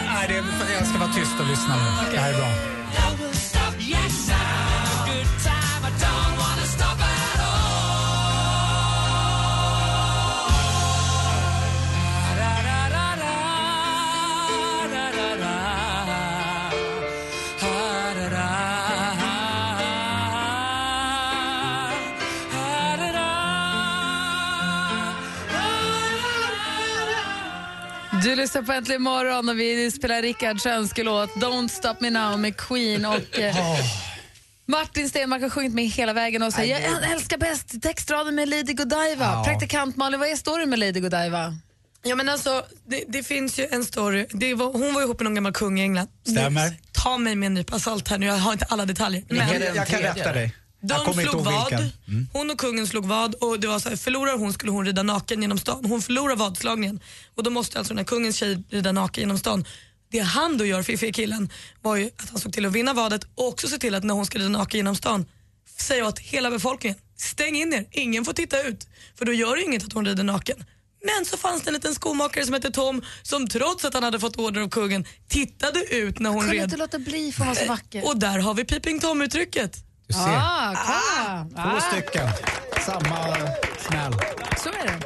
Nej, 0.08 0.28
det 0.28 0.38
är, 0.38 0.44
jag 0.80 0.88
ska 0.88 0.98
vara 0.98 1.14
tyst 1.14 1.40
och 1.40 1.48
lyssna 1.48 1.76
nu. 1.76 2.12
Det 2.12 2.20
här 2.20 2.34
är 2.34 2.38
bra. 2.38 2.71
Du 28.32 28.36
lyssnar 28.36 28.62
på 28.62 28.72
Äntligen 28.72 29.02
morgon 29.02 29.50
och 29.50 29.60
vi 29.60 29.92
spelar 29.92 30.22
Rickards 30.22 30.66
önskelåt 30.66 31.30
Don't 31.30 31.68
stop 31.68 31.96
me 32.00 32.10
now 32.10 32.40
med 32.40 32.58
Queen 32.58 33.06
och 33.06 33.40
eh, 33.40 33.56
Martin 34.66 35.10
Stenmark 35.10 35.42
har 35.42 35.50
sjungit 35.50 35.74
med 35.74 35.86
hela 35.86 36.14
vägen 36.14 36.44
och 36.44 36.54
säger 36.54 36.80
jag 36.80 37.12
älskar 37.12 37.38
bäst 37.38 37.82
textraden 37.82 38.36
med 38.36 38.50
Lady 38.50 38.74
Godiva. 38.74 39.26
Ja. 39.26 39.44
Praktikant 39.46 39.96
Malin, 39.96 40.20
vad 40.20 40.30
är 40.30 40.36
storyn 40.36 40.70
med 40.70 40.80
Lady 40.80 41.00
Godiva? 41.00 41.56
Ja, 42.04 42.16
men 42.16 42.30
alltså, 42.30 42.66
det, 42.88 43.04
det 43.08 43.24
finns 43.24 43.60
ju 43.60 43.68
en 43.72 43.86
story. 43.86 44.26
Det 44.32 44.54
var, 44.54 44.74
hon 44.74 44.94
var 44.94 45.02
ihop 45.02 45.20
med 45.20 45.24
någon 45.24 45.36
gammal 45.36 45.54
kung 45.54 45.80
i 45.80 45.82
England. 45.82 46.10
Stämmer. 46.28 46.74
Ta 46.92 47.18
mig 47.18 47.36
med 47.36 47.48
en 47.48 47.54
nypa 47.54 47.80
salt 47.80 48.08
här 48.08 48.18
nu, 48.18 48.26
jag 48.26 48.34
har 48.34 48.54
inte 48.54 48.66
alla 48.66 48.86
detaljer. 48.86 49.24
Men 49.28 49.38
jag, 49.38 49.76
jag 49.76 49.88
kan 49.88 50.00
rätta 50.00 50.34
dig. 50.34 50.56
Jag 50.82 51.06
De 51.06 51.14
slog 51.14 51.42
vad. 51.46 51.74
Mm. 51.74 52.28
Hon 52.34 52.50
och 52.50 52.58
kungen 52.58 52.88
slog 52.88 53.06
vad 53.06 53.36
och 53.36 53.60
det 53.60 53.68
var 53.68 53.80
så 53.80 53.90
här, 53.90 53.96
förlorar 53.96 54.38
hon 54.38 54.54
skulle 54.54 54.72
hon 54.72 54.86
rida 54.86 55.04
naken 55.04 55.42
genom 55.42 55.58
stan. 55.58 55.86
Hon 55.86 56.02
förlorar 56.02 56.36
vadslagningen 56.36 57.00
och 57.36 57.44
då 57.44 57.50
måste 57.50 57.78
alltså 57.78 57.94
den 57.94 57.98
här 57.98 58.06
kungens 58.06 58.36
tjej 58.36 58.64
rida 58.70 58.92
naken 58.92 59.22
genom 59.22 59.38
stan. 59.38 59.66
Det 60.12 60.20
han 60.20 60.58
då 60.58 60.66
gör, 60.66 60.84
fiffiga 60.84 61.12
killen, 61.14 61.50
var 61.82 61.96
ju 61.96 62.10
att 62.18 62.30
han 62.30 62.40
såg 62.40 62.54
till 62.54 62.66
att 62.66 62.72
vinna 62.72 62.94
vadet 62.94 63.24
och 63.36 63.48
också 63.48 63.68
se 63.68 63.78
till 63.78 63.96
att 63.96 64.04
när 64.04 64.14
hon 64.14 64.26
ska 64.26 64.40
rida 64.40 64.50
naken 64.50 64.78
genom 64.78 64.96
stan 64.96 65.26
säga 65.80 66.08
åt 66.08 66.20
hela 66.20 66.52
befolkningen, 66.52 66.98
stäng 67.18 67.56
in 67.56 67.74
er, 67.74 67.86
ingen 67.92 68.26
får 68.26 68.34
titta 68.34 68.62
ut. 68.62 68.88
För 69.16 69.26
då 69.26 69.34
gör 69.34 69.56
det 69.56 69.62
inget 69.62 69.84
att 69.84 69.94
hon 69.94 70.06
rider 70.06 70.24
naken. 70.24 70.64
Men 71.06 71.26
så 71.26 71.38
fanns 71.38 71.64
det 71.64 71.70
en 71.70 71.74
liten 71.74 71.96
skomakare 71.96 72.46
som 72.46 72.54
hette 72.54 72.72
Tom 72.72 73.02
som 73.22 73.48
trots 73.48 73.86
att 73.86 73.94
han 73.94 74.04
hade 74.04 74.20
fått 74.20 74.38
order 74.38 74.62
av 74.62 74.70
kungen 74.70 75.06
tittade 75.28 75.80
ut 75.96 76.20
när 76.20 76.30
hon 76.30 76.40
Kunde 76.40 76.56
red. 76.56 76.64
inte 76.64 76.78
låta 76.78 77.00
bli 77.00 77.32
för 77.32 77.42
att 77.42 77.48
vara 77.48 77.56
så 77.56 77.66
vacker. 77.66 78.06
Och 78.06 78.18
där 78.18 78.40
har 78.40 78.54
vi 78.54 78.66
Peeping 78.66 79.00
Tom-uttrycket. 79.00 79.84
Du 80.12 80.18
ser. 80.18 80.38
Ah, 80.38 80.76
kolla! 80.86 81.46
Två 81.72 81.78
Ah, 81.78 81.82
stycken. 81.82 82.28
Samma 82.86 83.36
smäll. 83.88 84.14
så 84.64 84.70
är 84.70 84.86
det. 84.88 85.00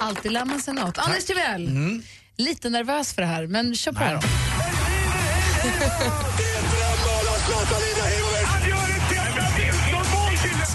Alltid 0.00 0.32
lär 0.32 0.44
man 0.44 0.60
sig 0.60 0.74
något. 0.74 0.98
Anders 0.98 1.24
Timell, 1.24 2.02
lite 2.36 2.70
nervös 2.70 3.12
för 3.14 3.22
det 3.22 3.28
här, 3.28 3.46
men 3.46 3.74
kör 3.74 3.92
på 3.92 4.00
då. 4.00 4.20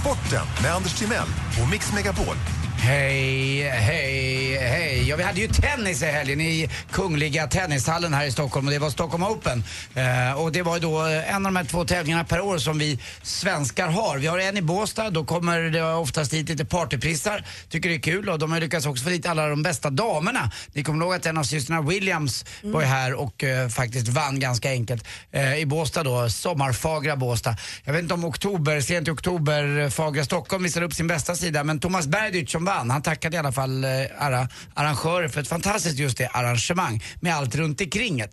Sporten 0.01 0.45
med 0.63 0.73
Anders 0.75 0.93
Timell 0.99 1.27
och 1.61 1.69
Mix 1.69 1.93
Megapol. 1.93 2.35
Hej, 2.79 3.69
hej, 3.69 4.57
hej. 4.57 5.09
Ja, 5.09 5.15
vi 5.15 5.23
hade 5.23 5.39
ju 5.39 5.47
tennis 5.47 6.03
i 6.03 6.05
helgen 6.05 6.41
i 6.41 6.69
Kungliga 6.91 7.47
Tennishallen 7.47 8.13
här 8.13 8.25
i 8.25 8.31
Stockholm 8.31 8.67
och 8.67 8.73
det 8.73 8.79
var 8.79 8.89
Stockholm 8.89 9.23
Open. 9.23 9.63
Eh, 9.95 10.41
och 10.41 10.51
det 10.51 10.61
var 10.61 10.75
ju 10.75 10.81
då 10.81 10.99
en 10.99 11.35
av 11.35 11.41
de 11.41 11.55
här 11.55 11.63
två 11.63 11.85
tävlingarna 11.85 12.23
per 12.23 12.41
år 12.41 12.57
som 12.57 12.79
vi 12.79 12.99
svenskar 13.21 13.87
har. 13.87 14.17
Vi 14.17 14.27
har 14.27 14.39
en 14.39 14.57
i 14.57 14.61
Båstad, 14.61 15.09
då 15.09 15.25
kommer 15.25 15.59
det 15.59 15.83
oftast 15.83 16.33
hit 16.33 16.49
lite 16.49 16.65
partyprissar. 16.65 17.45
Tycker 17.69 17.89
det 17.89 17.95
är 17.95 17.99
kul 17.99 18.29
och 18.29 18.39
de 18.39 18.51
har 18.51 18.59
lyckats 18.59 18.85
också 18.85 19.03
få 19.03 19.09
dit 19.09 19.25
alla 19.25 19.47
de 19.47 19.63
bästa 19.63 19.89
damerna. 19.89 20.51
Ni 20.73 20.83
kommer 20.83 21.05
ihåg 21.05 21.13
att 21.13 21.25
en 21.25 21.37
av 21.37 21.43
systrarna 21.43 21.81
Williams 21.81 22.45
var 22.63 22.81
ju 22.81 22.87
här 22.87 23.13
och 23.13 23.43
eh, 23.43 23.69
faktiskt 23.69 24.07
vann 24.07 24.39
ganska 24.39 24.69
enkelt 24.69 25.07
eh, 25.31 25.57
i 25.57 25.65
Båstad 25.65 26.03
då, 26.03 26.29
sommarfagra 26.29 27.15
Båstad. 27.15 27.55
Jag 27.83 27.93
vet 27.93 28.01
inte 28.01 28.13
om 28.13 28.25
oktober, 28.25 28.81
sent 28.81 29.07
i 29.07 29.11
oktober, 29.11 29.79
eh, 29.79 29.89
Fagra 29.89 30.23
Stockholm 30.25 30.63
visade 30.63 30.85
upp 30.85 30.93
sin 30.93 31.07
bästa 31.07 31.35
sida 31.35 31.63
men 31.63 31.79
Thomas 31.79 32.07
Bergdyrt 32.07 32.49
som 32.49 32.66
vann, 32.67 32.89
han 32.89 33.01
tackade 33.01 33.35
i 33.35 33.39
alla 33.39 33.51
fall 33.51 33.83
eh, 33.83 33.89
alla 34.19 34.49
arrangörer 34.73 35.27
för 35.27 35.41
ett 35.41 35.47
fantastiskt 35.47 35.99
just 35.99 36.17
det 36.17 36.27
arrangemang 36.27 37.03
med 37.21 37.35
allt 37.35 37.55
runt 37.55 37.81
omkring 37.81 38.17
det. 38.17 38.23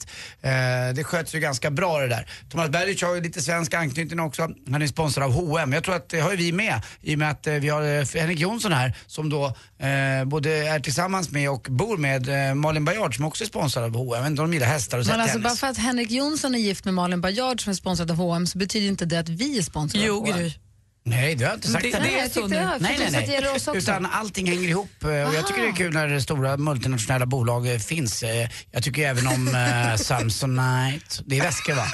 Eh, 0.89 0.95
det 0.95 1.05
sköts 1.05 1.35
ju 1.35 1.41
ganska 1.41 1.71
bra 1.71 1.99
det 2.01 2.09
där. 2.09 2.29
Thomas 2.51 2.71
Bergdyrt 2.71 3.03
har 3.03 3.15
ju 3.15 3.21
lite 3.21 3.43
svensk 3.43 3.75
anknytning 3.75 4.21
också. 4.21 4.49
Han 4.71 4.83
är 4.83 4.87
sponsrad 4.87 5.25
av 5.27 5.33
H&M. 5.33 5.73
Jag 5.73 5.85
tror 5.85 5.95
att 5.95 6.09
det 6.09 6.21
har 6.21 6.31
ju 6.31 6.37
vi 6.37 6.53
med 6.53 6.81
i 7.01 7.15
och 7.15 7.19
med 7.19 7.31
att 7.31 7.47
eh, 7.47 7.55
vi 7.55 7.69
har 7.69 7.83
eh, 7.83 8.05
Henrik 8.15 8.39
Jonsson 8.39 8.73
här 8.73 8.97
som 9.07 9.31
då 9.31 9.47
eh, 9.79 10.25
både 10.25 10.51
är 10.69 10.81
tillsammans 10.81 11.31
med 11.31 11.51
och 11.51 11.67
bor 11.71 11.97
med 11.97 12.49
eh, 12.49 12.55
Malin 12.55 12.85
Bajard 12.85 13.17
som 13.17 13.25
också 13.25 13.45
är 13.45 13.49
sponsrad 13.49 13.85
av 13.85 13.95
H&M. 13.97 14.11
Jag 14.15 14.23
vet 14.23 14.31
inte 14.31 14.43
om 14.43 14.51
de 14.51 14.55
gillar 14.55 14.67
hästar 14.67 14.99
och 14.99 15.07
Men 15.07 15.21
alltså, 15.21 15.33
tennis. 15.39 15.45
bara 15.45 15.57
för 15.57 15.67
att 15.67 15.79
Henrik 15.79 16.11
Jonsson 16.11 16.55
är 16.55 16.59
gift 16.59 16.85
med 16.85 16.95
Malin 16.95 17.21
Bajard 17.21 17.63
som 17.63 17.71
är 17.71 17.75
sponsrad 17.75 18.11
av 18.11 18.17
H&M 18.17 18.47
så 18.47 18.59
betyder 18.59 18.89
inte 18.89 19.05
det 19.05 19.19
att 19.19 19.29
vi 19.29 19.59
är 19.59 19.63
sponsrade 19.63 20.07
Jo, 20.07 20.21
av 20.21 20.33
H&M. 20.33 20.51
Nej, 21.07 21.35
det 21.35 21.45
har 21.45 21.51
jag 21.51 21.57
inte 21.57 21.69
sagt. 21.69 21.83
Det- 21.85 21.91
det. 21.91 21.97
det 21.99 22.03
Nej, 22.03 22.15
jag 22.19 22.33
tyckte 22.33 22.55
jag. 22.55 22.81
Nej, 22.83 23.09
nej, 23.11 23.25
det 23.27 23.33
gäller 23.33 23.55
oss 23.55 23.67
nej. 23.67 23.77
också. 23.77 23.91
Utan 23.91 24.07
allting 24.07 24.47
hänger 24.47 24.69
ihop 24.69 24.91
och 25.03 25.11
jag 25.13 25.47
tycker 25.47 25.63
det 25.63 25.69
är 25.69 25.73
kul 25.73 25.93
när 25.95 26.21
stora 26.21 26.57
multinationella 26.57 27.27
bolag 27.27 27.73
eh, 27.73 27.79
finns. 27.79 28.23
Eh, 28.23 28.49
Jag 28.71 28.83
tycker 28.83 29.09
även 29.09 29.27
om 29.27 29.49
eh, 29.55 29.97
Samsonite. 30.49 31.23
Det 31.27 31.39
är 31.39 31.43
väskor 31.43 31.75
va? 31.75 31.87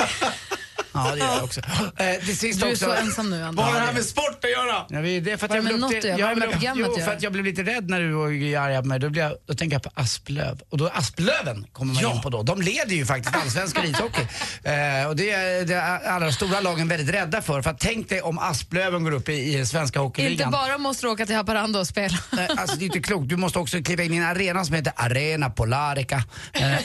Ja, 0.93 1.11
det 1.13 1.19
gör 1.19 1.27
jag 1.35 1.45
också. 1.45 1.61
Eh, 1.97 2.15
till 2.25 2.39
sist 2.39 2.61
Du 2.61 2.67
är 2.67 2.73
också. 2.73 2.85
så 2.85 2.93
ensam 2.93 3.31
nu, 3.31 3.43
Anders. 3.45 3.57
Vad 3.65 3.73
har 3.75 3.81
det 3.81 3.87
här 3.87 3.93
med 3.93 4.05
sport 4.05 4.45
att 4.45 4.51
göra? 4.51 4.85
Ja, 4.89 5.01
vi- 5.01 5.21
det 5.21 5.33
är 5.33 5.37
för 5.37 5.47
att 5.47 5.51
Vad 5.51 5.59
jag 5.59 5.63
har 5.63 5.69
det 5.71 5.75
blev 5.77 5.81
med 5.81 5.81
något 5.81 6.01
till- 6.03 6.13
att 6.13 6.19
göra? 6.19 6.29
Vad 6.29 6.29
har 6.29 6.35
det 6.35 6.41
med 6.41 6.49
men- 6.49 6.59
programmet 6.59 6.87
Jo, 6.87 6.93
att 6.93 6.99
för 6.99 7.01
göra? 7.07 7.17
att 7.17 7.23
jag 7.23 7.33
blev 7.33 7.45
lite 7.45 7.63
rädd 7.63 7.91
när 7.91 8.01
du 8.01 8.13
var 8.13 8.27
arga 8.67 8.83
på 8.83 8.89
mig. 8.89 8.99
Då, 8.99 9.11
blev 9.11 9.25
jag, 9.25 9.35
då 9.47 9.55
tänker 9.55 9.75
jag 9.75 9.83
på 9.83 9.91
Asplöv. 9.95 10.61
Och 10.71 10.79
då 10.79 10.89
Asplöven 10.89 11.67
kommer 11.73 11.95
man 12.03 12.17
in 12.17 12.21
på 12.23 12.31
då. 12.31 12.43
De 12.43 12.63
leder 12.63 12.95
ju 12.95 13.07
faktiskt 13.07 13.37
allsvenska 13.37 13.85
ishockey. 13.91 14.23
Eh, 14.65 15.07
och 15.09 15.17
det 15.17 15.31
är, 15.31 15.65
det 15.65 15.75
är 15.75 16.01
alla 16.09 16.33
stora 16.33 16.61
lagen 16.61 16.89
väldigt 16.89 17.15
rädda 17.15 17.43
för. 17.43 17.63
För 17.63 17.71
att 17.71 17.79
tänk 17.81 18.09
dig 18.09 18.23
om 18.23 18.39
Asplöven 18.39 19.05
går 19.05 19.13
upp 19.13 19.29
i, 19.29 19.59
i 19.59 19.67
svenska 19.67 19.99
Inte 19.99 19.99
hockeyligan. 19.99 20.51
bara 20.51 20.79
måste 20.79 21.07
du 21.07 21.11
åka 21.11 21.27
till 21.27 21.37
Haparanda 21.37 21.81
och 21.81 21.87
spela. 21.87 22.19
Nej, 22.33 22.49
alltså 22.57 22.77
det 22.77 22.85
är 22.85 22.87
inte 22.87 23.01
klokt. 23.01 23.29
Du 23.29 23.37
måste 23.37 23.59
också 23.59 23.83
kliva 23.83 24.03
in 24.03 24.15
i 24.15 24.17
en 24.17 24.25
arena 24.27 24.65
som 24.65 24.75
heter 24.75 24.93
Arena 24.97 25.51
Polarica. 25.51 26.25
Eh, 26.53 26.77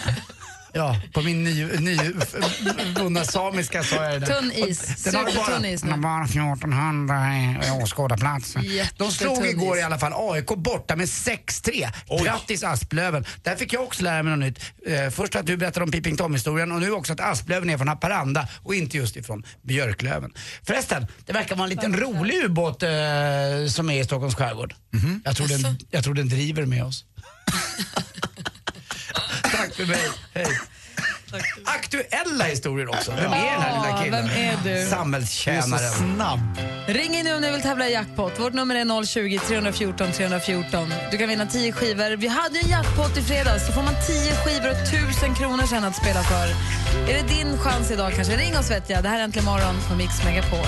Ja, 0.78 0.98
på 1.14 1.22
min 1.22 1.44
nyvunna 1.44 3.24
samiska 3.26 3.84
sa 3.84 4.04
jag 4.04 4.22
det. 4.22 4.28
Tunn 4.28 4.52
is. 4.52 5.04
Supertunn 5.04 5.66
is 5.66 5.84
nu. 5.84 5.90
den 5.92 6.04
har 6.04 6.10
bara 6.20 6.24
1400 6.28 7.16
i- 7.36 7.68
i 7.68 7.72
åskådarplats. 7.84 8.54
De 8.98 9.12
slog 9.12 9.46
igår 9.46 9.76
is. 9.76 9.82
i 9.82 9.84
alla 9.84 10.00
fall 10.00 10.14
AIK 10.16 10.46
borta 10.56 10.96
med 10.96 11.08
6-3. 11.10 11.92
Grattis 12.24 12.64
Asplöven. 12.64 13.26
Där 13.44 13.56
fick 13.56 13.74
jag 13.74 13.84
också 13.84 14.04
lära 14.04 14.24
mig 14.24 14.38
något 14.38 14.40
nytt. 14.40 14.60
Eh, 14.88 15.10
först 15.10 15.36
att 15.36 15.46
du 15.46 15.58
berättade 15.58 15.84
om 15.84 15.92
Peeping 15.92 16.18
Tom-historien 16.18 16.72
och 16.72 16.80
nu 16.82 16.92
också 16.92 17.14
att 17.14 17.20
Asplöven 17.20 17.70
är 17.70 17.78
från 17.78 17.88
Haparanda 17.88 18.48
och 18.64 18.76
inte 18.76 18.98
just 18.98 19.16
ifrån 19.16 19.44
Björklöven. 19.62 20.32
Förresten, 20.68 21.08
det 21.26 21.34
verkar 21.34 21.56
vara 21.56 21.64
en 21.66 21.70
liten 21.70 21.98
rolig 22.00 22.44
ubåt 22.44 22.84
eh, 22.84 22.90
som 23.70 23.90
är 23.90 24.02
i 24.02 24.04
Stockholms 24.06 24.36
skärgård. 24.36 24.74
Jag, 25.24 25.36
tror 25.36 25.48
den, 25.48 25.78
jag 25.92 26.04
tror 26.04 26.14
den 26.14 26.30
driver 26.30 26.66
med 26.66 26.84
oss. 26.84 27.06
Tack 29.66 29.76
för 29.76 29.86
mig. 29.86 30.10
Hej. 30.34 30.46
Aktuella 31.66 32.44
historier 32.44 32.90
också. 32.90 33.12
Vem 33.12 33.34
är 33.34 33.52
den 33.52 33.62
här 33.62 33.84
lilla 33.84 34.04
killen? 34.04 34.28
vem 34.28 34.38
är 34.38 34.82
du? 34.84 34.90
Samhällstjänaren. 34.90 35.70
Du 35.70 35.76
är 35.76 35.90
så 35.90 35.98
snabb. 35.98 36.40
Ring 36.88 37.16
in 37.16 37.26
nu 37.26 37.36
om 37.36 37.42
ni 37.42 37.52
vill 37.52 37.62
tävla 37.62 37.88
i 37.88 37.94
jackpot. 37.94 38.40
Vårt 38.40 38.54
nummer 38.54 38.76
är 38.76 39.06
020 39.06 39.40
314 39.48 40.12
314. 40.12 40.94
Du 41.12 41.18
kan 41.18 41.30
vinna 41.30 41.46
10 41.46 41.72
skivor. 41.72 42.16
Vi 42.18 42.28
hade 42.28 42.56
ju 42.60 42.64
en 42.64 42.70
jackpot 42.70 43.18
i 43.18 43.22
fredags. 43.22 43.66
Så 43.68 43.72
får 43.74 43.84
man 43.84 43.94
10 44.08 44.36
skivor 44.36 44.70
och 44.70 44.78
1000 44.78 45.36
kronor 45.36 45.64
sen 45.64 45.84
att 45.84 45.96
spela 45.96 46.24
för. 46.24 46.48
Är 47.12 47.24
det 47.24 47.28
din 47.28 47.58
chans 47.58 47.92
idag 47.92 48.14
kanske? 48.16 48.38
Ring 48.38 48.58
oss 48.58 48.72
vet 48.72 48.90
jag. 48.90 49.04
Det 49.04 49.10
här 49.10 49.20
är 49.20 49.24
Äntligen 49.24 49.46
morgon 49.46 49.76
på 49.90 49.96
Mix 49.96 50.24
Megapol. 50.24 50.68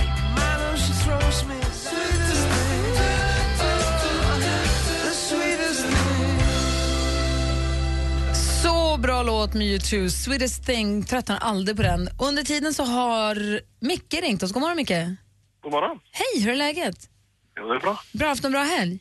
Så 8.97 9.01
bra 9.01 9.23
låt 9.23 9.53
med 9.53 9.67
U2, 9.67 10.09
Sweetest 10.09 10.65
thing. 10.65 11.05
Tröttnar 11.05 11.37
aldrig 11.37 11.77
på 11.77 11.83
den. 11.83 12.09
Under 12.19 12.43
tiden 12.43 12.73
så 12.73 12.83
har 12.83 13.61
Micke 13.79 14.13
ringt 14.13 14.43
oss. 14.43 14.51
God 14.51 14.61
morgon 14.61 14.77
Micke. 14.77 15.17
God 15.61 15.71
morgon. 15.71 15.99
Hej, 16.11 16.43
hur 16.43 16.51
är 16.51 16.55
läget? 16.55 17.09
Jo, 17.57 17.67
det 17.67 17.75
är 17.75 17.79
bra. 17.79 17.99
Bra, 18.13 18.27
haft 18.27 18.45
en 18.45 18.51
bra 18.51 18.61
helg? 18.61 18.99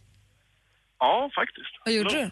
Ja, 0.99 1.31
faktiskt. 1.35 1.67
Vad 1.85 1.95
gjorde 1.95 2.11
du? 2.11 2.31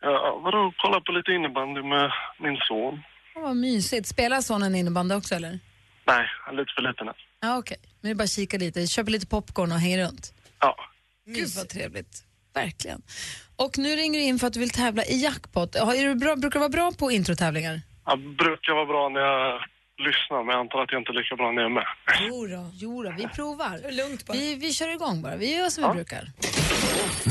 Ja, 0.00 0.40
vadå, 0.44 0.72
kolla 0.76 1.00
på 1.00 1.12
lite 1.12 1.32
innebandy 1.32 1.82
med 1.82 2.10
min 2.40 2.56
son. 2.68 3.02
Ja, 3.34 3.40
vad 3.40 3.56
mysigt. 3.56 4.06
Spelar 4.06 4.40
sonen 4.40 4.74
innebandy 4.74 5.14
också 5.14 5.34
eller? 5.34 5.58
Nej, 6.06 6.26
han 6.44 6.54
är 6.54 6.58
lite 6.58 6.72
för 6.76 6.82
liten 6.82 7.08
än. 7.08 7.14
Ja, 7.40 7.58
okej. 7.58 7.78
Men 8.00 8.08
det 8.08 8.12
är 8.12 8.14
bara 8.14 8.28
kika 8.28 8.58
lite, 8.58 8.86
köper 8.86 9.12
lite 9.12 9.26
popcorn 9.26 9.72
och 9.72 9.78
hänger 9.78 10.06
runt. 10.06 10.34
Ja. 10.60 10.76
Gud 11.26 11.48
vad 11.56 11.68
trevligt. 11.68 12.24
Verkligen. 12.54 13.02
Och 13.58 13.78
nu 13.78 13.96
ringer 13.96 14.18
du 14.18 14.24
in 14.24 14.38
för 14.38 14.46
att 14.46 14.52
du 14.52 14.60
vill 14.60 14.70
tävla 14.70 15.04
i 15.04 15.22
jackpot. 15.22 15.70
Ja, 15.74 15.94
Är 15.94 16.04
du 16.08 16.14
bra, 16.14 16.36
brukar 16.36 16.58
du 16.58 16.58
vara 16.58 16.68
bra 16.68 16.92
på 16.98 17.10
introtävlingar? 17.10 17.80
Jag 18.06 18.18
brukar 18.18 18.72
vara 18.74 18.86
bra 18.86 19.08
när 19.08 19.20
jag 19.20 19.60
lyssnar, 20.06 20.44
men 20.44 20.52
jag 20.54 20.60
antar 20.60 20.78
att 20.82 20.92
jag 20.92 21.00
inte 21.00 21.12
är 21.12 21.18
lika 21.22 21.36
bra 21.36 21.52
när 21.52 21.62
jag 21.62 21.70
är 21.70 21.74
med. 21.74 21.84
Jo 22.28 22.46
då, 22.46 22.70
jo 22.74 23.02
då, 23.02 23.12
vi 23.16 23.28
provar. 23.28 23.92
Lugnt 23.92 24.26
bara. 24.26 24.32
Vi, 24.38 24.54
vi 24.54 24.72
kör 24.72 24.88
igång 24.94 25.22
bara. 25.22 25.36
Vi 25.36 25.56
gör 25.56 25.68
som 25.70 25.84
vi 25.88 25.94
brukar. 25.94 26.32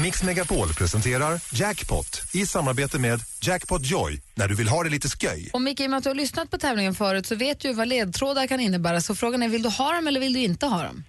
Mix 0.03 0.23
Megapol 0.23 0.67
presenterar 0.73 1.39
Jackpot 1.53 2.21
i 2.34 2.45
samarbete 2.45 2.99
med 2.99 3.19
Jackpot 3.41 3.82
Joy 3.86 4.21
när 4.36 4.47
du 4.47 4.55
vill 4.55 4.67
ha 4.67 4.84
det 4.84 4.89
lite 4.89 5.07
sköj. 5.09 5.49
Och 5.53 5.61
Micke, 5.61 5.80
i 5.80 5.86
och 5.86 5.89
med 5.89 5.97
att 5.97 6.03
du 6.03 6.09
har 6.09 6.15
lyssnat 6.15 6.51
på 6.51 6.57
tävlingen 6.57 6.93
förut 6.95 7.25
så 7.25 7.36
vet 7.36 7.59
du 7.59 7.67
ju 7.67 7.73
vad 7.73 7.88
ledtrådar 7.88 8.47
kan 8.47 8.59
innebära. 8.59 9.01
Så 9.01 9.15
frågan 9.15 9.43
är, 9.43 9.49
vill 9.49 9.61
du 9.61 9.69
ha 9.69 9.91
dem 9.93 10.07
eller 10.07 10.19
vill 10.19 10.34
du 10.34 10.39
inte 10.39 10.65
ha 10.65 10.84
dem? 10.84 11.03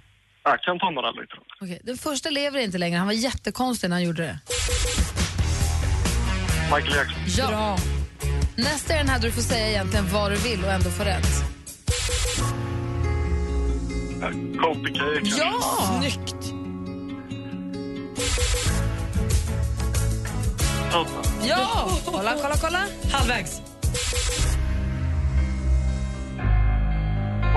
Jag 0.50 0.60
kan 0.62 0.78
ta 0.78 0.90
några 0.90 1.10
lite. 1.10 1.34
Okej, 1.60 1.80
Den 1.84 1.98
första 1.98 2.30
lever 2.30 2.58
inte 2.58 2.78
längre. 2.78 2.98
Han 2.98 3.06
var 3.06 3.14
jättekonstig 3.14 3.90
när 3.90 3.96
han 3.96 4.02
gjorde 4.04 4.22
det. 4.22 4.38
Michael 6.74 6.94
Jackson. 6.96 7.22
Ja. 7.52 7.76
Nästa 8.56 8.94
är 8.94 8.98
den 8.98 9.08
här 9.08 9.18
där 9.18 9.26
du 9.26 9.32
får 9.32 9.42
säga 9.42 9.68
egentligen 9.68 10.08
vad 10.12 10.30
du 10.30 10.36
vill 10.36 10.64
och 10.64 10.72
ändå 10.72 10.90
få 10.90 11.04
rätt. 11.04 11.44
KPK 14.62 14.98
kanske. 15.18 15.40
Ja! 15.40 16.00
Snyggt. 16.00 16.34
Toto. 20.92 21.10
Ja! 21.48 21.88
Kolla, 22.04 22.34
kolla, 22.42 22.54
kolla. 22.60 22.84
Halvvägs. 23.12 23.60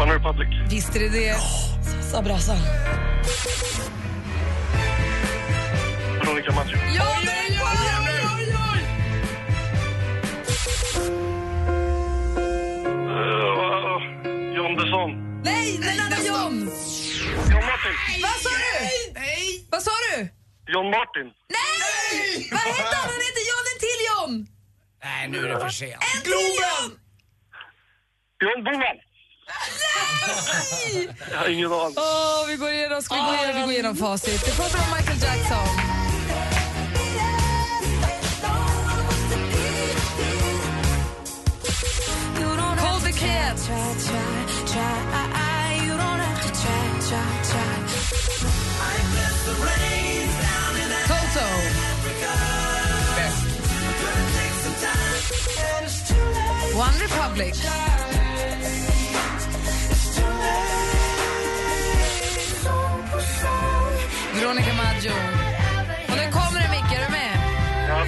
One 0.02 0.16
Republic. 0.16 0.50
Visst 0.70 0.96
är 0.96 1.00
det 1.00 1.10
det. 1.10 1.36
Sa 1.82 2.22
brasa. 2.22 2.56
Veronica 6.20 6.52
Maggio. 6.52 6.78
Ja, 6.96 7.06
det 7.26 7.32
är 7.32 7.50
det. 7.50 7.62
Uh, 13.12 14.56
John 14.56 14.76
Desson. 14.76 15.42
Nej, 15.44 15.78
den 15.78 16.00
andra 16.06 16.18
John. 16.28 16.56
John 17.52 17.64
Martin. 17.72 17.96
Vad 18.22 18.38
sa 18.44 18.50
du? 18.50 19.20
Nej. 19.20 19.68
Vad 19.72 19.82
sa 19.84 19.92
du? 20.10 20.30
John 20.74 20.86
Martin. 20.90 21.28
Nej! 21.58 22.48
Vad 22.52 22.60
heter 22.60 22.96
han? 22.96 23.10
Han 23.14 23.22
heter 23.28 23.44
John, 23.52 23.66
en 23.72 23.80
till 23.86 24.02
John. 24.10 24.32
Nej, 25.04 25.28
nu 25.30 25.38
är 25.46 25.54
det 25.54 25.60
för 25.60 25.70
sent. 25.70 26.04
En 26.16 26.22
till 26.22 26.50
John. 26.62 26.88
John 28.44 28.64
Boman. 28.64 28.98
Jag 31.32 31.38
har 31.38 31.48
ingen 31.50 31.74
aning. 31.74 31.96
Åh, 31.98 32.48
vi 32.48 32.56
går 32.56 32.70
igenom, 32.72 33.02
ska 33.02 33.16
vi 33.16 33.22
gå 33.22 33.34
igenom, 33.34 33.56
vi 33.56 33.62
går 33.62 33.72
igenom 33.72 33.96
facit. 33.96 34.46
Det 34.46 34.52
får 34.52 34.64
från 34.64 34.98
Michael 34.98 35.20
Jackson. 35.22 35.68
Cold 42.78 43.04
the 43.04 43.12
Cat. 43.12 43.58
Toto. 51.08 51.46
One 56.76 57.00
Republic. 57.00 57.56
Veronica 64.52 64.74
Maggio. 64.74 65.12
Och 66.10 66.18
nu 66.18 66.32
kommer 66.32 66.62
det, 66.62 66.70
Micke. 66.70 66.94
Är 66.94 67.06
du 67.06 67.12
med? 67.12 67.38
Ja. 67.90 68.06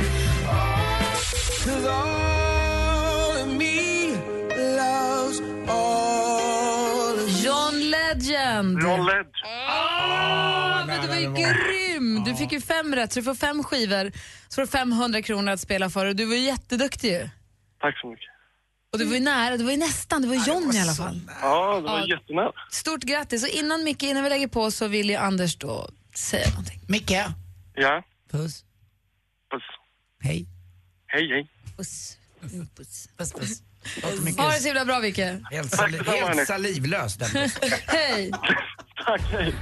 John 7.44 7.90
Legend. 7.90 8.82
John 8.82 9.06
Led. 9.06 9.26
Ah, 9.70 10.86
men 10.86 11.02
du 11.02 11.08
var 11.08 11.16
ju 11.16 11.34
grym! 11.34 12.24
Du 12.26 12.36
fick 12.36 12.52
ju 12.52 12.62
fem 12.62 12.96
rätt, 12.96 13.14
så 13.14 13.20
du 13.20 13.24
får 13.24 13.36
fem 13.36 13.64
skivor. 13.64 14.12
Så 14.48 14.56
får 14.56 14.62
du 14.62 14.68
500 14.68 15.22
kronor 15.22 15.52
att 15.52 15.60
spela 15.60 15.90
för 15.90 16.06
och 16.06 16.16
du 16.16 16.26
var 16.26 16.36
ju 16.36 16.42
jätteduktig 16.42 17.12
ju. 17.12 17.30
Tack 17.82 18.00
så 18.00 18.08
mycket. 18.08 18.26
Och 18.94 19.00
du 19.00 19.06
var 19.06 19.14
ju 19.14 19.20
nära, 19.20 19.58
du 19.58 19.64
var 19.64 19.72
ju 19.72 19.78
nästan, 19.78 20.22
det 20.22 20.28
var 20.28 20.36
ju 20.36 20.42
John 20.48 20.76
i 20.76 20.80
alla 20.82 20.94
fall. 20.94 21.20
Ja, 21.42 21.76
det 21.76 21.82
var 21.82 22.00
Ja. 22.00 22.08
jättenära. 22.08 22.52
Stort 22.72 23.02
grattis! 23.02 23.44
Och 23.44 23.50
innan 23.50 23.84
Micke, 23.84 24.04
innan 24.04 24.24
vi 24.24 24.30
lägger 24.30 24.48
på 24.48 24.72
så 24.72 24.88
vill 24.88 25.10
ju 25.10 25.16
Anders 25.16 25.56
då 25.56 25.90
säga 26.18 26.50
någonting. 26.50 26.80
Micke, 26.88 27.12
Ja, 27.76 28.04
puss. 28.32 28.64
puss. 29.52 29.64
Hej. 30.22 30.48
Hej, 31.08 31.30
hej. 31.30 31.50
Puss. 31.78 32.18
Puss. 32.76 33.08
Puss, 33.18 33.34
puss. 33.34 33.62
Mycket 34.24 34.42
Ha 34.42 34.52
det 34.52 34.60
så 34.60 34.68
himla 34.68 34.86
bra, 34.86 35.00
Micke. 35.00 35.18
helt, 35.52 35.72
Tack 35.72 35.80
sali- 35.80 35.98
hörni. 36.06 36.36
helt 36.38 36.48
salivlös 36.48 37.16
den. 37.16 37.30
Hej! 37.88 38.32
Tack, 39.06 39.22
hej. 39.32 39.56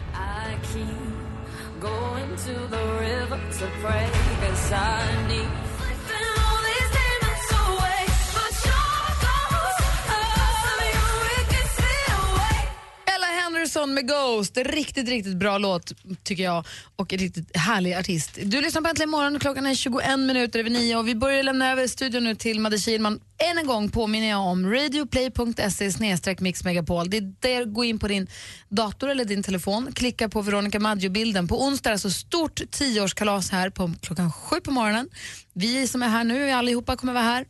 Henderson 13.76 13.93
med 13.93 14.07
Ghost. 14.07 14.57
Riktigt, 14.57 15.09
riktigt 15.09 15.36
bra 15.36 15.57
låt 15.57 15.91
tycker 16.24 16.43
jag 16.43 16.65
och 16.95 17.13
en 17.13 17.19
riktigt 17.19 17.57
härlig 17.57 17.93
artist. 17.93 18.38
Du 18.43 18.61
lyssnar 18.61 18.82
på 18.82 18.88
Äntligen 18.88 19.09
morgon 19.09 19.39
klockan 19.39 19.65
är 19.65 19.76
21 19.76 20.19
minuter 20.19 20.59
över 20.59 20.69
nio 20.69 20.95
och 20.95 21.07
vi 21.07 21.15
börjar 21.15 21.43
lämna 21.43 21.72
över 21.72 21.88
studion 21.88 22.24
nu 22.24 22.36
till 22.36 22.59
Madde 22.59 22.78
Kihlman. 22.78 23.19
Än 23.51 23.57
en 23.57 23.67
gång 23.67 23.89
påminner 23.89 24.30
jag 24.30 24.39
om 24.39 24.72
radioplay.se 24.72 25.91
snedstreck 25.91 26.39
mixmegapol. 26.39 27.09
Det 27.09 27.17
är 27.17 27.34
där, 27.39 27.65
gå 27.65 27.84
in 27.84 27.99
på 27.99 28.07
din 28.07 28.28
dator 28.69 29.09
eller 29.09 29.26
din 29.26 29.43
telefon, 29.43 29.91
klicka 29.93 30.30
på 30.30 30.41
Veronica 30.41 30.80
Maggio-bilden. 30.80 31.47
På 31.47 31.63
onsdag 31.63 31.89
är 31.89 31.91
det 31.91 31.95
alltså 31.95 32.09
stort 32.09 32.61
tioårskalas 32.72 33.51
här 33.51 33.69
på 33.69 33.91
klockan 34.01 34.32
sju 34.32 34.55
på 34.55 34.72
morgonen. 34.72 35.09
Vi 35.53 35.88
som 35.88 36.03
är 36.03 36.07
här 36.07 36.24
nu, 36.24 36.51
allihopa 36.51 36.95
kommer 36.95 37.13
vara 37.13 37.24
här. 37.24 37.45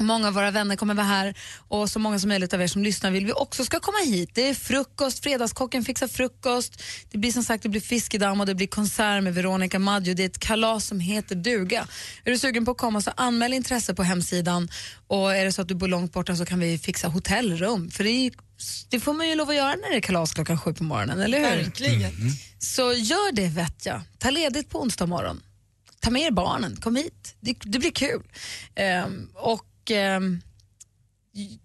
Många 0.00 0.28
av 0.28 0.34
våra 0.34 0.50
vänner 0.50 0.76
kommer 0.76 0.94
vara 0.94 1.06
här 1.06 1.34
och 1.68 1.90
så 1.90 1.98
många 1.98 2.18
som 2.18 2.28
möjligt 2.28 2.54
av 2.54 2.62
er 2.62 2.66
som 2.66 2.82
lyssnar 2.82 3.10
vill 3.10 3.26
vi 3.26 3.32
också 3.32 3.64
ska 3.64 3.80
komma 3.80 3.98
hit. 4.04 4.30
Det 4.34 4.48
är 4.48 4.54
frukost, 4.54 5.22
Fredagskocken 5.22 5.84
fixar 5.84 6.08
frukost, 6.08 6.82
det 7.10 7.18
blir 7.18 7.32
som 7.32 7.42
sagt 7.42 7.62
det 7.62 7.68
blir 7.68 7.80
fiskedamm 7.80 8.40
och 8.40 8.46
det 8.46 8.54
blir 8.54 8.66
konsert 8.66 9.22
med 9.22 9.34
Veronica 9.34 9.78
Maggio. 9.78 10.14
Det 10.14 10.22
är 10.22 10.26
ett 10.26 10.38
kalas 10.38 10.86
som 10.86 11.00
heter 11.00 11.34
duga. 11.34 11.86
Är 12.24 12.30
du 12.30 12.38
sugen 12.38 12.64
på 12.64 12.70
att 12.70 12.78
komma 12.78 13.00
så 13.00 13.10
anmäl 13.16 13.52
intresse 13.52 13.94
på 13.94 14.02
hemsidan 14.02 14.68
och 15.06 15.36
är 15.36 15.44
det 15.44 15.52
så 15.52 15.62
att 15.62 15.68
du 15.68 15.74
bor 15.74 15.88
långt 15.88 16.12
borta 16.12 16.36
så 16.36 16.46
kan 16.46 16.60
vi 16.60 16.78
fixa 16.78 17.08
hotellrum. 17.08 17.90
För 17.90 18.04
det, 18.04 18.10
är, 18.10 18.32
det 18.88 19.00
får 19.00 19.12
man 19.12 19.28
ju 19.28 19.34
lov 19.34 19.50
att 19.50 19.56
göra 19.56 19.74
när 19.74 19.90
det 19.90 19.96
är 19.96 20.00
kalas 20.00 20.34
klockan 20.34 20.58
sju 20.58 20.74
på 20.74 20.84
morgonen, 20.84 21.20
eller 21.20 21.38
hur? 21.38 21.64
Verkligen. 21.64 22.12
Så 22.58 22.92
gör 22.92 23.32
det 23.32 23.48
vet 23.48 23.86
jag. 23.86 24.00
Ta 24.18 24.30
ledigt 24.30 24.70
på 24.70 24.82
onsdag 24.82 25.06
morgon. 25.06 25.42
Ta 26.00 26.10
med 26.10 26.22
er 26.22 26.30
barnen, 26.30 26.76
kom 26.76 26.96
hit. 26.96 27.34
Det, 27.40 27.56
det 27.62 27.78
blir 27.78 27.90
kul. 27.90 28.22
Ehm, 28.74 29.28
och, 29.34 29.66
ehm, 29.90 30.40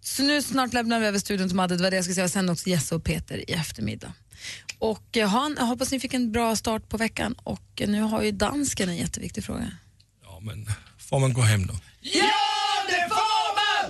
så 0.01 0.23
nu 0.23 0.41
snart 0.41 0.73
lämnar 0.73 0.99
vi 0.99 1.05
över 1.05 1.19
studion 1.19 1.47
till 1.47 1.55
Madde, 1.55 1.78
det 1.78 1.84
var 1.84 1.91
det 1.91 1.95
jag 1.95 2.05
skulle 2.05 2.15
säga. 2.15 2.26
Och 2.26 2.32
sen 2.32 2.49
också 2.49 2.69
Jesse 2.69 2.95
och 2.95 3.03
Peter 3.03 3.49
i 3.49 3.53
eftermiddag. 3.53 4.13
Och 4.80 5.17
eh, 5.17 5.30
han, 5.30 5.55
jag 5.59 5.65
hoppas 5.65 5.91
ni 5.91 5.99
fick 5.99 6.13
en 6.13 6.32
bra 6.32 6.55
start 6.55 6.89
på 6.89 6.97
veckan. 6.97 7.36
Och 7.43 7.82
eh, 7.82 7.89
nu 7.89 8.01
har 8.01 8.21
ju 8.21 8.32
dansken 8.32 8.89
en 8.89 8.97
jätteviktig 8.97 9.43
fråga. 9.43 9.71
Ja, 10.23 10.39
men 10.41 10.65
får 10.97 11.19
man 11.19 11.34
gå 11.34 11.41
hem 11.41 11.67
då? 11.67 11.73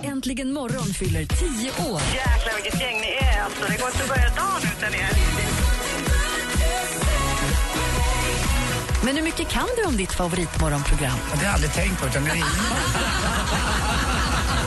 Äntligen 0.02 0.52
morgon 0.52 0.86
fyller 0.86 1.24
10 1.24 1.70
år. 1.90 2.00
Jäklar 2.14 2.54
vilket 2.62 2.80
gäng 2.80 3.00
ni 3.00 3.06
är 3.06 3.42
alltså. 3.42 3.60
Det 3.68 3.78
går 3.80 3.88
inte 3.88 4.02
att 4.02 4.08
börja 4.08 4.28
dagen 4.28 4.62
utan 4.78 4.94
er. 4.94 5.10
Men 9.04 9.16
hur 9.16 9.22
mycket 9.22 9.48
kan 9.48 9.68
du 9.76 9.84
om 9.84 9.96
ditt 9.96 10.12
favoritmorgonprogram? 10.12 11.18
Det 11.30 11.36
har 11.36 11.44
jag 11.44 11.54
aldrig 11.54 11.72
tänkt 11.72 12.00
på 12.00 12.06
utan 12.06 12.24
det 12.24 12.30
är 12.30 12.36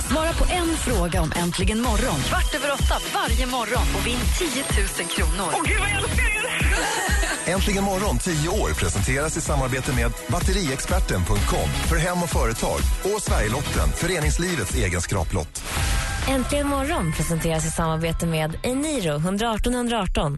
Svara 0.09 0.33
på 0.33 0.45
en 0.53 0.77
fråga 0.77 1.21
om 1.21 1.31
Äntligen 1.35 1.81
morgon 1.81 2.19
kvart 2.19 2.55
över 2.55 2.73
åtta 2.73 2.95
varje 3.13 3.45
morgon 3.45 3.87
och 3.97 4.07
vinn 4.07 4.19
10 4.37 4.47
000 4.99 5.09
kronor. 5.09 5.53
Åh 5.53 5.61
gud 5.67 5.79
vad 5.79 5.89
jag 5.89 5.97
älskar 5.97 6.23
er! 7.45 7.53
Äntligen 7.53 7.83
morgon 7.83 8.17
10 8.17 8.49
år 8.49 8.69
presenteras 8.79 9.37
i 9.37 9.41
samarbete 9.41 9.95
med 9.95 10.11
batteriexperten.com 10.27 11.69
för 11.89 11.95
hem 11.95 12.23
och 12.23 12.29
företag 12.29 12.79
och 13.03 13.21
Sverigelotten, 13.21 13.89
föreningslivets 13.95 14.75
egen 14.75 15.01
skraplott. 15.01 15.63
Äntligen 16.27 16.67
morgon 16.67 17.13
presenteras 17.13 17.65
i 17.65 17.71
samarbete 17.71 18.25
med 18.25 18.57
Eniro 18.63 19.15
118 19.15 19.73
118. 19.73 20.37